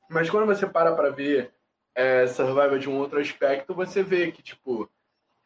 [0.09, 1.53] Mas quando você para pra ver
[1.95, 4.91] é, Survivor de um outro aspecto, você vê que, tipo,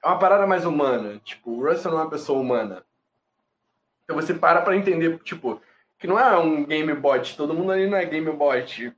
[0.02, 1.20] é uma parada mais humana.
[1.24, 2.84] Tipo, o Russell não é uma pessoa humana.
[4.04, 5.60] Então você para para entender, tipo,
[5.98, 8.94] que não é um game bot, todo mundo ali não é game bot.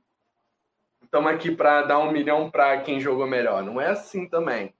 [1.01, 3.63] Estamos aqui para dar um milhão para quem jogou melhor.
[3.63, 4.73] Não é assim também.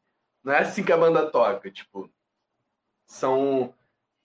[0.43, 1.71] Não é assim que a banda toca.
[1.71, 2.09] Tipo,
[3.05, 3.73] são,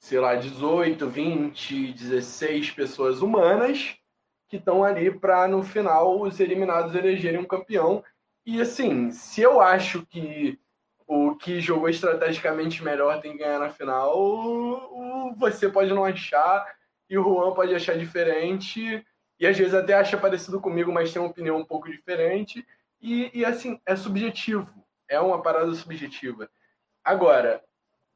[0.02, 3.96] sei lá, 18, 20, 16 pessoas humanas
[4.48, 8.02] que estão ali para no final os eliminados elegerem um campeão.
[8.44, 10.58] E assim, se eu acho que
[11.06, 16.66] o que jogou estrategicamente melhor tem que ganhar na final, você pode não achar
[17.08, 19.06] e o Juan pode achar diferente
[19.38, 22.66] e às vezes até acha parecido comigo, mas tem uma opinião um pouco diferente
[23.00, 26.50] e, e assim, é subjetivo, é uma parada subjetiva.
[27.04, 27.62] Agora,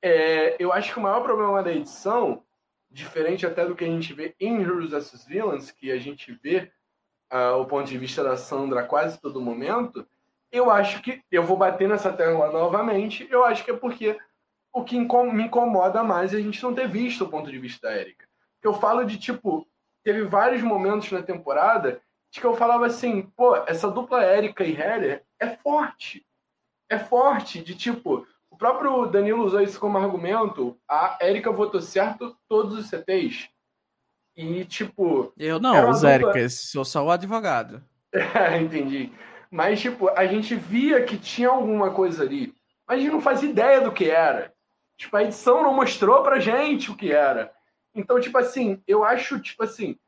[0.03, 2.43] é, eu acho que o maior problema da edição,
[2.91, 6.71] diferente até do que a gente vê em Heroes vs Villains, que a gente vê
[7.33, 10.07] uh, o ponto de vista da Sandra quase todo momento,
[10.51, 13.27] eu acho que eu vou bater nessa tecla novamente.
[13.31, 14.19] Eu acho que é porque
[14.73, 17.89] o que me incomoda mais é a gente não ter visto o ponto de vista
[17.89, 18.27] da Erika.
[18.63, 19.67] Eu falo de tipo,
[20.03, 22.01] teve vários momentos na temporada
[22.31, 26.27] de que eu falava assim, pô, essa dupla Erika e Heller é forte.
[26.89, 30.79] É forte, de tipo, o próprio Danilo usou isso como argumento.
[30.89, 33.51] A Erika votou certo todos os CTs.
[34.35, 35.31] E, tipo.
[35.37, 36.49] Eu não, os dupla...
[36.49, 37.85] sou só o advogado.
[38.59, 39.13] Entendi.
[39.51, 42.55] Mas, tipo, a gente via que tinha alguma coisa ali.
[42.89, 44.51] Mas a gente não faz ideia do que era.
[44.97, 47.53] Tipo, a edição não mostrou pra gente o que era.
[47.95, 49.99] Então, tipo assim, eu acho, tipo assim,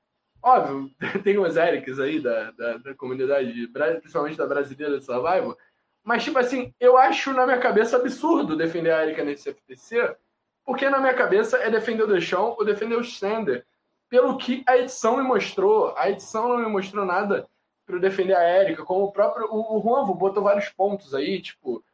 [0.43, 0.91] óbvio,
[1.23, 3.69] tem umas Erics aí da, da, da, comunidade,
[4.01, 5.55] principalmente da brasileira de Survival,
[6.09, 10.17] mas, tipo assim, eu acho na minha cabeça absurdo defender a Erika nesse FTC,
[10.65, 13.63] porque na minha cabeça é defender o Deixão ou defender o Stander.
[14.09, 17.47] Pelo que a edição me mostrou, a edição não me mostrou nada
[17.85, 19.49] para defender a Érica, como o próprio.
[19.51, 21.85] O, o Juan botou vários pontos aí, tipo.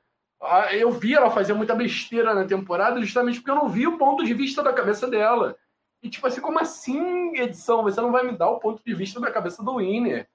[0.70, 4.22] Eu vi ela fazer muita besteira na temporada justamente porque eu não vi o ponto
[4.22, 5.56] de vista da cabeça dela.
[6.00, 7.82] E, tipo assim, como assim, edição?
[7.82, 10.28] Você não vai me dar o ponto de vista da cabeça do Winner?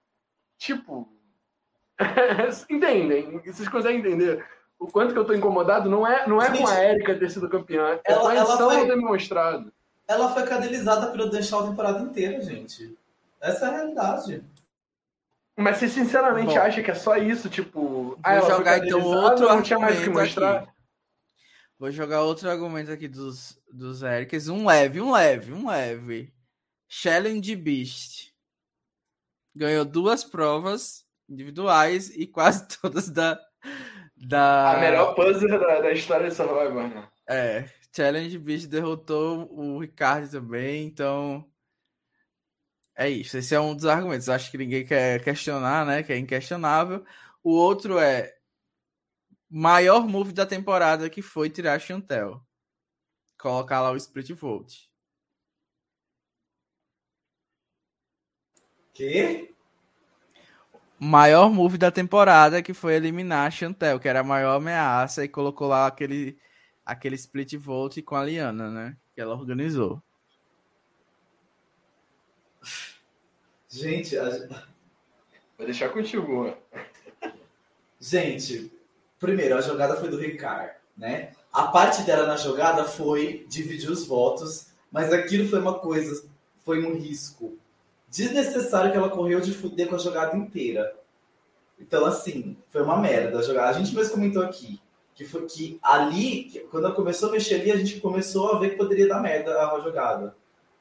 [0.58, 1.18] Tipo.
[2.70, 3.40] Entendem?
[3.46, 4.46] Vocês conseguem entender?
[4.80, 7.30] O quanto que eu tô incomodado não é, não é Gente, com a Érica ter
[7.30, 9.74] sido campeã, é ela, com a edição foi, ter me mostrado.
[10.08, 12.98] Ela foi cadelizada pelo deixar a temporada inteira, gente.
[13.42, 14.44] Essa é a realidade.
[15.58, 17.50] Mas você sinceramente Bom, acha que é só isso?
[17.50, 20.60] Tipo, vou ah, jogar então outro não tinha mais que mostrar.
[20.60, 20.72] Aqui.
[21.78, 24.48] Vou jogar outro argumento aqui dos, dos Erics.
[24.48, 26.34] Um leve, um leve, um leve.
[26.88, 28.34] Challenge Beast.
[29.54, 33.40] Ganhou duas provas individuais e quase todas da,
[34.16, 34.74] Da...
[34.74, 37.10] A melhor puzzle da, da história de Survivor, né?
[37.28, 41.50] É, Challenge Beast derrotou o Ricardo também, então
[42.96, 43.38] é isso.
[43.38, 44.28] Esse é um dos argumentos.
[44.28, 46.04] Acho que ninguém quer questionar, né?
[46.04, 47.06] Que é inquestionável.
[47.42, 48.36] O outro é
[49.50, 52.46] maior move da temporada que foi tirar a Chantel.
[53.38, 54.90] Colocar lá o Split Volt.
[58.94, 59.56] Que?
[61.00, 65.30] Maior move da temporada que foi eliminar a Chantel, que era a maior ameaça, e
[65.30, 66.38] colocou lá aquele,
[66.86, 68.98] aquele Split Volt com a Liana, né?
[69.16, 70.02] Que ela organizou.
[73.70, 74.30] Gente, a...
[75.58, 76.54] Vou deixar contigo,
[78.00, 78.72] Gente,
[79.20, 81.34] primeiro, a jogada foi do Ricard, né?
[81.52, 86.26] A parte dela na jogada foi dividir os votos, mas aquilo foi uma coisa,
[86.64, 87.58] foi um risco
[88.10, 90.96] desnecessário que ela correu de fuder com a jogada inteira.
[91.80, 93.70] Então, assim, foi uma merda a jogada.
[93.70, 94.80] A gente mesmo comentou aqui
[95.16, 98.72] que foi que ali, quando ela começou a mexer ali, a gente começou a ver
[98.72, 100.36] que poderia dar merda a jogada.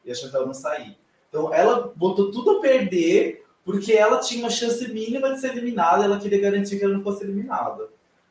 [0.04, 0.96] E a Chantal não sair.
[1.28, 6.04] Então, ela botou tudo a perder porque ela tinha uma chance mínima de ser eliminada,
[6.04, 7.88] ela queria garantir que ela não fosse eliminada.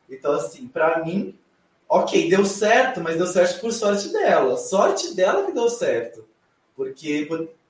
[0.09, 1.37] Então, assim, para mim,
[1.87, 4.57] ok, deu certo, mas deu certo por sorte dela.
[4.57, 6.25] Sorte dela que deu certo.
[6.75, 7.27] Porque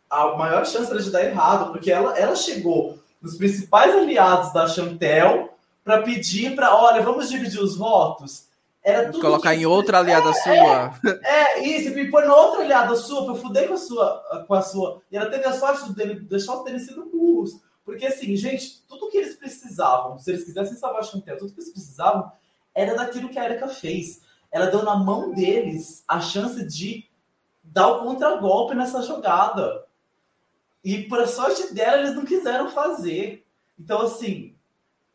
[0.09, 4.67] a maior chance era de dar errado, porque ela, ela chegou nos principais aliados da
[4.67, 5.53] Chantel
[5.83, 8.47] para pedir para, olha, vamos dividir os votos.
[8.83, 9.61] Era tudo Colocar que...
[9.61, 10.93] em outra aliada é, sua.
[11.23, 14.53] É, é, isso, me pôr na outra aliada sua para fuder com a sua, com
[14.53, 15.01] a sua.
[15.11, 17.59] E ela teve a sorte de deixar os terem sido burros.
[17.83, 21.59] Porque assim, gente, tudo que eles precisavam, se eles quisessem salvar a Chantel, tudo que
[21.59, 22.31] eles precisavam
[22.73, 24.21] era daquilo que a Erika fez.
[24.51, 27.05] Ela deu na mão deles a chance de
[27.63, 29.85] dar o contragolpe nessa jogada.
[30.87, 33.45] E por sorte dela, eles não quiseram fazer.
[33.77, 34.55] Então, assim,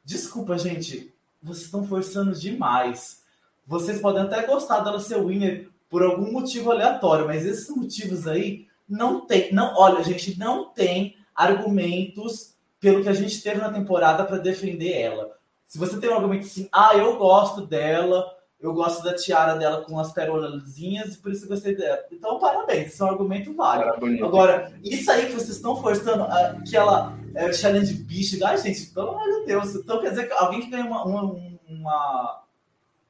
[0.05, 3.23] desculpa, gente, vocês estão forçando demais.
[3.67, 8.67] Vocês podem até gostar dela ser winner por algum motivo aleatório, mas esses motivos aí
[8.87, 14.27] não tem, não, olha, gente, não tem argumentos pelo que a gente teve na temporada
[14.27, 15.39] para defender ela.
[15.67, 18.31] Se você tem um argumento assim, ah, eu gosto dela,
[18.63, 21.99] eu gosto da tiara dela com as perolazinhas e por isso eu gostei dela.
[22.13, 24.25] Então, parabéns, isso é um argumento válido.
[24.25, 28.87] Agora, isso aí que vocês estão forçando, uh, que ela é challenge bicho, ai, gente,
[28.87, 29.75] pelo amor de Deus.
[29.75, 31.23] Então, quer dizer que alguém que ganha uma, uma,
[31.69, 32.45] uma,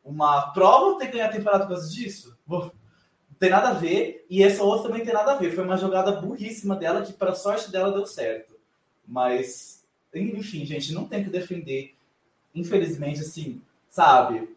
[0.03, 2.35] uma prova tem que ganhar temporada por causa disso?
[2.49, 2.73] Não
[3.39, 4.25] tem nada a ver.
[4.31, 5.55] E essa outra também tem nada a ver.
[5.55, 8.55] Foi uma jogada burríssima dela que, para sorte dela, deu certo.
[9.07, 9.85] Mas,
[10.15, 11.95] enfim, gente, não tem que defender.
[12.55, 13.61] Infelizmente, assim,
[13.91, 14.49] sabe?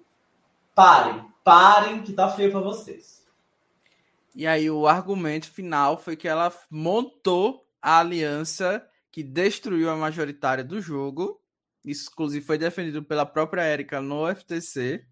[0.75, 3.25] Parem, parem que tá feio para vocês.
[4.35, 10.61] E aí o argumento final foi que ela montou a aliança que destruiu a majoritária
[10.61, 11.41] do jogo.
[11.85, 15.05] Isso, inclusive, foi defendido pela própria Erika no FTC.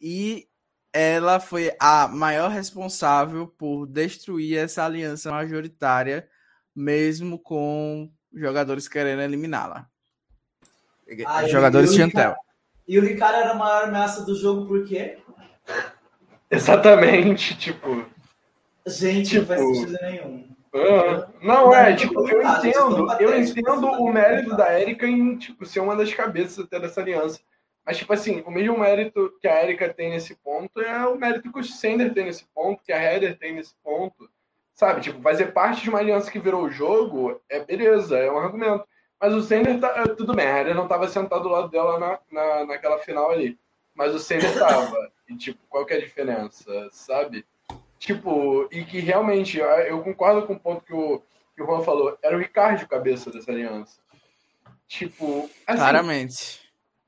[0.00, 0.48] E
[0.90, 6.26] ela foi a maior responsável por destruir essa aliança majoritária,
[6.74, 9.86] mesmo com jogadores querendo eliminá-la.
[11.50, 12.34] Jogadores Chantel.
[12.86, 15.18] E o Ricardo era a maior ameaça do jogo por quê?
[16.50, 18.04] Exatamente, tipo.
[18.86, 20.56] Gente, tipo, não faz sentido nenhum.
[20.72, 25.80] Uh, não, é, tipo, eu entendo, eu entendo o mérito da Erika em, tipo, ser
[25.80, 27.40] uma das cabeças até dessa aliança.
[27.84, 31.52] Mas, tipo assim, o mesmo mérito que a Erika tem nesse ponto é o mérito
[31.52, 34.28] que o Sender tem nesse ponto, que a Heather tem nesse ponto.
[34.74, 38.38] Sabe, tipo, fazer parte de uma aliança que virou o jogo é beleza, é um
[38.38, 38.84] argumento.
[39.26, 39.92] Mas o Sender tá.
[39.96, 43.32] Eh, tudo bem, a Harry não estava sentado do lado dela na, na, naquela final
[43.32, 43.58] ali.
[43.92, 45.10] Mas o Sender estava.
[45.28, 47.44] e, tipo, qual que é a diferença, sabe?
[47.98, 51.20] Tipo, e que realmente, eu concordo com o ponto que o,
[51.56, 52.16] que o Juan falou.
[52.22, 53.98] Era o Ricardo cabeça dessa aliança.
[54.86, 55.50] Tipo.
[55.66, 56.60] Assim, Claramente.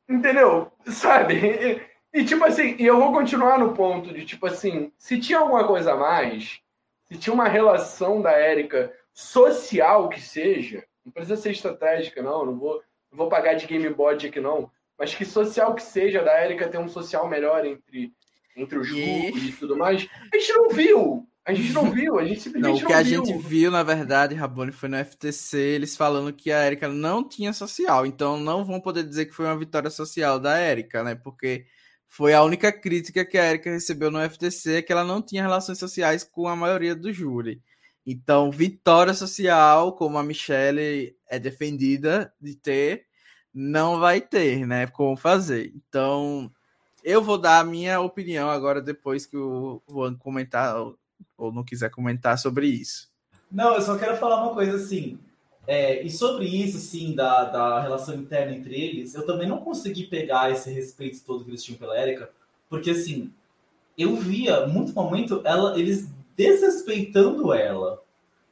[0.09, 0.73] Entendeu?
[0.89, 1.35] Sabe?
[1.37, 5.39] E, e, tipo assim, e eu vou continuar no ponto de, tipo assim, se tinha
[5.39, 6.59] alguma coisa a mais,
[7.05, 12.45] se tinha uma relação da Érica social que seja, não precisa ser estratégica, não.
[12.45, 14.71] Não vou, não vou pagar de game bot aqui, não.
[14.99, 18.13] Mas que social que seja, da Erika ter um social melhor entre,
[18.57, 19.49] entre os grupos e...
[19.49, 20.07] e tudo mais.
[20.33, 21.27] A gente não viu.
[21.47, 24.35] A gente não viu, a gente simplesmente não, o que a gente viu, na verdade,
[24.35, 28.79] Rabone, foi no FTC, eles falando que a Erika não tinha social, então não vão
[28.79, 31.15] poder dizer que foi uma vitória social da Erika, né?
[31.15, 31.65] Porque
[32.07, 35.79] foi a única crítica que a Erika recebeu no FTC, que ela não tinha relações
[35.79, 37.63] sociais com a maioria do júri.
[38.11, 43.05] Então, vitória social, como a Michelle é defendida de ter,
[43.53, 44.87] não vai ter, né?
[44.87, 45.75] Como fazer.
[45.77, 46.51] Então,
[47.05, 50.75] eu vou dar a minha opinião agora, depois que o Juan comentar
[51.37, 53.11] ou não quiser comentar sobre isso.
[53.53, 55.19] Não, eu só quero falar uma coisa assim.
[55.67, 60.05] É, e sobre isso, sim, da, da relação interna entre eles, eu também não consegui
[60.07, 62.31] pegar esse respeito todo que eles tinham pela Erika,
[62.71, 63.31] porque, assim,
[63.99, 66.09] eu via muito momento ela, eles
[66.39, 68.01] desrespeitando ela.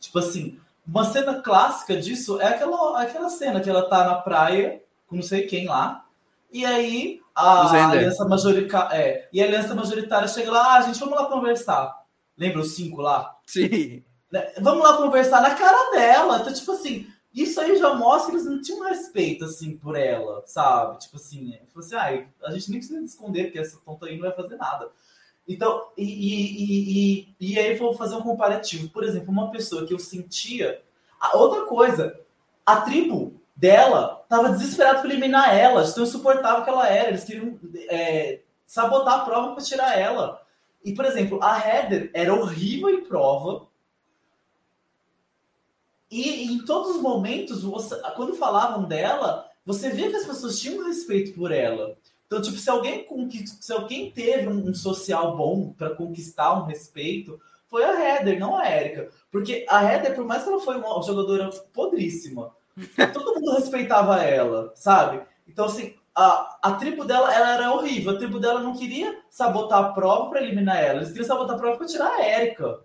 [0.01, 4.83] Tipo assim, uma cena clássica disso é aquela, aquela cena que ela tá na praia
[5.07, 6.05] com não sei quem lá,
[6.51, 11.15] e aí a, aliança majoritária, é, e a aliança majoritária chega lá, ah, gente, vamos
[11.15, 11.97] lá conversar.
[12.37, 13.37] Lembra os cinco lá?
[13.47, 14.03] Sim.
[14.33, 16.41] Né, vamos lá conversar na cara dela.
[16.41, 20.43] Então, tipo assim, isso aí já mostra que eles não tinham respeito, assim, por ela,
[20.47, 20.99] sabe?
[20.99, 24.35] Tipo assim, assim, ah, a gente nem precisa esconder, porque essa tonta aí não vai
[24.35, 24.91] fazer nada.
[25.49, 28.89] Então, e, e, e, e aí vou fazer um comparativo.
[28.89, 30.83] Por exemplo, uma pessoa que eu sentia.
[31.35, 32.19] outra coisa,
[32.65, 37.09] a tribo dela tava desesperada para eliminar ela, tão insuportável que ela era.
[37.09, 37.59] Eles queriam
[37.89, 40.43] é, sabotar a prova para tirar ela.
[40.85, 43.67] E, por exemplo, a Heather era horrível em prova.
[46.11, 50.87] E em todos os momentos, você, quando falavam dela, você via que as pessoas tinham
[50.87, 51.97] respeito por ela.
[52.27, 53.07] Então, tipo, se alguém,
[53.45, 58.69] se alguém teve um social bom para conquistar um respeito, foi a Heather, não a
[58.69, 59.11] Erika.
[59.31, 62.53] Porque a Heather, por mais que ela foi uma jogadora podríssima,
[63.13, 65.23] todo mundo respeitava ela, sabe?
[65.47, 68.13] Então, assim, a, a tribo dela ela era horrível.
[68.13, 70.99] A tribo dela não queria sabotar a prova para eliminar ela.
[70.99, 72.81] Eles queriam sabotar a prova para tirar a Erika.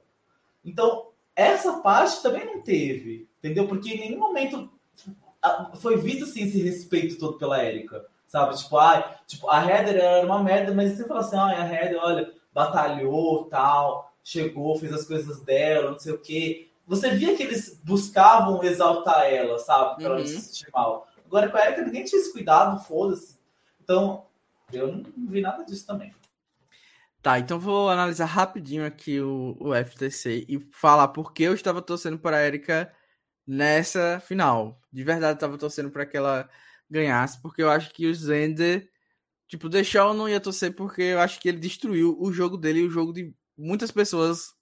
[0.63, 3.67] Então, essa parte também não teve, entendeu?
[3.67, 4.69] Porque em nenhum momento
[5.75, 8.05] foi visto assim, esse respeito todo pela Erika.
[8.31, 8.55] Sabe?
[8.55, 11.99] Tipo, ah, tipo, a Heather era uma merda, mas você fala assim, ah, a Heather,
[12.01, 16.71] olha, batalhou, tal, chegou, fez as coisas dela, não sei o quê.
[16.87, 20.01] Você via que eles buscavam exaltar ela, sabe?
[20.01, 20.17] Pra uhum.
[20.19, 21.09] ela se sentir mal.
[21.25, 23.37] Agora com a Erika ninguém tinha esse cuidado, foda-se.
[23.83, 24.25] Então,
[24.71, 26.15] eu não vi nada disso também.
[27.21, 31.81] Tá, então vou analisar rapidinho aqui o, o FTC e falar por que eu estava
[31.81, 32.89] torcendo para a Erika
[33.45, 34.79] nessa final.
[34.89, 36.49] De verdade, eu estava torcendo para que ela
[36.91, 38.89] ganhasse, porque eu acho que o Zender,
[39.47, 42.81] tipo, deixar eu não ia torcer, porque eu acho que ele destruiu o jogo dele
[42.81, 44.53] e o jogo de muitas pessoas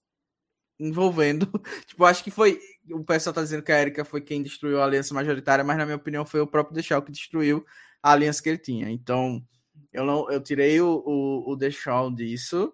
[0.80, 1.48] envolvendo.
[1.88, 2.60] tipo, acho que foi.
[2.92, 5.86] O pessoal tá dizendo que a Erika foi quem destruiu a aliança majoritária, mas na
[5.86, 7.66] minha opinião foi o próprio Deixal que destruiu
[8.02, 8.90] a aliança que ele tinha.
[8.90, 9.44] Então,
[9.92, 12.74] eu não eu tirei o, o, o Deixal disso,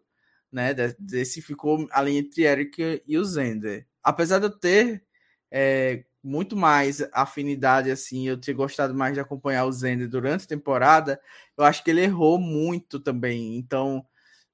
[0.52, 0.74] né?
[1.00, 3.88] Desse ficou ali entre Erika e o Zender.
[4.04, 5.04] Apesar de eu ter
[5.50, 10.48] é, muito mais afinidade, assim, eu ter gostado mais de acompanhar o Zender durante a
[10.48, 11.22] temporada,
[11.56, 13.56] eu acho que ele errou muito também.
[13.58, 14.04] Então,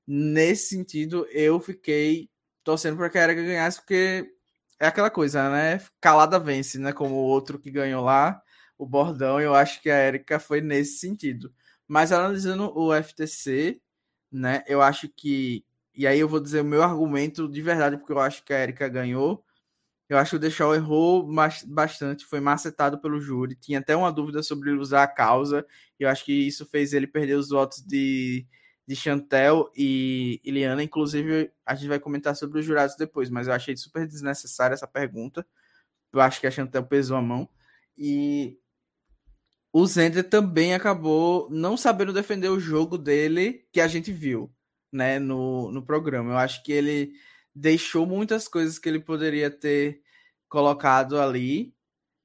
[0.06, 2.30] nesse sentido, eu fiquei
[2.64, 4.30] torcendo para que a Erika ganhasse, porque
[4.80, 5.81] é aquela coisa, né?
[6.02, 6.91] Calada vence, né?
[6.91, 8.41] Como o outro que ganhou lá,
[8.77, 11.53] o bordão, eu acho que a Erika foi nesse sentido.
[11.88, 13.81] Mas analisando o FTC,
[14.31, 14.64] né?
[14.68, 15.65] Eu acho que.
[15.95, 18.60] E aí eu vou dizer o meu argumento de verdade, porque eu acho que a
[18.61, 19.43] Erika ganhou
[20.12, 21.26] eu acho que o Deixal errou
[21.68, 23.56] bastante, foi macetado pelo júri.
[23.56, 25.66] Tinha até uma dúvida sobre usar a causa.
[25.98, 28.46] Eu acho que isso fez ele perder os votos de,
[28.86, 30.84] de Chantel e Iliana.
[30.84, 34.86] Inclusive, a gente vai comentar sobre os jurados depois, mas eu achei super desnecessária essa
[34.86, 35.48] pergunta.
[36.12, 37.48] Eu acho que a Chantel pesou a mão.
[37.98, 38.60] E
[39.72, 44.54] o Zender também acabou não sabendo defender o jogo dele que a gente viu
[44.92, 46.34] né, no, no programa.
[46.34, 47.14] Eu acho que ele
[47.53, 50.02] deixou muitas coisas que ele poderia ter
[50.48, 51.73] colocado ali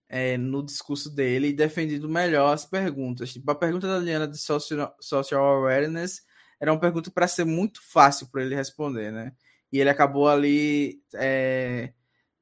[0.09, 3.33] é, no discurso dele e defendido melhor as perguntas.
[3.33, 6.25] Tipo, a pergunta da Liana de social, social awareness
[6.61, 9.33] era uma pergunta para ser muito fácil para ele responder, né?
[9.73, 11.93] E ele acabou ali é,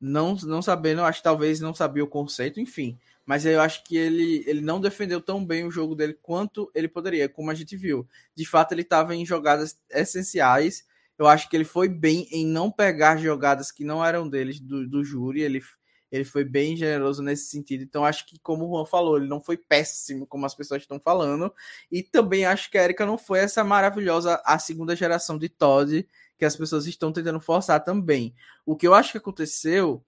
[0.01, 2.99] não, não sabendo, acho que talvez não sabia o conceito, enfim.
[3.25, 6.89] Mas eu acho que ele, ele não defendeu tão bem o jogo dele quanto ele
[6.89, 8.07] poderia, como a gente viu.
[8.35, 10.85] De fato, ele estava em jogadas essenciais
[11.19, 14.89] eu acho que ele foi bem em não pegar jogadas que não eram deles, do,
[14.89, 15.43] do júri.
[15.43, 15.63] Ele,
[16.11, 17.83] ele foi bem generoso nesse sentido.
[17.83, 20.99] Então, acho que, como o Juan falou, ele não foi péssimo, como as pessoas estão
[20.99, 21.53] falando.
[21.91, 26.07] E também acho que a Erika não foi essa maravilhosa, a segunda geração de Todd,
[26.37, 28.35] que as pessoas estão tentando forçar também.
[28.67, 30.05] O que eu acho que aconteceu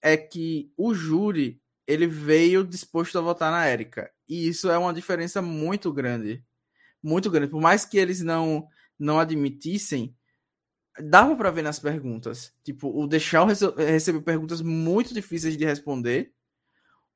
[0.00, 4.10] é que o júri ele veio disposto a votar na Erika.
[4.28, 6.42] E isso é uma diferença muito grande.
[7.02, 7.50] Muito grande.
[7.50, 8.66] Por mais que eles não,
[8.98, 10.16] não admitissem,
[11.00, 12.52] dava para ver nas perguntas.
[12.62, 13.46] Tipo, o Deschal
[13.76, 16.32] recebeu perguntas muito difíceis de responder.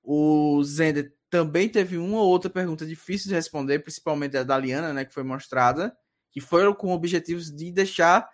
[0.02, 4.92] O Zender também teve uma ou outra pergunta difícil de responder, principalmente a da Liana,
[4.92, 5.96] né, que foi mostrada,
[6.30, 8.28] que foram com objetivos de deixar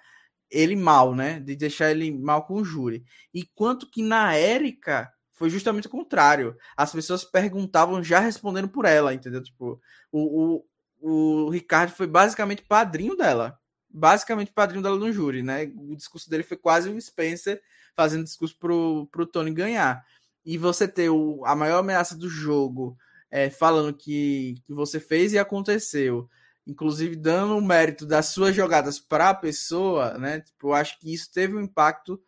[0.51, 3.05] ele mal, né, de deixar ele mal com o júri.
[3.33, 6.57] Enquanto que na Érica foi justamente o contrário.
[6.77, 9.43] As pessoas perguntavam já respondendo por ela, entendeu?
[9.43, 9.81] Tipo,
[10.13, 10.65] o,
[11.01, 13.59] o, o Ricardo foi basicamente padrinho dela
[13.95, 15.71] basicamente padrinho dela no júri, né?
[15.77, 17.63] O discurso dele foi quase um Spencer
[17.95, 20.05] fazendo discurso pro, pro Tony ganhar.
[20.45, 22.99] e você ter o, a maior ameaça do jogo
[23.31, 26.29] é, falando que, que você fez e aconteceu,
[26.67, 30.41] inclusive dando o mérito das suas jogadas para a pessoa, né?
[30.41, 32.21] Tipo, eu acho que isso teve um impacto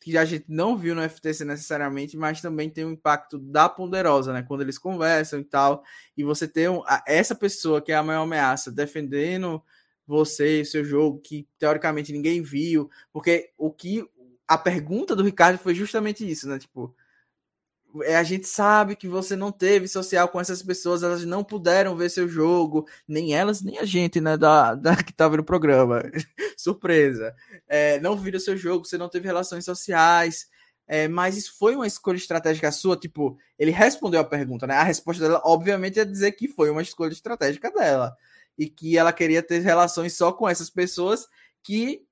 [0.00, 4.32] que a gente não viu no FTC necessariamente, mas também tem um impacto da ponderosa,
[4.32, 4.42] né?
[4.42, 5.82] Quando eles conversam e tal,
[6.16, 9.62] e você tem um, essa pessoa que é a maior ameaça defendendo
[10.06, 14.04] você, seu jogo, que teoricamente ninguém viu, porque o que
[14.46, 16.58] a pergunta do Ricardo foi justamente isso, né?
[16.58, 16.94] Tipo,
[18.02, 21.96] é, a gente sabe que você não teve social com essas pessoas, elas não puderam
[21.96, 26.02] ver seu jogo, nem elas, nem a gente, né, da, da que tava no programa.
[26.56, 27.34] Surpresa.
[27.68, 30.48] É, não viram seu jogo, você não teve relações sociais.
[30.88, 32.96] É, mas isso foi uma escolha estratégica sua?
[32.96, 34.74] Tipo, ele respondeu a pergunta, né?
[34.74, 38.16] A resposta dela, obviamente, é dizer que foi uma escolha estratégica dela.
[38.58, 41.26] E que ela queria ter relações só com essas pessoas
[41.62, 42.02] que,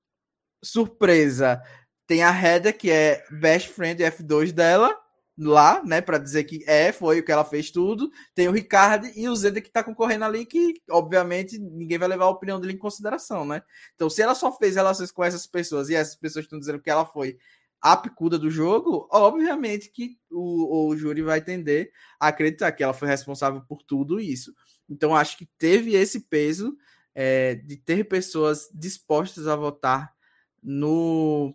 [0.63, 1.63] surpresa,
[2.07, 4.95] tem a Heather, que é best friend F2 dela,
[5.37, 8.11] lá, né, para dizer que é, foi o que ela fez tudo.
[8.35, 12.27] Tem o Ricardo e o Zeda que tá concorrendo ali, que obviamente ninguém vai levar
[12.27, 13.63] a opinião dele em consideração, né?
[13.95, 16.91] Então, se ela só fez relações com essas pessoas e essas pessoas estão dizendo que
[16.91, 17.37] ela foi
[17.81, 22.95] a picuda do jogo, obviamente que o, o júri vai tender a acreditar que ela
[22.95, 24.55] foi responsável por tudo isso.
[24.89, 26.77] Então, acho que teve esse peso
[27.15, 30.15] é, de ter pessoas dispostas a votar
[30.63, 31.55] no,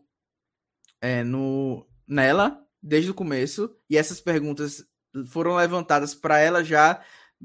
[1.02, 4.86] é, no nela desde o começo, e essas perguntas
[5.28, 7.04] foram levantadas para ela já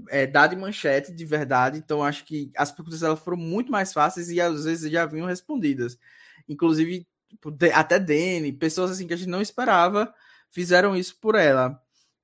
[0.08, 1.78] é, de manchete de verdade.
[1.78, 5.26] Então, acho que as perguntas dela foram muito mais fáceis e às vezes já vinham
[5.26, 5.98] respondidas.
[6.48, 10.12] Inclusive, tipo, até Dene, pessoas assim que a gente não esperava,
[10.50, 11.80] fizeram isso por ela.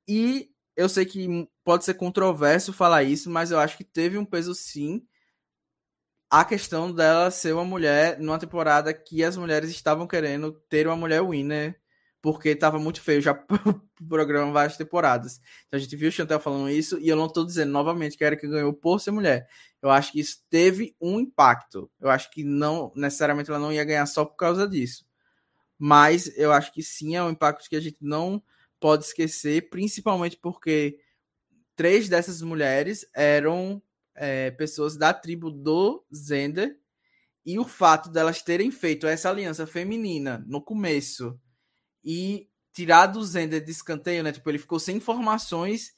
[0.07, 4.25] E eu sei que pode ser controverso falar isso, mas eu acho que teve um
[4.25, 5.07] peso sim
[6.29, 10.97] a questão dela ser uma mulher numa temporada que as mulheres estavam querendo ter uma
[10.97, 11.81] mulher winner
[12.21, 13.35] porque estava muito feio já
[14.03, 15.41] o programa várias temporadas.
[15.69, 18.25] Então a gente viu o Chantel falando isso, e eu não estou dizendo novamente que
[18.25, 19.49] era que ganhou por ser mulher.
[19.81, 21.89] Eu acho que isso teve um impacto.
[22.01, 25.07] Eu acho que não necessariamente ela não ia ganhar só por causa disso.
[25.79, 28.43] Mas eu acho que sim é um impacto que a gente não
[28.81, 30.99] pode esquecer, principalmente porque
[31.81, 33.83] três dessas mulheres eram
[34.15, 36.79] é, pessoas da tribo do Zender,
[37.47, 41.41] e o fato delas terem feito essa aliança feminina no começo
[42.05, 44.31] e tirar do Zender de escanteio, né?
[44.31, 45.95] Tipo, ele ficou sem informações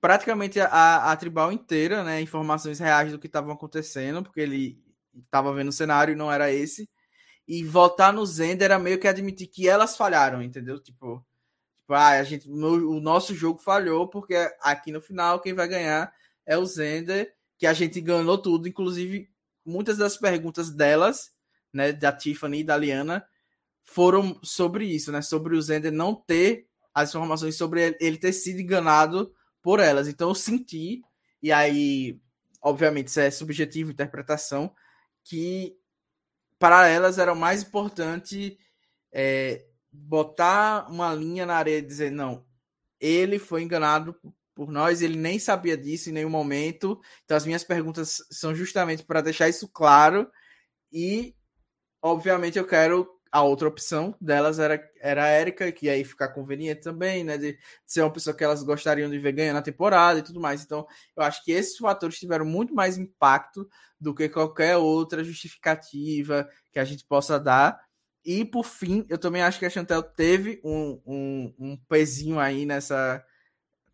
[0.00, 2.18] praticamente a, a tribal inteira, né?
[2.22, 4.82] Informações reais do que estavam acontecendo, porque ele
[5.26, 6.88] estava vendo o cenário e não era esse.
[7.46, 10.82] E votar no Zender era meio que admitir que elas falharam, entendeu?
[10.82, 11.22] Tipo
[11.94, 16.12] a gente, o nosso jogo falhou, porque aqui no final quem vai ganhar
[16.46, 19.28] é o Zender, que a gente ganhou tudo, inclusive
[19.64, 21.32] muitas das perguntas delas,
[21.72, 23.24] né, da Tiffany e da Liana,
[23.84, 25.22] foram sobre isso, né?
[25.22, 29.32] Sobre o Zender não ter as informações sobre ele ter sido enganado
[29.62, 30.08] por elas.
[30.08, 31.02] Então eu senti,
[31.42, 32.20] e aí,
[32.60, 34.74] obviamente, isso é subjetivo, interpretação,
[35.24, 35.76] que
[36.58, 38.58] para elas era mais importante
[39.10, 42.44] é, botar uma linha na areia e dizer, não,
[43.00, 44.16] ele foi enganado
[44.54, 47.00] por nós, ele nem sabia disso em nenhum momento.
[47.24, 50.30] Então as minhas perguntas são justamente para deixar isso claro
[50.92, 51.34] e
[52.02, 56.82] obviamente eu quero a outra opção delas era, era a Erika, que aí ficar conveniente
[56.82, 57.38] também, né?
[57.38, 60.62] De, ser uma pessoa que elas gostariam de ver ganhando a temporada e tudo mais.
[60.62, 60.86] Então,
[61.16, 63.66] eu acho que esses fatores tiveram muito mais impacto
[63.98, 67.80] do que qualquer outra justificativa que a gente possa dar.
[68.24, 72.64] E por fim, eu também acho que a Chantel teve um, um, um pezinho aí
[72.64, 73.24] nessa.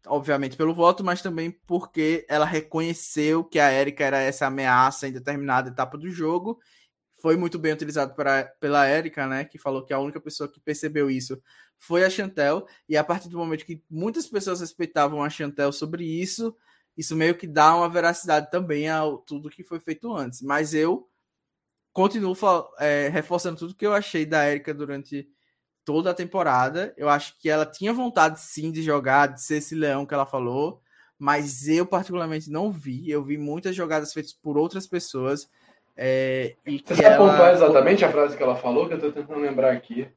[0.07, 5.13] Obviamente pelo voto, mas também porque ela reconheceu que a Erika era essa ameaça em
[5.13, 6.59] determinada etapa do jogo
[7.21, 9.45] foi muito bem utilizado pra, pela Érica, né?
[9.45, 11.41] Que falou que a única pessoa que percebeu isso
[11.77, 12.67] foi a Chantel.
[12.89, 16.57] E a partir do momento que muitas pessoas respeitavam a Chantel sobre isso,
[16.97, 20.43] isso meio que dá uma veracidade também a tudo que foi feito antes.
[20.43, 21.08] Mas eu
[21.99, 22.37] continuo
[22.79, 25.29] é, reforçando tudo que eu achei da Érica durante
[25.85, 26.95] toda a temporada.
[26.97, 30.25] Eu acho que ela tinha vontade sim de jogar, de ser esse leão que ela
[30.25, 30.81] falou,
[31.19, 33.11] mas eu particularmente não vi.
[33.11, 35.51] Eu vi muitas jogadas feitas por outras pessoas
[35.97, 37.33] é, e Você sabe ela...
[37.33, 40.09] pontuar exatamente a frase que ela falou, que eu estou tentando lembrar aqui.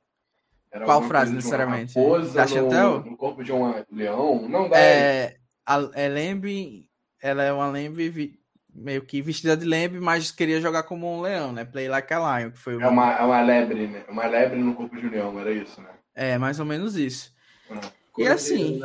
[0.72, 1.96] Era Qual frase, necessariamente?
[2.32, 3.00] Da Chantel?
[3.00, 4.48] No, no, corpo de um leão?
[4.48, 4.78] Não, dá.
[4.78, 6.88] É, a, é Lembre,
[7.20, 8.40] ela é uma Lembre
[8.74, 11.66] meio que vestida de lembre, mas queria jogar como um leão, né?
[11.66, 12.82] Play like a lion, que foi o...
[12.82, 14.06] É uma, é uma lebre, né?
[14.08, 15.90] Uma lebre no corpo de leão, era isso, né?
[16.14, 17.34] É, mais ou menos isso.
[17.70, 17.82] Ah,
[18.18, 18.80] e assim,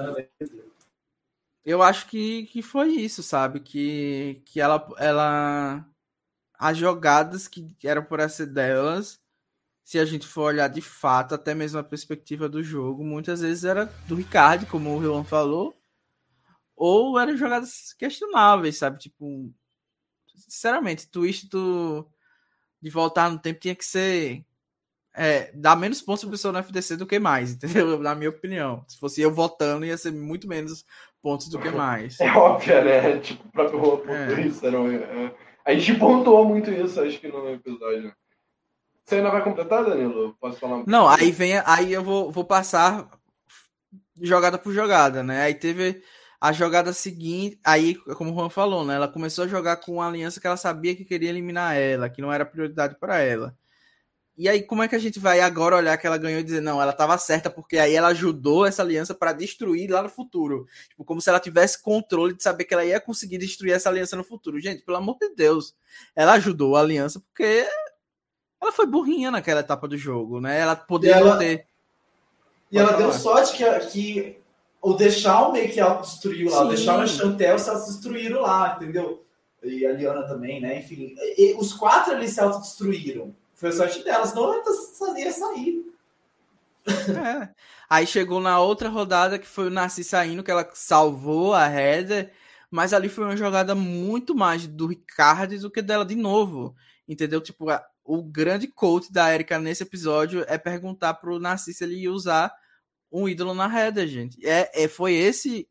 [1.65, 3.61] eu acho que, que foi isso, sabe?
[3.61, 5.85] Que, que ela, ela
[6.59, 9.21] as jogadas que eram por ser delas
[9.87, 13.63] se a gente for olhar de fato, até mesmo a perspectiva do jogo, muitas vezes
[13.63, 15.77] era do Ricardo, como o Juan falou,
[16.75, 18.99] ou eram jogadas questionáveis, sabe?
[18.99, 19.49] Tipo,
[20.47, 22.07] sinceramente, twist do,
[22.81, 24.45] de voltar no tempo tinha que ser
[25.15, 27.99] é, dar menos pontos para pessoa no FDC do que mais, entendeu?
[27.99, 28.85] Na minha opinião.
[28.87, 30.85] Se fosse eu votando, ia ser muito menos
[31.23, 32.19] pontos do que mais.
[32.21, 33.19] É óbvio, né?
[33.19, 34.41] Tipo, o próprio pontuou é.
[34.43, 34.67] isso.
[34.67, 38.15] É, a gente pontuou muito isso, acho que no episódio.
[39.05, 40.37] Você ainda vai completar, Danilo?
[40.41, 40.79] Posso falar?
[40.79, 43.09] Um não, aí vem, aí eu vou, vou passar
[44.21, 45.43] jogada por jogada, né?
[45.43, 46.03] Aí teve
[46.41, 48.95] a jogada seguinte, aí, como o Juan falou, né?
[48.95, 52.21] Ela começou a jogar com uma aliança que ela sabia que queria eliminar ela, que
[52.21, 53.57] não era prioridade para ela.
[54.37, 56.61] E aí, como é que a gente vai agora olhar que ela ganhou e dizer,
[56.61, 60.67] não, ela estava certa, porque aí ela ajudou essa aliança para destruir lá no futuro.
[60.91, 64.15] Tipo, como se ela tivesse controle de saber que ela ia conseguir destruir essa aliança
[64.15, 64.61] no futuro.
[64.61, 65.75] Gente, pelo amor de Deus,
[66.15, 67.67] ela ajudou a aliança porque
[68.61, 70.61] ela foi burrinha naquela etapa do jogo, né?
[70.61, 71.39] Ela poderia ela...
[71.39, 71.67] ter.
[72.71, 74.39] E ela deu sorte que, que
[74.87, 76.59] o Deixal meio que autodestruiu lá.
[76.59, 76.65] Sim.
[76.65, 79.27] O Deixal e a Chantel se autodestruíram lá, entendeu?
[79.61, 80.79] E a Liana também, né?
[80.79, 83.35] Enfim, e, os quatro ali se autodestruíram.
[83.53, 84.55] Foi a sorte delas, não
[85.19, 85.93] ia sair.
[86.87, 87.49] É.
[87.91, 92.33] Aí chegou na outra rodada que foi o Narci saindo, que ela salvou a Heather,
[92.71, 96.77] mas ali foi uma jogada muito mais do Ricardo do que dela de novo.
[97.09, 97.41] Entendeu?
[97.41, 102.13] Tipo, a, o grande coach da Erika nesse episódio é perguntar pro Narciso ele ia
[102.13, 102.53] usar
[103.11, 104.45] um ídolo na header, gente.
[104.47, 105.69] É, é, foi esse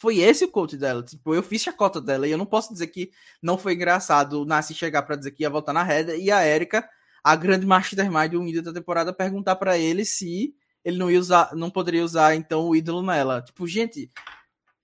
[0.00, 1.02] foi esse o coach dela.
[1.02, 3.10] Tipo, eu fiz chacota dela e eu não posso dizer que
[3.42, 6.46] não foi engraçado o Nasci chegar para dizer que ia voltar na header e a
[6.46, 6.88] Erika,
[7.22, 10.54] a grande mastermind do ídolo da temporada, perguntar para ele se
[10.84, 13.42] ele não ia usar, não poderia usar então o ídolo nela.
[13.42, 14.10] Tipo, gente,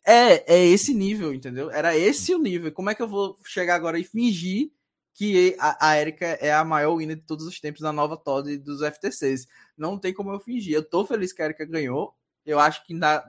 [0.04, 1.70] é, é esse nível, entendeu?
[1.70, 2.72] Era esse o nível.
[2.72, 4.70] Como é que eu vou chegar agora e fingir
[5.14, 8.80] que a, Erika é a maior winner de todos os tempos na nova Todd dos
[8.80, 9.46] FTCs.
[9.78, 10.74] Não tem como eu fingir.
[10.74, 12.14] Eu tô feliz que a Erika ganhou.
[12.44, 13.24] Eu acho que, ainda,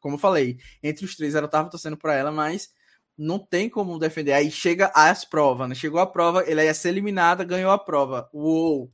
[0.00, 2.70] como eu falei, entre os três eu tava torcendo para ela, mas
[3.16, 4.32] não tem como defender.
[4.32, 5.74] Aí chega as provas, né?
[5.74, 8.28] Chegou a prova, ele ia ser eliminada, ganhou a prova.
[8.32, 8.90] Uou!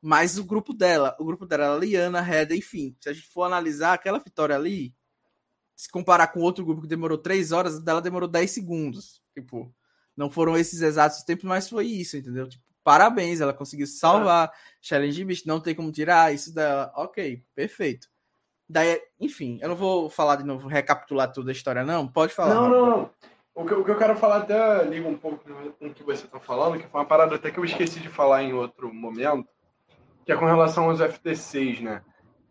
[0.00, 3.42] Mas o grupo dela, o grupo dela, a Liana, Reda, enfim, se a gente for
[3.42, 4.94] analisar aquela vitória ali,
[5.74, 9.20] se comparar com outro grupo que demorou três horas, dela demorou 10 segundos.
[9.34, 9.74] Tipo,
[10.16, 12.48] não foram esses exatos tempos, mas foi isso, entendeu?
[12.48, 14.52] Tipo, parabéns, ela conseguiu salvar.
[14.80, 16.92] Challenge Beast, não tem como tirar isso dela.
[16.94, 18.08] Ok, perfeito.
[18.68, 22.08] Daí, enfim, eu não vou falar de novo, recapitular toda a história, não.
[22.08, 22.54] Pode falar.
[22.54, 23.10] Não, não, não.
[23.54, 25.42] O que, o que eu quero falar até liga um pouco
[25.78, 28.08] com o que você está falando, que foi uma parada até que eu esqueci de
[28.08, 29.48] falar em outro momento,
[30.26, 32.02] que é com relação aos FTCs, né?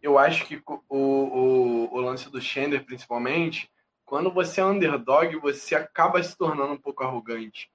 [0.01, 3.69] Eu acho que o, o, o lance do Shender, principalmente,
[4.05, 7.69] quando você é underdog, você acaba se tornando um pouco arrogante.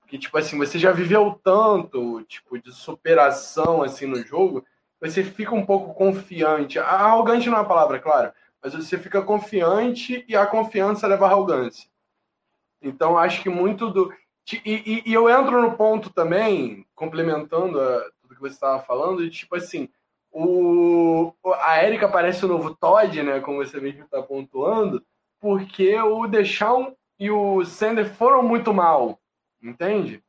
[0.00, 4.64] Porque, tipo assim, você já viveu tanto, tipo, de superação, assim, no jogo,
[5.00, 6.78] você fica um pouco confiante.
[6.78, 8.32] Arrogante não é a palavra, claro,
[8.62, 11.88] mas você fica confiante e a confiança leva à arrogância.
[12.82, 14.12] Então, acho que muito do...
[14.52, 19.22] E, e, e eu entro no ponto também, complementando a, tudo que você estava falando,
[19.22, 19.88] de, tipo assim,
[20.32, 21.32] o,
[21.62, 25.04] a Erika parece o novo Todd, né, como você mesmo está pontuando,
[25.40, 29.18] porque o Deschamps e o Sender foram muito mal,
[29.62, 30.22] entende?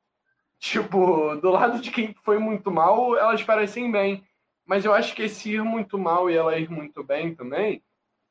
[0.58, 4.24] Tipo, do lado de quem foi muito mal, elas parecem bem.
[4.66, 7.84] Mas eu acho que esse ir muito mal e ela ir muito bem também,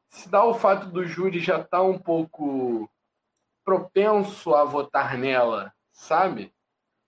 [0.09, 2.91] se dá o fato do júri já estar tá um pouco
[3.65, 6.53] propenso a votar nela, sabe?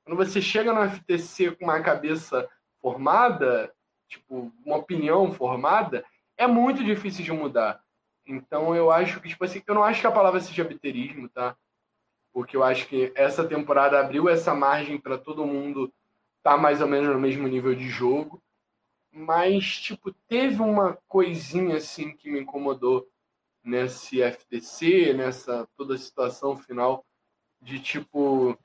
[0.05, 2.49] Quando você chega no FTC com uma cabeça
[2.81, 3.73] formada,
[4.09, 6.05] tipo, uma opinião formada,
[6.37, 7.83] é muito difícil de mudar.
[8.27, 11.57] Então eu acho que, tipo assim, eu não acho que a palavra seja biterismo, tá?
[12.33, 15.93] Porque eu acho que essa temporada abriu essa margem para todo mundo
[16.39, 18.43] estar tá mais ou menos no mesmo nível de jogo.
[19.13, 23.07] Mas, tipo, teve uma coisinha assim que me incomodou
[23.63, 27.05] nesse FTC, nessa toda a situação final,
[27.61, 28.59] de tipo.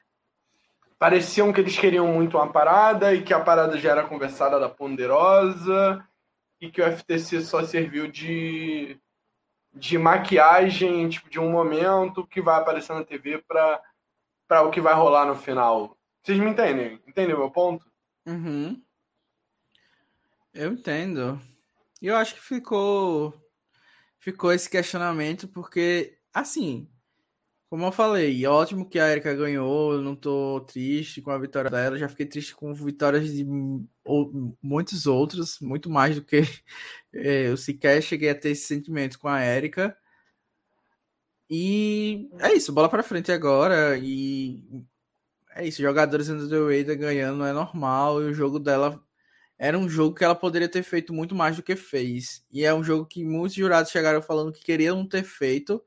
[0.98, 4.68] Pareciam que eles queriam muito uma parada e que a parada já era conversada da
[4.68, 6.04] ponderosa
[6.60, 9.00] e que o FTC só serviu de
[9.78, 14.94] de maquiagem, tipo, de um momento que vai aparecer na TV para o que vai
[14.94, 15.98] rolar no final.
[16.24, 17.02] Vocês me entendem?
[17.08, 17.86] Entendem o meu ponto?
[18.26, 18.82] Uhum.
[20.54, 21.40] Eu entendo.
[22.02, 23.34] E eu acho que ficou
[24.20, 26.90] ficou esse questionamento porque assim,
[27.70, 31.70] como eu falei, ótimo que a Erika ganhou, eu não tô triste com a vitória
[31.70, 33.46] dela, já fiquei triste com vitórias de
[34.62, 36.44] muitos outros, muito mais do que
[37.14, 39.98] é, eu sequer cheguei a ter esse sentimento com a Erika.
[41.50, 44.62] E é isso, bola para frente agora e
[45.56, 49.02] é isso, jogadores do The ganhando é normal e o jogo dela
[49.58, 52.46] era um jogo que ela poderia ter feito muito mais do que fez.
[52.52, 55.84] E é um jogo que muitos jurados chegaram falando que queriam ter feito,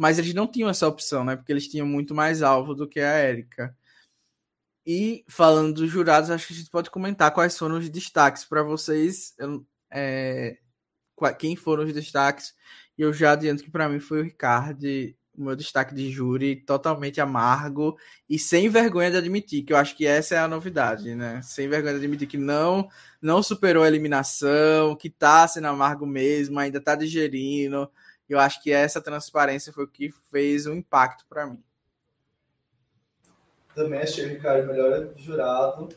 [0.00, 1.36] mas eles não tinham essa opção, né?
[1.36, 3.76] Porque eles tinham muito mais alvo do que a Érica.
[4.86, 8.62] E falando dos jurados, acho que a gente pode comentar quais foram os destaques para
[8.62, 9.34] vocês.
[9.90, 10.56] É,
[11.38, 12.54] quem foram os destaques?
[12.96, 14.86] E eu já adianto que para mim foi o Ricardo,
[15.36, 17.94] o meu destaque de júri totalmente amargo
[18.26, 21.42] e sem vergonha de admitir, que eu acho que essa é a novidade, né?
[21.42, 22.88] Sem vergonha de admitir que não
[23.20, 27.90] não superou a eliminação, que tá sendo amargo mesmo, ainda tá digerindo.
[28.30, 31.60] Eu acho que essa transparência foi o que fez um impacto para mim.
[33.74, 35.88] Também achei o Ricardo melhor jurado,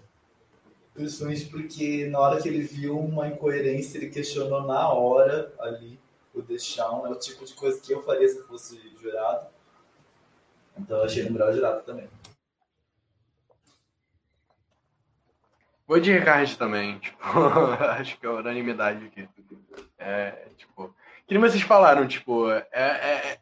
[0.96, 6.00] principalmente porque na hora que ele viu uma incoerência, ele questionou na hora ali
[6.34, 7.06] o Deschamps.
[7.06, 9.48] É o tipo de coisa que eu faria se fosse jurado.
[10.76, 12.10] Então eu achei ele melhor jurado também.
[15.86, 17.20] Vou de Ricardo também, tipo,
[18.00, 19.30] acho que é unanimidade aqui.
[20.00, 20.96] É, tipo,
[21.42, 23.40] que vocês falaram, tipo, é, é,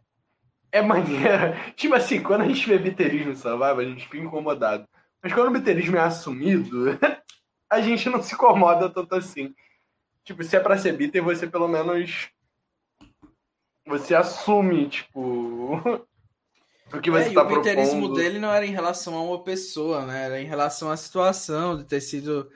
[0.72, 1.56] é maneira.
[1.76, 4.88] Tipo assim, quando a gente vê biterismo Survival, a gente fica incomodado.
[5.22, 6.98] Mas quando o biterismo é assumido,
[7.70, 9.54] a gente não se incomoda tanto assim.
[10.24, 12.30] Tipo, se é pra ser bitter, você pelo menos.
[13.88, 15.82] Você assume, tipo.
[16.94, 20.06] o que você é, tá o biterismo dele não era em relação a uma pessoa,
[20.06, 20.26] né?
[20.26, 22.50] Era em relação à situação de ter sido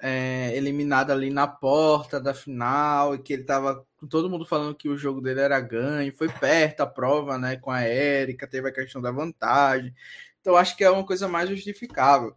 [0.00, 4.74] é, eliminado ali na porta da final e que ele tava com todo mundo falando
[4.74, 8.68] que o jogo dele era ganho, foi perto a prova, né, com a Érica, teve
[8.68, 9.94] a questão da vantagem.
[10.40, 12.36] Então acho que é uma coisa mais justificável.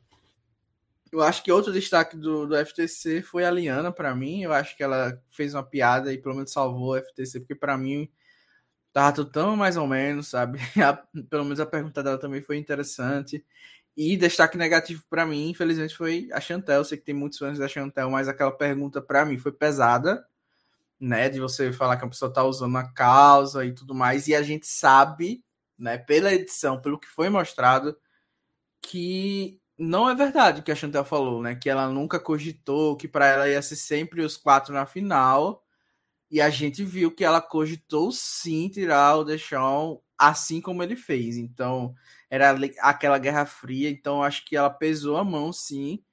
[1.11, 4.44] Eu acho que outro destaque do, do FTC foi a Liana, para mim.
[4.44, 7.77] Eu acho que ela fez uma piada e pelo menos salvou o FTC, porque para
[7.77, 8.10] mim
[8.94, 10.60] tava tão mais ou menos, sabe?
[10.81, 10.94] A,
[11.30, 13.45] pelo menos a pergunta dela também foi interessante.
[13.95, 16.77] E destaque negativo para mim, infelizmente, foi a Chantel.
[16.77, 20.26] Eu sei que tem muitos fãs da Chantel, mas aquela pergunta para mim foi pesada,
[20.99, 21.30] né?
[21.30, 24.28] De você falar que a pessoa tá usando a causa e tudo mais.
[24.28, 25.44] E a gente sabe,
[25.78, 27.98] né, pela edição, pelo que foi mostrado,
[28.82, 31.56] que não é verdade o que a Chantel falou, né?
[31.56, 35.64] Que ela nunca cogitou, que para ela ia ser sempre os quatro na final.
[36.32, 41.38] E a gente viu que ela cogitou sim tirar o Deixão assim como ele fez.
[41.38, 41.94] Então,
[42.30, 46.03] era aquela Guerra Fria, então acho que ela pesou a mão, sim,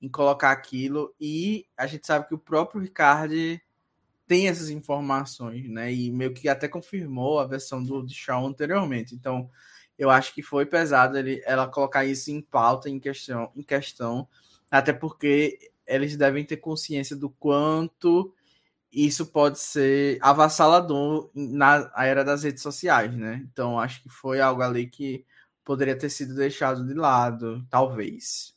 [0.00, 1.14] em colocar aquilo.
[1.20, 3.34] E a gente sabe que o próprio Ricardo
[4.26, 5.92] tem essas informações, né?
[5.92, 9.14] E meio que até confirmou a versão do de Shawn anteriormente.
[9.14, 9.50] Então,
[9.98, 14.28] eu acho que foi pesado ele, ela colocar isso em pauta, em questão, em questão,
[14.70, 18.34] até porque eles devem ter consciência do quanto
[18.90, 23.44] isso pode ser avassalador na era das redes sociais, né?
[23.52, 25.24] Então, acho que foi algo ali que
[25.64, 28.54] poderia ter sido deixado de lado, talvez.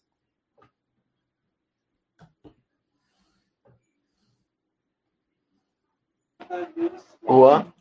[7.23, 7.73] Juan?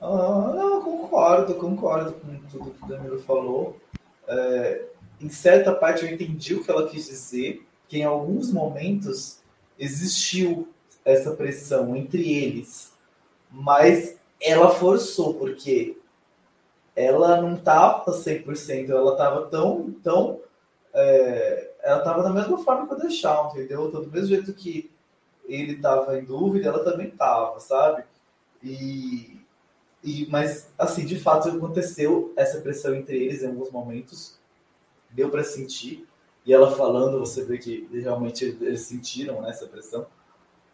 [0.00, 3.80] Ah, não, concordo, concordo com tudo que o Danilo falou.
[4.28, 4.84] É,
[5.20, 9.40] em certa parte eu entendi o que ela quis dizer, que em alguns momentos
[9.78, 10.68] existiu
[11.04, 12.92] essa pressão entre eles,
[13.50, 15.96] mas ela forçou, porque
[16.94, 20.40] ela não estava 100%, ela estava tão, tão,
[20.92, 23.88] é, ela estava da mesma forma que Deschamps, entendeu?
[23.88, 24.90] Então, do mesmo jeito que
[25.46, 28.04] ele estava em dúvida, ela também estava, sabe?
[28.62, 29.40] E,
[30.02, 34.38] e, mas, assim, de fato aconteceu essa pressão entre eles em alguns momentos,
[35.10, 36.06] deu para sentir,
[36.44, 40.06] e ela falando, você vê que realmente eles sentiram né, essa pressão,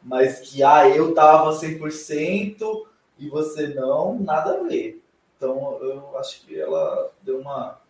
[0.03, 2.87] mas que, ah, eu tava 100%,
[3.23, 5.01] e você não, nada a ver.
[5.37, 7.81] Então eu acho que ela deu uma,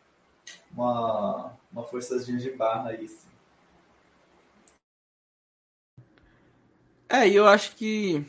[0.72, 3.08] uma, uma forçazinha de barra aí.
[3.08, 3.31] Sim.
[7.12, 8.24] É, e eu acho que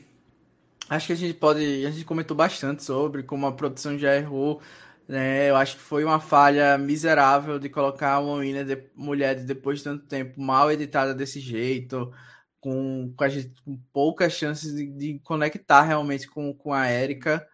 [0.90, 1.86] acho que a gente pode.
[1.86, 4.62] A gente comentou bastante sobre como a produção já errou.
[5.08, 5.50] Né?
[5.50, 9.80] Eu acho que foi uma falha miserável de colocar uma menina de, mulher de depois
[9.80, 12.12] de tanto tempo mal editada desse jeito
[12.60, 17.48] com, com, a gente, com poucas chances de, de, conectar realmente com, com a Érica.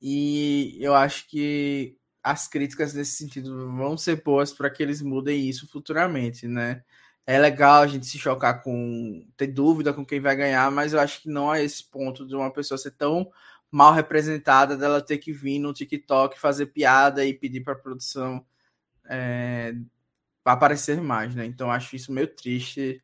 [0.00, 5.48] E eu acho que as críticas nesse sentido vão ser boas para que eles mudem
[5.48, 6.82] isso futuramente, né?
[7.26, 11.00] É legal a gente se chocar com ter dúvida com quem vai ganhar, mas eu
[11.00, 13.30] acho que não é esse ponto de uma pessoa ser tão
[13.70, 18.44] mal representada dela ter que vir no TikTok fazer piada e pedir para a produção
[19.08, 19.74] é,
[20.44, 21.46] aparecer mais, né?
[21.46, 23.02] Então acho isso meio triste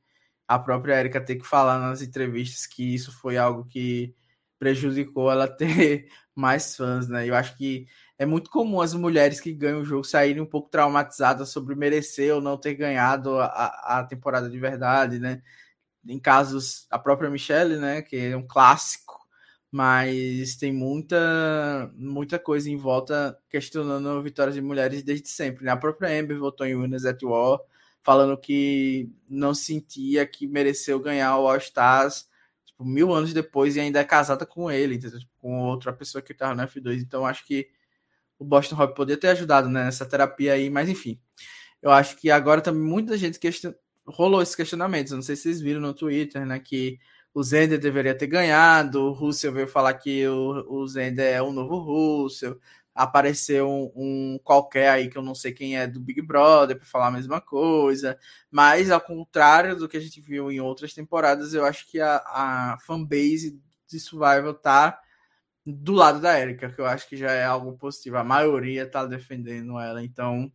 [0.49, 4.15] a própria Erika ter que falar nas entrevistas que isso foi algo que
[4.59, 7.29] prejudicou ela ter mais fãs, né?
[7.29, 7.87] Eu acho que
[8.19, 12.35] é muito comum as mulheres que ganham o jogo saírem um pouco traumatizadas sobre merecer
[12.35, 15.41] ou não ter ganhado a, a temporada de verdade, né?
[16.07, 18.03] Em casos, a própria Michelle, né?
[18.03, 19.15] Que é um clássico,
[19.71, 25.65] mas tem muita, muita coisa em volta questionando vitórias de mulheres desde sempre.
[25.65, 25.71] Né?
[25.71, 27.61] A própria Amber votou em Winners at War,
[28.03, 32.29] falando que não sentia que mereceu ganhar o All Stars
[32.67, 34.99] tipo, mil anos depois e ainda é casada com ele?
[34.99, 37.01] Tipo, com outra pessoa que estava no F2.
[37.01, 37.69] Então acho que
[38.39, 41.21] o Boston Rob poderia ter ajudado né, nessa terapia aí, mas enfim.
[41.83, 43.75] Eu acho que agora também muita gente question...
[44.07, 45.13] rolou esses questionamentos.
[45.13, 46.59] não sei se vocês viram no Twitter, né?
[46.59, 46.99] Que
[47.35, 51.53] o Zender deveria ter ganhado, o Russell veio falar que o, o Zender é o
[51.53, 52.59] novo Russell.
[52.95, 56.87] Apareceu um, um, qualquer aí que eu não sei quem é do Big Brother para
[56.87, 58.19] falar a mesma coisa.
[58.51, 62.17] Mas, ao contrário do que a gente viu em outras temporadas, eu acho que a,
[62.27, 65.01] a fanbase de Survival tá
[65.71, 68.17] do lado da Erika, que eu acho que já é algo positivo.
[68.17, 70.51] A maioria tá defendendo ela, então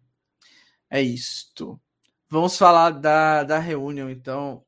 [0.89, 1.79] é isto.
[2.27, 4.63] Vamos falar da, da reunião, então.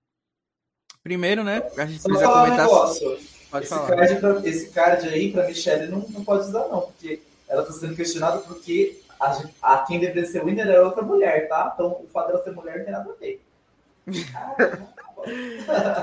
[1.02, 1.64] Primeiro, né?
[1.78, 2.68] A gente precisa comentar.
[2.68, 3.96] Um Pode esse, falar.
[3.96, 7.74] Card pra, esse card aí, para Michelle, não, não pode usar, não, porque ela está
[7.74, 11.72] sendo questionada porque a, a quem deveria ser winner era outra mulher, tá?
[11.74, 13.42] Então o fato dela ser mulher não tem nada a ver.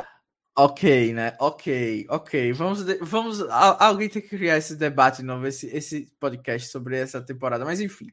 [0.55, 1.35] Ok, né?
[1.41, 2.53] Ok, ok.
[2.53, 3.41] Vamos, vamos.
[3.49, 7.65] Alguém tem que criar esse debate de novo, esse, esse podcast sobre essa temporada.
[7.65, 8.09] Mas enfim,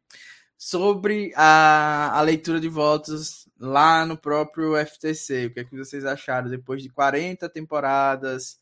[0.57, 5.47] sobre a, a leitura de votos lá no próprio FTC.
[5.47, 8.57] O que é que vocês acharam depois de 40 temporadas?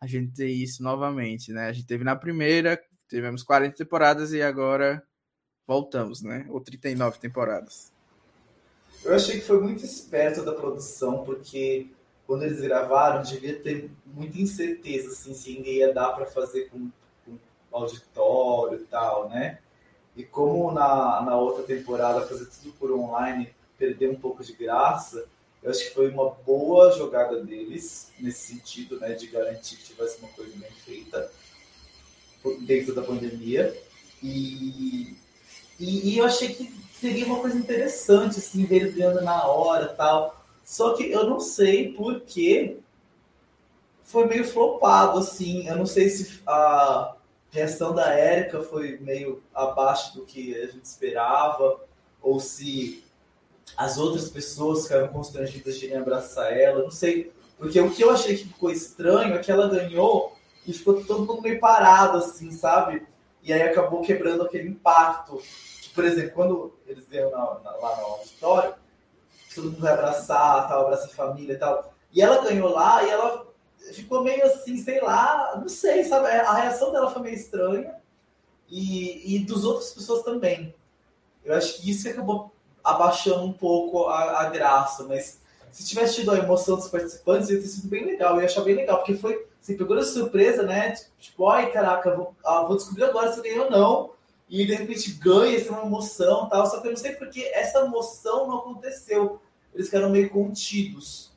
[0.00, 1.68] A gente ter isso novamente, né?
[1.68, 5.02] A gente teve na primeira, tivemos 40 temporadas e agora
[5.68, 6.46] voltamos, né?
[6.48, 7.92] Ou 39 temporadas.
[9.04, 11.88] Eu achei que foi muito esperto da produção, porque
[12.30, 16.88] quando eles gravaram, devia ter muita incerteza assim, se ainda ia dar para fazer com,
[17.26, 17.36] com
[17.72, 19.58] auditório e tal, né?
[20.16, 25.26] E como na, na outra temporada fazer tudo por online perder um pouco de graça,
[25.60, 30.20] eu acho que foi uma boa jogada deles, nesse sentido, né, de garantir que tivesse
[30.20, 31.32] uma coisa bem feita
[32.60, 33.76] dentro da pandemia.
[34.22, 35.16] E,
[35.80, 39.88] e, e eu achei que seria uma coisa interessante, assim, ver eles ganhando na hora
[39.88, 40.39] tal.
[40.70, 42.78] Só que eu não sei por que
[44.04, 45.66] foi meio flopado, assim.
[45.66, 47.16] Eu não sei se a
[47.50, 51.80] reação da Érica foi meio abaixo do que a gente esperava,
[52.22, 53.02] ou se
[53.76, 57.32] as outras pessoas ficaram constrangidas de abraçar ela, não sei.
[57.58, 61.26] Porque o que eu achei que ficou estranho é que ela ganhou e ficou todo
[61.26, 63.04] mundo meio parado, assim, sabe?
[63.42, 65.42] E aí acabou quebrando aquele impacto.
[65.92, 67.60] Por exemplo, quando eles ganham lá
[68.00, 68.72] no auditório,
[69.54, 71.92] todo mundo vai abraçar, tal, abraça a família e tal.
[72.12, 73.46] E ela ganhou lá e ela
[73.92, 76.28] ficou meio assim, sei lá, não sei, sabe?
[76.28, 77.94] A reação dela foi meio estranha
[78.68, 80.74] e, e dos outras pessoas também.
[81.44, 82.52] Eu acho que isso acabou
[82.82, 85.40] abaixando um pouco a, a graça, mas
[85.70, 88.34] se tivesse tido a emoção dos participantes, ia ter sido bem legal.
[88.34, 90.94] Eu ia achar bem legal, porque foi, assim, pegou de surpresa, né?
[91.18, 94.10] Tipo, ai, caraca, vou, ah, vou descobrir agora se eu ganhei ou não.
[94.50, 96.66] E de repente ganha, é uma emoção tal.
[96.66, 99.40] Só que eu não sei porque essa emoção não aconteceu.
[99.72, 101.30] Eles ficaram meio contidos.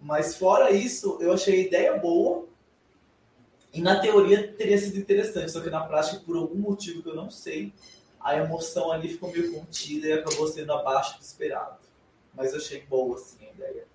[0.00, 2.48] Mas fora isso, eu achei a ideia boa.
[3.72, 7.14] E na teoria teria sido interessante, só que na prática, por algum motivo que eu
[7.14, 7.72] não sei,
[8.20, 11.78] a emoção ali ficou meio contida e acabou sendo abaixo do esperado.
[12.34, 13.86] Mas eu achei boa, assim, a ideia.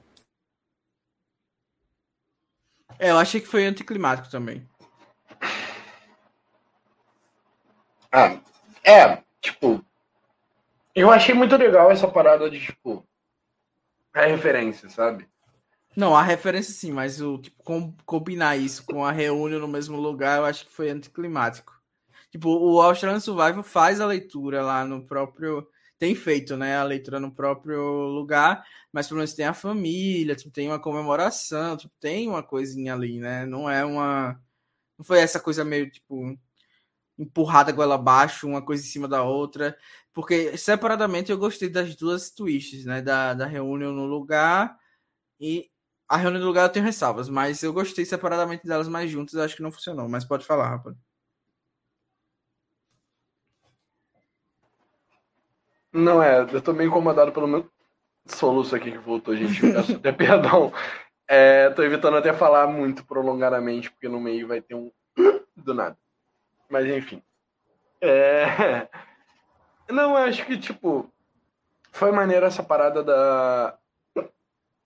[2.98, 4.68] É, eu achei que foi anticlimático também.
[8.12, 8.40] Ah,
[8.84, 9.84] é, tipo,
[10.98, 13.06] eu achei muito legal essa parada de, tipo,
[14.12, 15.28] a referência, sabe?
[15.96, 19.98] Não, a referência sim, mas o tipo, com, combinar isso com a reunião no mesmo
[19.98, 21.74] lugar, eu acho que foi anticlimático.
[22.32, 25.68] Tipo, o Australian Survival faz a leitura lá no próprio.
[26.00, 26.78] Tem feito, né?
[26.78, 31.78] A leitura no próprio lugar, mas pelo menos tem a família, tipo, tem uma comemoração,
[31.78, 33.46] tipo, tem uma coisinha ali, né?
[33.46, 34.40] Não é uma.
[34.98, 36.38] Não foi essa coisa meio, tipo,
[37.18, 39.78] empurrada goela abaixo, uma coisa em cima da outra.
[40.14, 43.02] Porque separadamente eu gostei das duas twists, né?
[43.02, 44.78] Da, da reunião no lugar
[45.40, 45.70] e
[46.10, 49.56] a reunião no lugar eu tenho ressalvas, mas eu gostei separadamente delas mais juntas, acho
[49.56, 50.08] que não funcionou.
[50.08, 50.96] Mas pode falar, rapaz.
[55.92, 57.70] Não é, eu tô meio incomodado pelo meu
[58.26, 59.60] soluço aqui que voltou, gente.
[59.60, 60.72] Peço até perdão.
[61.28, 64.92] É, tô evitando até falar muito prolongadamente, porque no meio vai ter um
[65.56, 65.98] do nada.
[66.70, 67.22] Mas enfim.
[68.02, 68.88] É...
[69.90, 71.12] Não, acho que, tipo,
[71.92, 73.78] foi maneira essa parada da.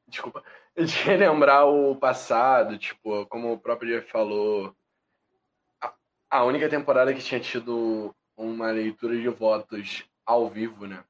[0.08, 0.44] Desculpa.
[0.74, 4.74] De relembrar o passado, tipo, como o próprio Jeff falou,
[6.30, 11.04] a única temporada que tinha tido uma leitura de votos ao vivo, né?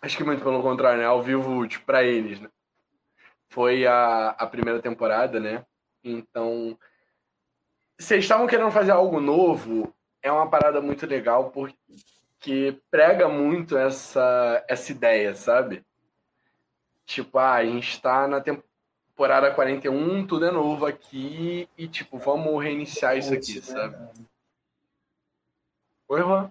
[0.00, 1.04] Acho que muito pelo contrário, né?
[1.04, 2.48] Ao vivo, tipo, pra eles, né?
[3.48, 5.66] Foi a, a primeira temporada, né?
[6.04, 6.78] Então,
[7.98, 9.92] eles estavam querendo fazer algo novo,
[10.22, 15.84] é uma parada muito legal porque prega muito essa, essa ideia, sabe?
[17.04, 22.62] Tipo, ah, a gente tá na temporada 41, tudo é novo aqui e, tipo, vamos
[22.62, 23.96] reiniciar isso aqui, sabe?
[26.08, 26.50] Oi, Juan?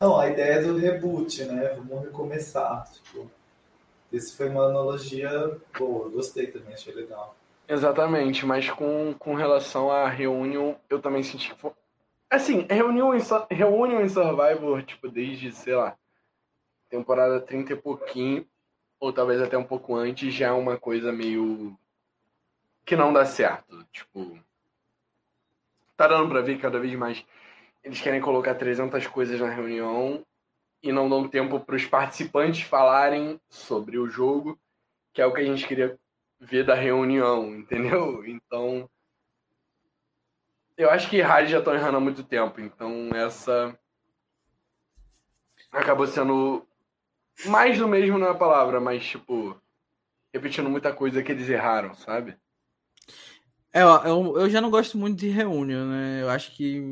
[0.00, 1.68] Não, a ideia do reboot, né?
[1.74, 2.86] Vamos recomeçar.
[2.92, 3.30] Tipo,
[4.12, 7.34] isso foi uma analogia boa, gostei também, achei legal.
[7.68, 11.72] Exatamente, mas com, com relação à Reunion, eu também senti que foi.
[12.30, 13.20] Assim, Reunion em,
[13.54, 15.96] Reunion em Survivor, tipo, desde, sei lá,
[16.88, 18.46] temporada 30 e pouquinho,
[19.00, 21.76] ou talvez até um pouco antes, já é uma coisa meio.
[22.84, 23.84] que não dá certo.
[23.92, 24.38] Tipo.
[25.96, 27.24] Tá dando pra ver cada vez mais
[27.86, 30.26] eles querem colocar 300 coisas na reunião
[30.82, 34.58] e não dão tempo para os participantes falarem sobre o jogo,
[35.12, 35.96] que é o que a gente queria
[36.40, 38.24] ver da reunião, entendeu?
[38.26, 38.88] Então,
[40.76, 43.78] eu acho que rádio já estão errando há muito tempo, então essa
[45.72, 46.66] acabou sendo
[47.46, 49.60] mais do mesmo na palavra, mas tipo
[50.32, 52.36] repetindo muita coisa que eles erraram, sabe?
[53.72, 56.22] É, eu, eu já não gosto muito de reunião, né?
[56.22, 56.82] Eu acho que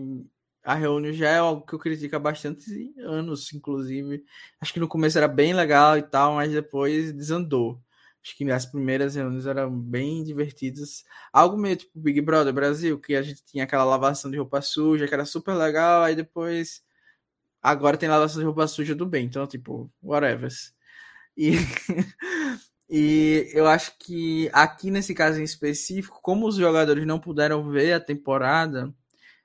[0.63, 4.25] a reunião já é algo que eu critico há bastante anos, inclusive.
[4.61, 7.81] Acho que no começo era bem legal e tal, mas depois desandou.
[8.25, 11.05] Acho que as primeiras reuniões eram bem divertidas.
[11.31, 15.07] Algo meio tipo Big Brother Brasil, que a gente tinha aquela lavação de roupa suja,
[15.07, 16.83] que era super legal, aí depois.
[17.63, 20.51] Agora tem lavação de roupa suja do bem, então, tipo, whatever.
[21.37, 21.53] E,
[22.89, 27.93] e eu acho que aqui nesse caso em específico, como os jogadores não puderam ver
[27.93, 28.95] a temporada,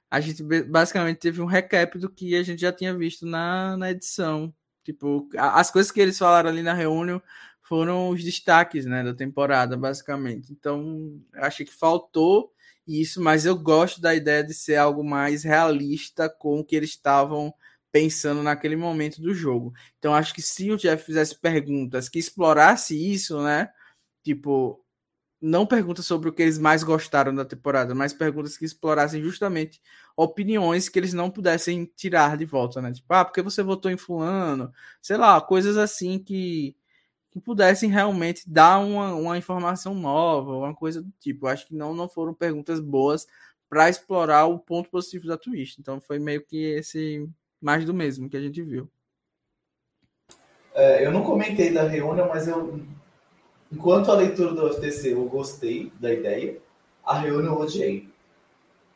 [0.09, 3.91] a gente basicamente teve um recap do que a gente já tinha visto na, na
[3.91, 4.53] edição.
[4.83, 7.21] Tipo, as coisas que eles falaram ali na reunião
[7.69, 10.51] foram os destaques, né, da temporada, basicamente.
[10.51, 12.51] Então, achei que faltou
[12.87, 16.89] isso, mas eu gosto da ideia de ser algo mais realista com o que eles
[16.89, 17.53] estavam
[17.91, 19.71] pensando naquele momento do jogo.
[19.99, 23.69] Então, acho que se o Jeff fizesse perguntas que explorasse isso, né,
[24.23, 24.83] tipo,
[25.41, 29.81] não perguntas sobre o que eles mais gostaram da temporada, mas perguntas que explorassem justamente
[30.17, 32.91] opiniões que eles não pudessem tirar de volta, né?
[32.91, 34.71] Tipo, ah, porque você votou em fulano?
[35.01, 36.75] Sei lá, coisas assim que,
[37.31, 41.45] que pudessem realmente dar uma, uma informação nova, uma coisa do tipo.
[41.45, 43.27] Eu acho que não, não foram perguntas boas
[43.69, 45.79] para explorar o ponto positivo da Twist.
[45.79, 47.29] Então foi meio que esse
[47.61, 48.89] mais do mesmo que a gente viu.
[50.73, 52.79] É, eu não comentei da reunião, mas eu
[53.71, 56.57] Enquanto a leitura do FTC eu gostei da ideia,
[57.05, 58.09] a reunião eu odiei.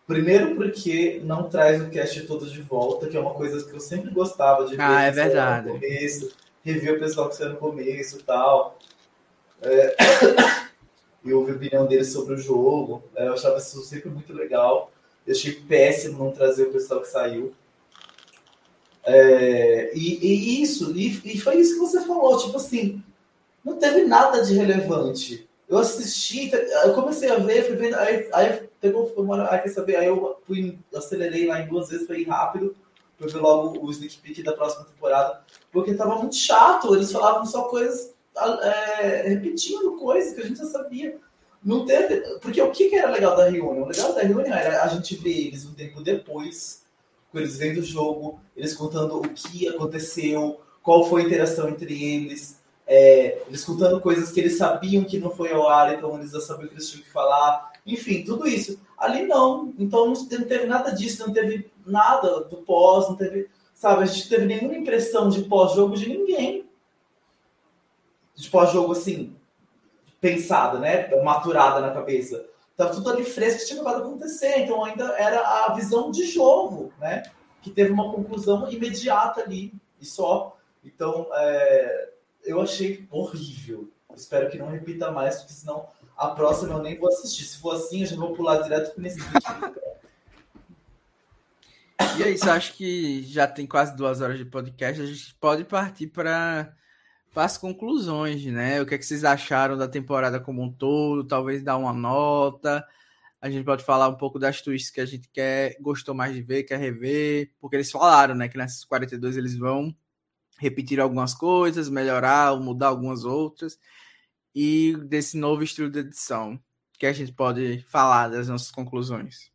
[0.07, 3.79] Primeiro porque não traz o cast todo de volta, que é uma coisa que eu
[3.79, 4.81] sempre gostava de ver.
[4.81, 5.67] Ah, é verdade.
[5.67, 8.77] No começo, rever o pessoal que saiu no começo e tal.
[9.61, 9.95] É...
[11.23, 13.03] e ouvir a opinião deles sobre o jogo.
[13.15, 14.91] É, eu achava isso sempre muito legal.
[15.25, 17.53] Eu achei péssimo não trazer o pessoal que saiu.
[19.03, 19.91] É...
[19.95, 23.03] E, e, isso, e, e foi isso que você falou, tipo assim,
[23.63, 25.47] não teve nada de relevante.
[25.67, 26.51] Eu assisti,
[26.83, 29.11] eu comecei a ver, fui vendo, aí, aí pegou,
[29.49, 32.75] aí quer saber, aí eu fui, acelerei lá em duas vezes, foi rápido,
[33.31, 35.41] ver logo o sneak peek da próxima temporada,
[35.71, 38.13] porque tava muito chato, eles falavam só coisas,
[38.61, 41.17] é, repetindo coisas que a gente já sabia.
[41.63, 43.83] Não teve, porque o que, que era legal da reunião?
[43.83, 46.83] O legal da reunião era a gente ver eles um tempo depois,
[47.31, 52.03] com eles vendo o jogo, eles contando o que aconteceu, qual foi a interação entre
[52.03, 56.41] eles, é, escutando coisas que eles sabiam que não foi ao ar, então eles já
[56.41, 57.71] sabiam que eles tinham que falar.
[57.85, 58.79] Enfim, tudo isso.
[59.03, 59.73] Ali não.
[59.77, 63.49] Então não teve nada disso, não teve nada do pós, não teve.
[63.73, 66.69] Sabe, a gente teve nenhuma impressão de pós-jogo de ninguém.
[68.35, 69.35] De pós-jogo assim,
[70.21, 71.13] pensada, né?
[71.21, 72.45] Maturada na cabeça.
[72.77, 74.59] Tava tudo ali fresco que tinha acabado de acontecer.
[74.59, 77.23] Então ainda era a visão de jogo, né?
[77.61, 80.57] Que teve uma conclusão imediata ali e só.
[80.83, 82.09] Então, é,
[82.43, 83.89] eu achei horrível.
[84.15, 85.87] Espero que não repita mais, porque senão
[86.17, 87.43] a próxima eu nem vou assistir.
[87.43, 89.83] Se for assim, eu já vou pular direto nesse vídeo.
[92.17, 95.01] E é isso, acho que já tem quase duas horas de podcast.
[95.01, 96.73] A gente pode partir para
[97.35, 98.81] as conclusões, né?
[98.81, 101.23] O que, é que vocês acharam da temporada como um todo?
[101.23, 102.85] Talvez dar uma nota.
[103.41, 106.41] A gente pode falar um pouco das twists que a gente quer, gostou mais de
[106.41, 109.93] ver, quer rever, porque eles falaram, né, que nessas 42 eles vão
[110.59, 113.77] repetir algumas coisas, melhorar ou mudar algumas outras,
[114.53, 116.59] e desse novo estilo de edição
[116.97, 119.51] que a gente pode falar das nossas conclusões?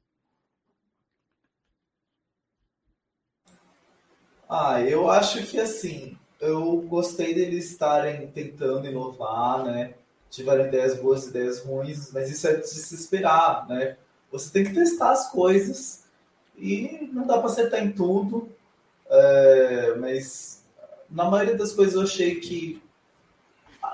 [4.49, 9.95] Ah, eu acho que assim, eu gostei deles estarem tentando inovar, né?
[10.31, 13.97] Tiveram ideias boas, ideias ruins, mas isso é de se esperar, né?
[14.31, 16.05] Você tem que testar as coisas
[16.57, 18.49] e não dá para acertar em tudo,
[19.09, 20.65] é, mas
[21.09, 22.83] na maioria das coisas eu achei que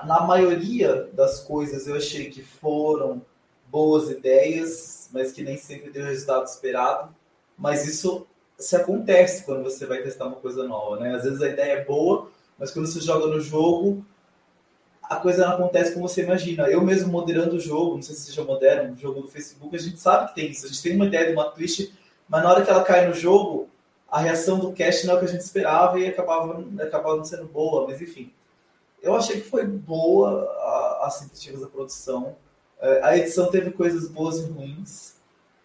[0.05, 3.21] na maioria das coisas eu achei que foram
[3.67, 7.13] boas ideias, mas que nem sempre deu o resultado esperado.
[7.57, 8.25] Mas isso
[8.57, 11.15] se acontece quando você vai testar uma coisa nova, né?
[11.15, 14.05] Às vezes a ideia é boa, mas quando você joga no jogo,
[15.03, 16.69] a coisa não acontece como você imagina.
[16.69, 19.75] Eu mesmo moderando o jogo, não sei se vocês já moderam, o jogo do Facebook,
[19.75, 20.65] a gente sabe que tem isso.
[20.65, 21.93] A gente tem uma ideia de uma twist,
[22.27, 23.69] mas na hora que ela cai no jogo,
[24.09, 27.25] a reação do cast não é o que a gente esperava e acabava, acabava não
[27.25, 28.31] sendo boa, mas enfim.
[29.05, 30.51] Eu achei que foi boa
[31.01, 32.35] as tentativas da produção.
[32.79, 35.13] É, a edição teve coisas boas e ruins.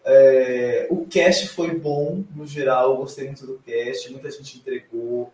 [0.05, 5.33] É, o cast foi bom, no geral, eu gostei muito do cast, muita gente entregou.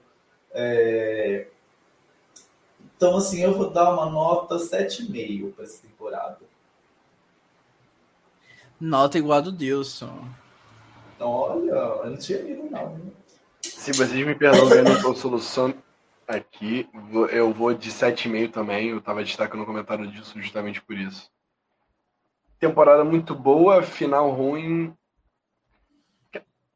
[0.53, 1.47] É,
[2.95, 6.39] então, assim, eu vou dar uma nota 7,5 para essa temporada.
[8.79, 10.29] Nota igual a do Dilson.
[11.19, 13.01] Olha, eu não tinha lido, não.
[13.61, 15.73] Se vocês me perdoam, eu não estou solução
[16.27, 16.89] aqui.
[17.31, 18.89] Eu vou de 7,5 também.
[18.89, 21.31] Eu estava destacando no comentário disso justamente por isso.
[22.59, 24.95] Temporada muito boa, final ruim.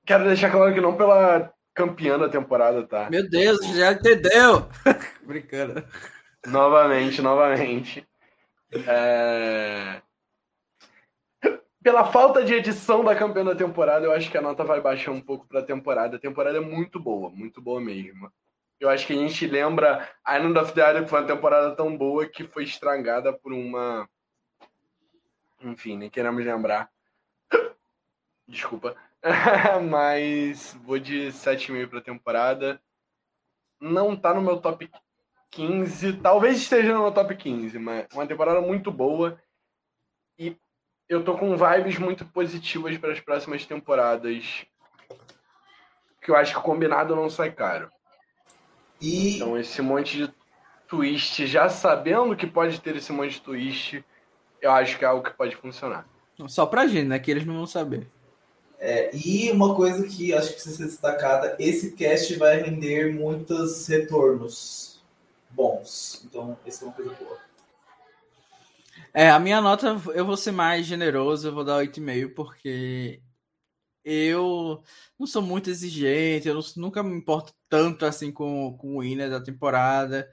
[0.05, 3.09] Quero deixar claro que não pela campeã da temporada, tá?
[3.09, 4.67] Meu Deus, já entendeu!
[5.23, 5.83] Brincando.
[6.45, 8.07] Novamente, novamente.
[8.73, 10.01] É...
[11.83, 15.11] Pela falta de edição da campeã da temporada, eu acho que a nota vai baixar
[15.11, 16.17] um pouco para a temporada.
[16.17, 18.31] A temporada é muito boa, muito boa mesmo.
[18.81, 21.95] Eu acho que a gente lembra Island of the Island, que foi uma temporada tão
[21.95, 24.09] boa que foi estragada por uma.
[25.61, 26.89] Enfim, nem queremos lembrar.
[28.47, 28.97] Desculpa.
[29.87, 32.81] Mas vou de 7,5 para a temporada.
[33.79, 34.89] Não tá no meu top
[35.51, 36.13] 15.
[36.13, 39.39] Talvez esteja no meu top 15, mas uma temporada muito boa.
[40.39, 40.57] E
[41.07, 44.65] eu tô com vibes muito positivas para as próximas temporadas.
[46.19, 47.91] Que eu acho que combinado não sai caro.
[49.01, 49.35] E...
[49.35, 50.33] Então, esse monte de
[50.87, 54.05] twist, já sabendo que pode ter esse monte de twist,
[54.61, 56.05] eu acho que é algo que pode funcionar.
[56.47, 57.19] Só pra gente, né?
[57.19, 58.07] Que eles não vão saber.
[58.79, 63.87] É, e uma coisa que acho que precisa ser destacada: esse cast vai render muitos
[63.87, 65.03] retornos
[65.49, 66.23] bons.
[66.25, 67.37] Então, isso é uma coisa boa.
[69.13, 73.21] É, a minha nota, eu vou ser mais generoso, eu vou dar 8,5, porque
[74.03, 74.81] eu
[75.19, 79.29] não sou muito exigente, eu não, nunca me importo tanto assim com, com o winner
[79.29, 80.29] da temporada,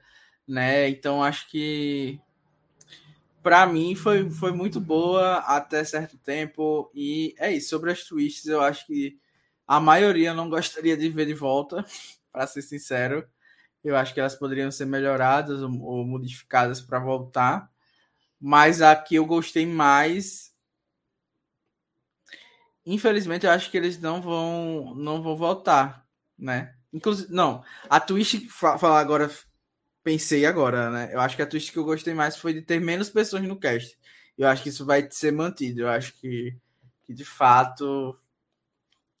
[0.47, 0.89] né?
[0.89, 2.19] Então acho que
[3.41, 7.69] para mim foi, foi muito boa até certo tempo e é isso.
[7.69, 9.17] Sobre as twists, eu acho que
[9.67, 11.85] a maioria não gostaria de ver de volta,
[12.31, 13.25] para ser sincero.
[13.83, 17.71] Eu acho que elas poderiam ser melhoradas ou, ou modificadas para voltar.
[18.41, 20.53] Mas a que eu gostei mais
[22.85, 26.07] Infelizmente, eu acho que eles não vão não vão voltar,
[26.37, 26.75] né?
[26.93, 27.63] Inclusive, não.
[27.89, 29.29] A twist falar agora
[30.03, 31.09] pensei agora, né?
[31.13, 33.59] Eu acho que a twist que eu gostei mais foi de ter menos pessoas no
[33.59, 33.97] cast.
[34.37, 35.81] Eu acho que isso vai ser mantido.
[35.81, 36.57] Eu acho que,
[37.03, 38.17] que de fato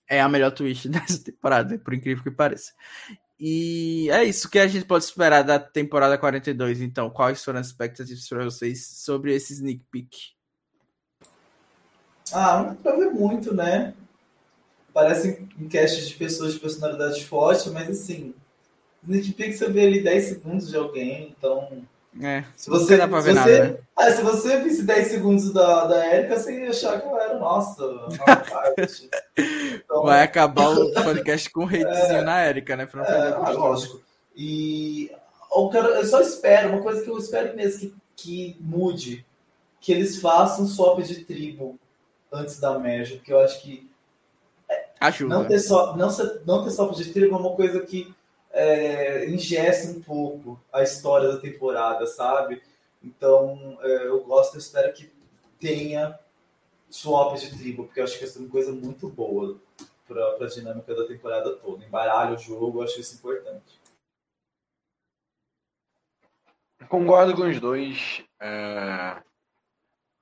[0.07, 2.73] é a melhor twist dessa temporada, por incrível que pareça.
[3.39, 6.81] E é isso que a gente pode esperar da temporada 42.
[6.81, 10.33] Então, quais foram as expectativas para vocês sobre esse sneak peek?
[12.33, 13.93] Ah, não dá pra ver muito, né?
[14.99, 18.33] Parece enquete de pessoas de personalidade forte, mas assim,
[19.01, 21.69] Sneak Peek você vê ali 10 segundos de alguém, então.
[22.21, 23.63] É, se você, dá pra ver você, nada.
[23.63, 23.77] Né?
[23.95, 27.39] Ah, se você visse 10 segundos da, da Erika, você ia achar que ela era
[27.39, 27.81] nossa.
[29.37, 32.85] Então, Vai acabar o podcast com um hatezinho é, na Erika, né?
[32.85, 34.01] Pra não é, ah, lógico.
[34.35, 35.09] E
[35.55, 39.25] eu, quero, eu só espero, uma coisa que eu espero mesmo que, que mude,
[39.79, 41.79] que eles façam swap de tribo
[42.29, 43.88] antes da merge, porque eu acho que
[44.99, 45.33] Ajuda.
[45.33, 46.09] não ter só não,
[46.45, 48.13] não ter só de tribo é uma coisa que
[48.51, 49.25] é,
[49.89, 52.61] um pouco a história da temporada, sabe?
[53.01, 55.11] Então é, eu gosto, eu espero que
[55.59, 56.19] tenha
[56.89, 59.59] swap de tribo, porque eu acho que isso é uma coisa muito boa
[60.07, 61.85] para a dinâmica da temporada toda.
[61.85, 63.79] Embaralha o jogo, eu acho isso importante.
[66.87, 68.23] Concordo com os dois.
[68.41, 69.21] É...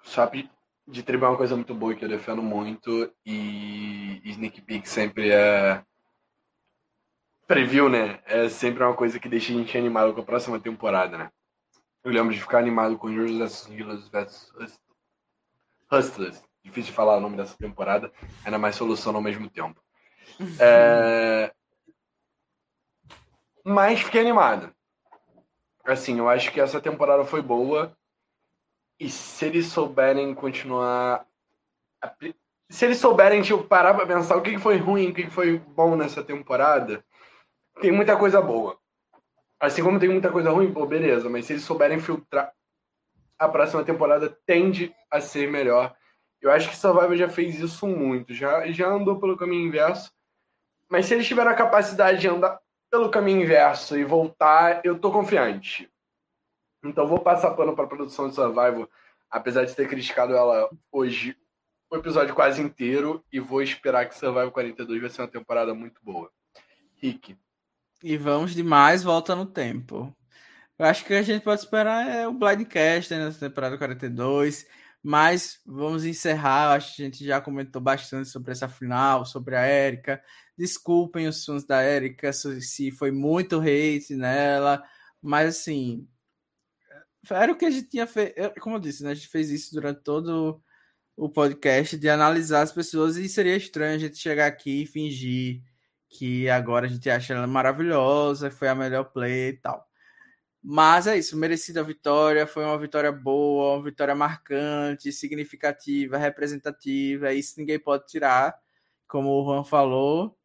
[0.03, 0.56] Swap de
[1.03, 5.83] tribo é uma coisa muito boa que eu defendo muito e Sneak Peek sempre é
[7.47, 8.21] preview, né?
[8.25, 11.31] É sempre uma coisa que deixa a gente animado com a próxima temporada, né?
[12.03, 14.79] Eu lembro de ficar animado com Heroes vs Healers vs
[15.91, 16.43] Hustlers.
[16.63, 18.11] Difícil de falar o nome dessa temporada,
[18.43, 19.81] ainda mais solução ao mesmo tempo.
[20.59, 21.53] É...
[23.63, 24.73] mas fiquei animado.
[25.85, 27.97] Assim, eu acho que essa temporada foi boa.
[28.99, 31.25] E se eles souberem continuar.
[32.69, 35.95] Se eles souberem, tipo, parar pra pensar o que foi ruim, o que foi bom
[35.95, 37.03] nessa temporada,
[37.79, 38.77] tem muita coisa boa.
[39.59, 42.53] Assim como tem muita coisa ruim, pô, beleza, mas se eles souberem filtrar,
[43.39, 45.95] a próxima temporada tende a ser melhor.
[46.41, 50.11] Eu acho que Survivor já fez isso muito, já, já andou pelo caminho inverso.
[50.89, 52.59] Mas se eles tiverem a capacidade de andar
[52.91, 55.91] pelo caminho inverso e voltar, eu tô confiante.
[56.87, 58.89] Então vou passar pano para a produção de Survival,
[59.29, 61.35] apesar de ter criticado ela hoje
[61.89, 66.01] o episódio quase inteiro e vou esperar que Survival 42 vai ser uma temporada muito
[66.03, 66.31] boa.
[66.95, 67.37] Rick.
[68.03, 70.15] E vamos de mais volta no tempo.
[70.77, 74.65] Eu acho que a gente pode esperar é o Blindcast né, nessa temporada 42.
[75.01, 76.73] Mas vamos encerrar.
[76.73, 80.21] Acho que a gente já comentou bastante sobre essa final, sobre a Érica.
[80.57, 84.83] Desculpem os fãs da Érica se foi muito hate nela,
[85.21, 86.07] mas assim.
[87.29, 88.35] Era o que a gente tinha feito.
[88.59, 90.61] Como eu disse, né, a gente fez isso durante todo
[91.15, 95.63] o podcast de analisar as pessoas e seria estranho a gente chegar aqui e fingir
[96.09, 99.85] que agora a gente acha ela maravilhosa, foi a melhor play e tal.
[100.63, 107.59] Mas é isso, merecida vitória, foi uma vitória boa, uma vitória marcante, significativa, representativa, isso
[107.59, 108.55] ninguém pode tirar.
[109.07, 110.37] Como o Juan falou,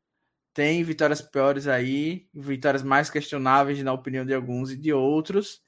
[0.55, 5.62] tem vitórias piores aí, vitórias mais questionáveis na opinião de alguns e de outros.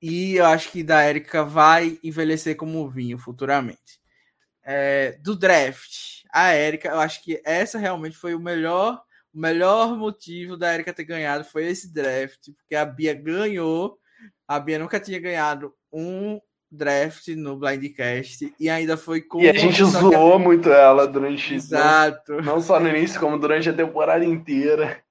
[0.00, 4.00] E eu acho que da Erika vai envelhecer como vinho futuramente.
[4.62, 9.00] É, do draft, a Erika, eu acho que essa realmente foi o melhor
[9.36, 13.98] o melhor motivo da Erika ter ganhado foi esse draft, porque a Bia ganhou.
[14.48, 16.40] A Bia nunca tinha ganhado um
[16.70, 19.42] draft no Blindcast e ainda foi com.
[19.42, 22.36] E a gente zoou muito ela durante Exato.
[22.36, 25.02] Não, não só no início, como durante a temporada inteira.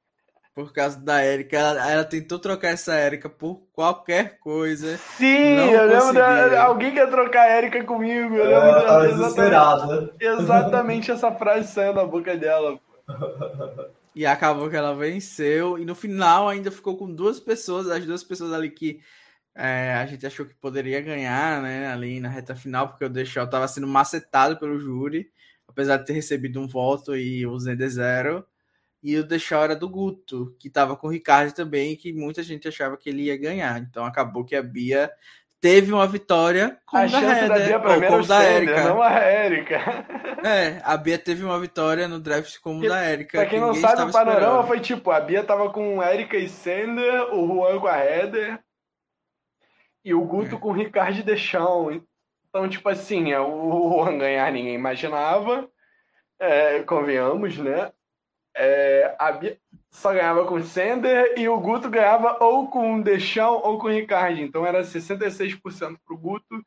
[0.55, 4.97] Por causa da Erika, ela, ela, tentou trocar essa Erika por qualquer coisa.
[5.17, 8.35] Sim, eu lembro da, alguém quer trocar a Erika comigo.
[8.35, 12.79] Eu lembro é, da, exatamente, exatamente essa frase saiu da boca dela.
[14.15, 15.77] E acabou que ela venceu.
[15.77, 19.01] E no final ainda ficou com duas pessoas, as duas pessoas ali que
[19.53, 21.91] é, a gente achou que poderia ganhar, né?
[21.91, 25.29] Ali na reta final, porque o Deixel estava sendo macetado pelo júri,
[25.67, 28.45] apesar de ter recebido um voto e o Zender zero.
[29.05, 32.67] E o Deixel era do Guto, que estava com o Ricardo também, que muita gente
[32.67, 33.79] achava que ele ia ganhar.
[33.79, 35.11] Então acabou que a Bia
[35.61, 38.83] teve uma vitória com a da Heather, da Bia ou como da Erika.
[38.83, 39.79] Não a Erika.
[40.45, 43.39] É, a Bia teve uma vitória no draft como que, da Erika.
[43.39, 44.67] Pra quem que não sabe, o panorama esperando.
[44.67, 48.59] foi tipo, a Bia tava com Erika e Sender, o Juan com a Heather
[50.03, 50.59] e o Guto é.
[50.59, 51.91] com o Ricardo Deschão.
[52.49, 55.67] Então, tipo assim, é, o Juan ganhar ninguém imaginava,
[56.39, 57.91] é, convenhamos, né?
[58.55, 59.57] É, a Bia
[59.91, 63.91] só ganhava com Sender e o Guto ganhava ou com o Deschão ou com o
[63.91, 64.39] Ricardo.
[64.39, 66.63] Então era 66% para o Guto,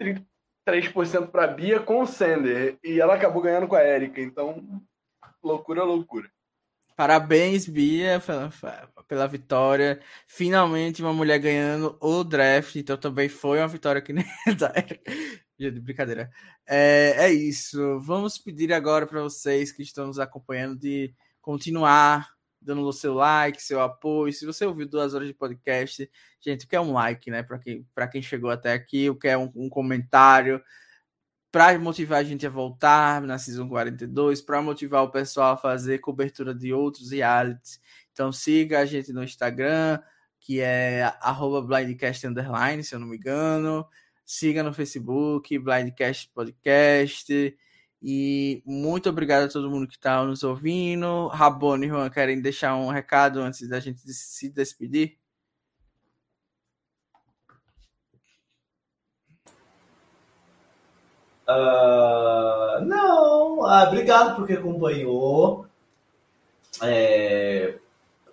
[0.00, 2.76] 33% para a Bia com o Sender.
[2.82, 4.20] E ela acabou ganhando com a Érica.
[4.20, 4.82] Então,
[5.42, 6.28] loucura, loucura.
[6.96, 8.50] Parabéns, Bia, pela,
[9.08, 10.00] pela vitória.
[10.26, 12.76] Finalmente uma mulher ganhando o draft.
[12.76, 14.24] Então também foi uma vitória que nem
[15.80, 16.30] brincadeira.
[16.66, 18.00] É, é isso.
[18.00, 22.30] Vamos pedir agora para vocês que estão nos acompanhando de continuar
[22.60, 24.32] dando o seu like, seu apoio.
[24.32, 26.10] Se você ouviu duas horas de podcast,
[26.40, 27.42] gente, o que é um like, né?
[27.42, 30.62] Para quem, quem chegou até aqui, o que é um, comentário
[31.50, 35.98] para motivar a gente a voltar na Season 42, para motivar o pessoal a fazer
[35.98, 37.80] cobertura de outros realities.
[38.12, 40.00] Então siga a gente no Instagram,
[40.38, 41.12] que é
[41.66, 42.26] blindcast
[42.84, 43.86] se eu não me engano.
[44.24, 47.56] Siga no Facebook, Blindcast Podcast.
[48.02, 51.28] E muito obrigado a todo mundo que está nos ouvindo.
[51.28, 55.18] Rabone e Juan, querem deixar um recado antes da gente se despedir?
[61.46, 65.66] Uh, não, ah, obrigado porque acompanhou.
[66.82, 67.78] É,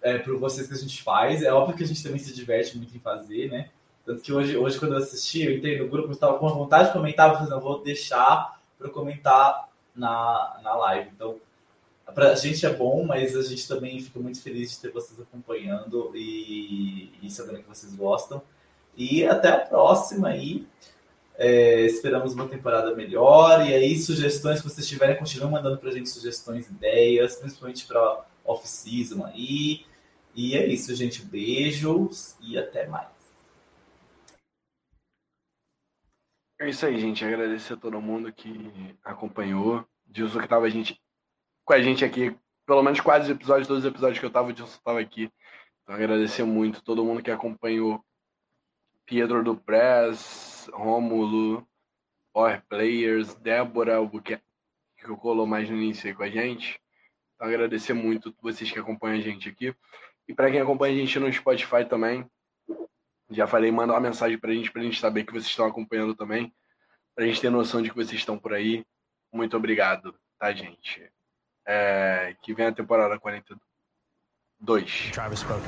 [0.01, 1.41] é por vocês que a gente faz.
[1.41, 3.69] É óbvio que a gente também se diverte muito em fazer, né?
[4.07, 6.93] Tanto que hoje, hoje quando eu assisti, eu entrei no grupo, estava com vontade de
[6.93, 11.11] comentar, mas não vou deixar para comentar na, na live.
[11.13, 11.35] Então,
[12.15, 15.19] para a gente é bom, mas a gente também fica muito feliz de ter vocês
[15.19, 18.41] acompanhando e, e sabendo que vocês gostam.
[18.95, 20.65] E até a próxima aí.
[21.39, 23.67] É, esperamos uma temporada melhor.
[23.67, 28.25] E aí, sugestões que vocês tiverem, continuem mandando para a gente sugestões, ideias, principalmente para
[28.45, 29.85] off-season aí.
[30.33, 31.25] E é isso, gente.
[31.25, 33.16] Beijos e até mais.
[36.59, 37.23] É isso aí, gente.
[37.23, 39.87] Agradecer a todo mundo que acompanhou.
[40.07, 40.99] Dilson que tava a gente,
[41.63, 42.35] com a gente aqui,
[42.65, 45.31] pelo menos quase os episódios, todos os episódios que eu tava, o Dilson tava aqui.
[45.83, 48.03] Então, agradecer muito todo mundo que acompanhou.
[49.05, 51.65] Pedro do Press, Rômulo,
[52.33, 54.43] Power Players, Débora Albuquerque,
[54.97, 56.81] que colou mais no início aí com a gente.
[57.35, 59.75] Então, agradecer muito vocês que acompanham a gente aqui.
[60.27, 62.27] E para quem acompanha a gente no Spotify também,
[63.29, 66.53] já falei, manda uma mensagem pra gente, pra gente saber que vocês estão acompanhando também,
[67.15, 68.85] pra gente ter noção de que vocês estão por aí.
[69.33, 71.11] Muito obrigado, tá, gente?
[71.65, 75.11] É, que vem a temporada 42.
[75.11, 75.63] Travis spoken.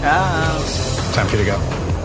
[0.00, 1.12] Tchau.
[1.12, 1.97] Time for you to go.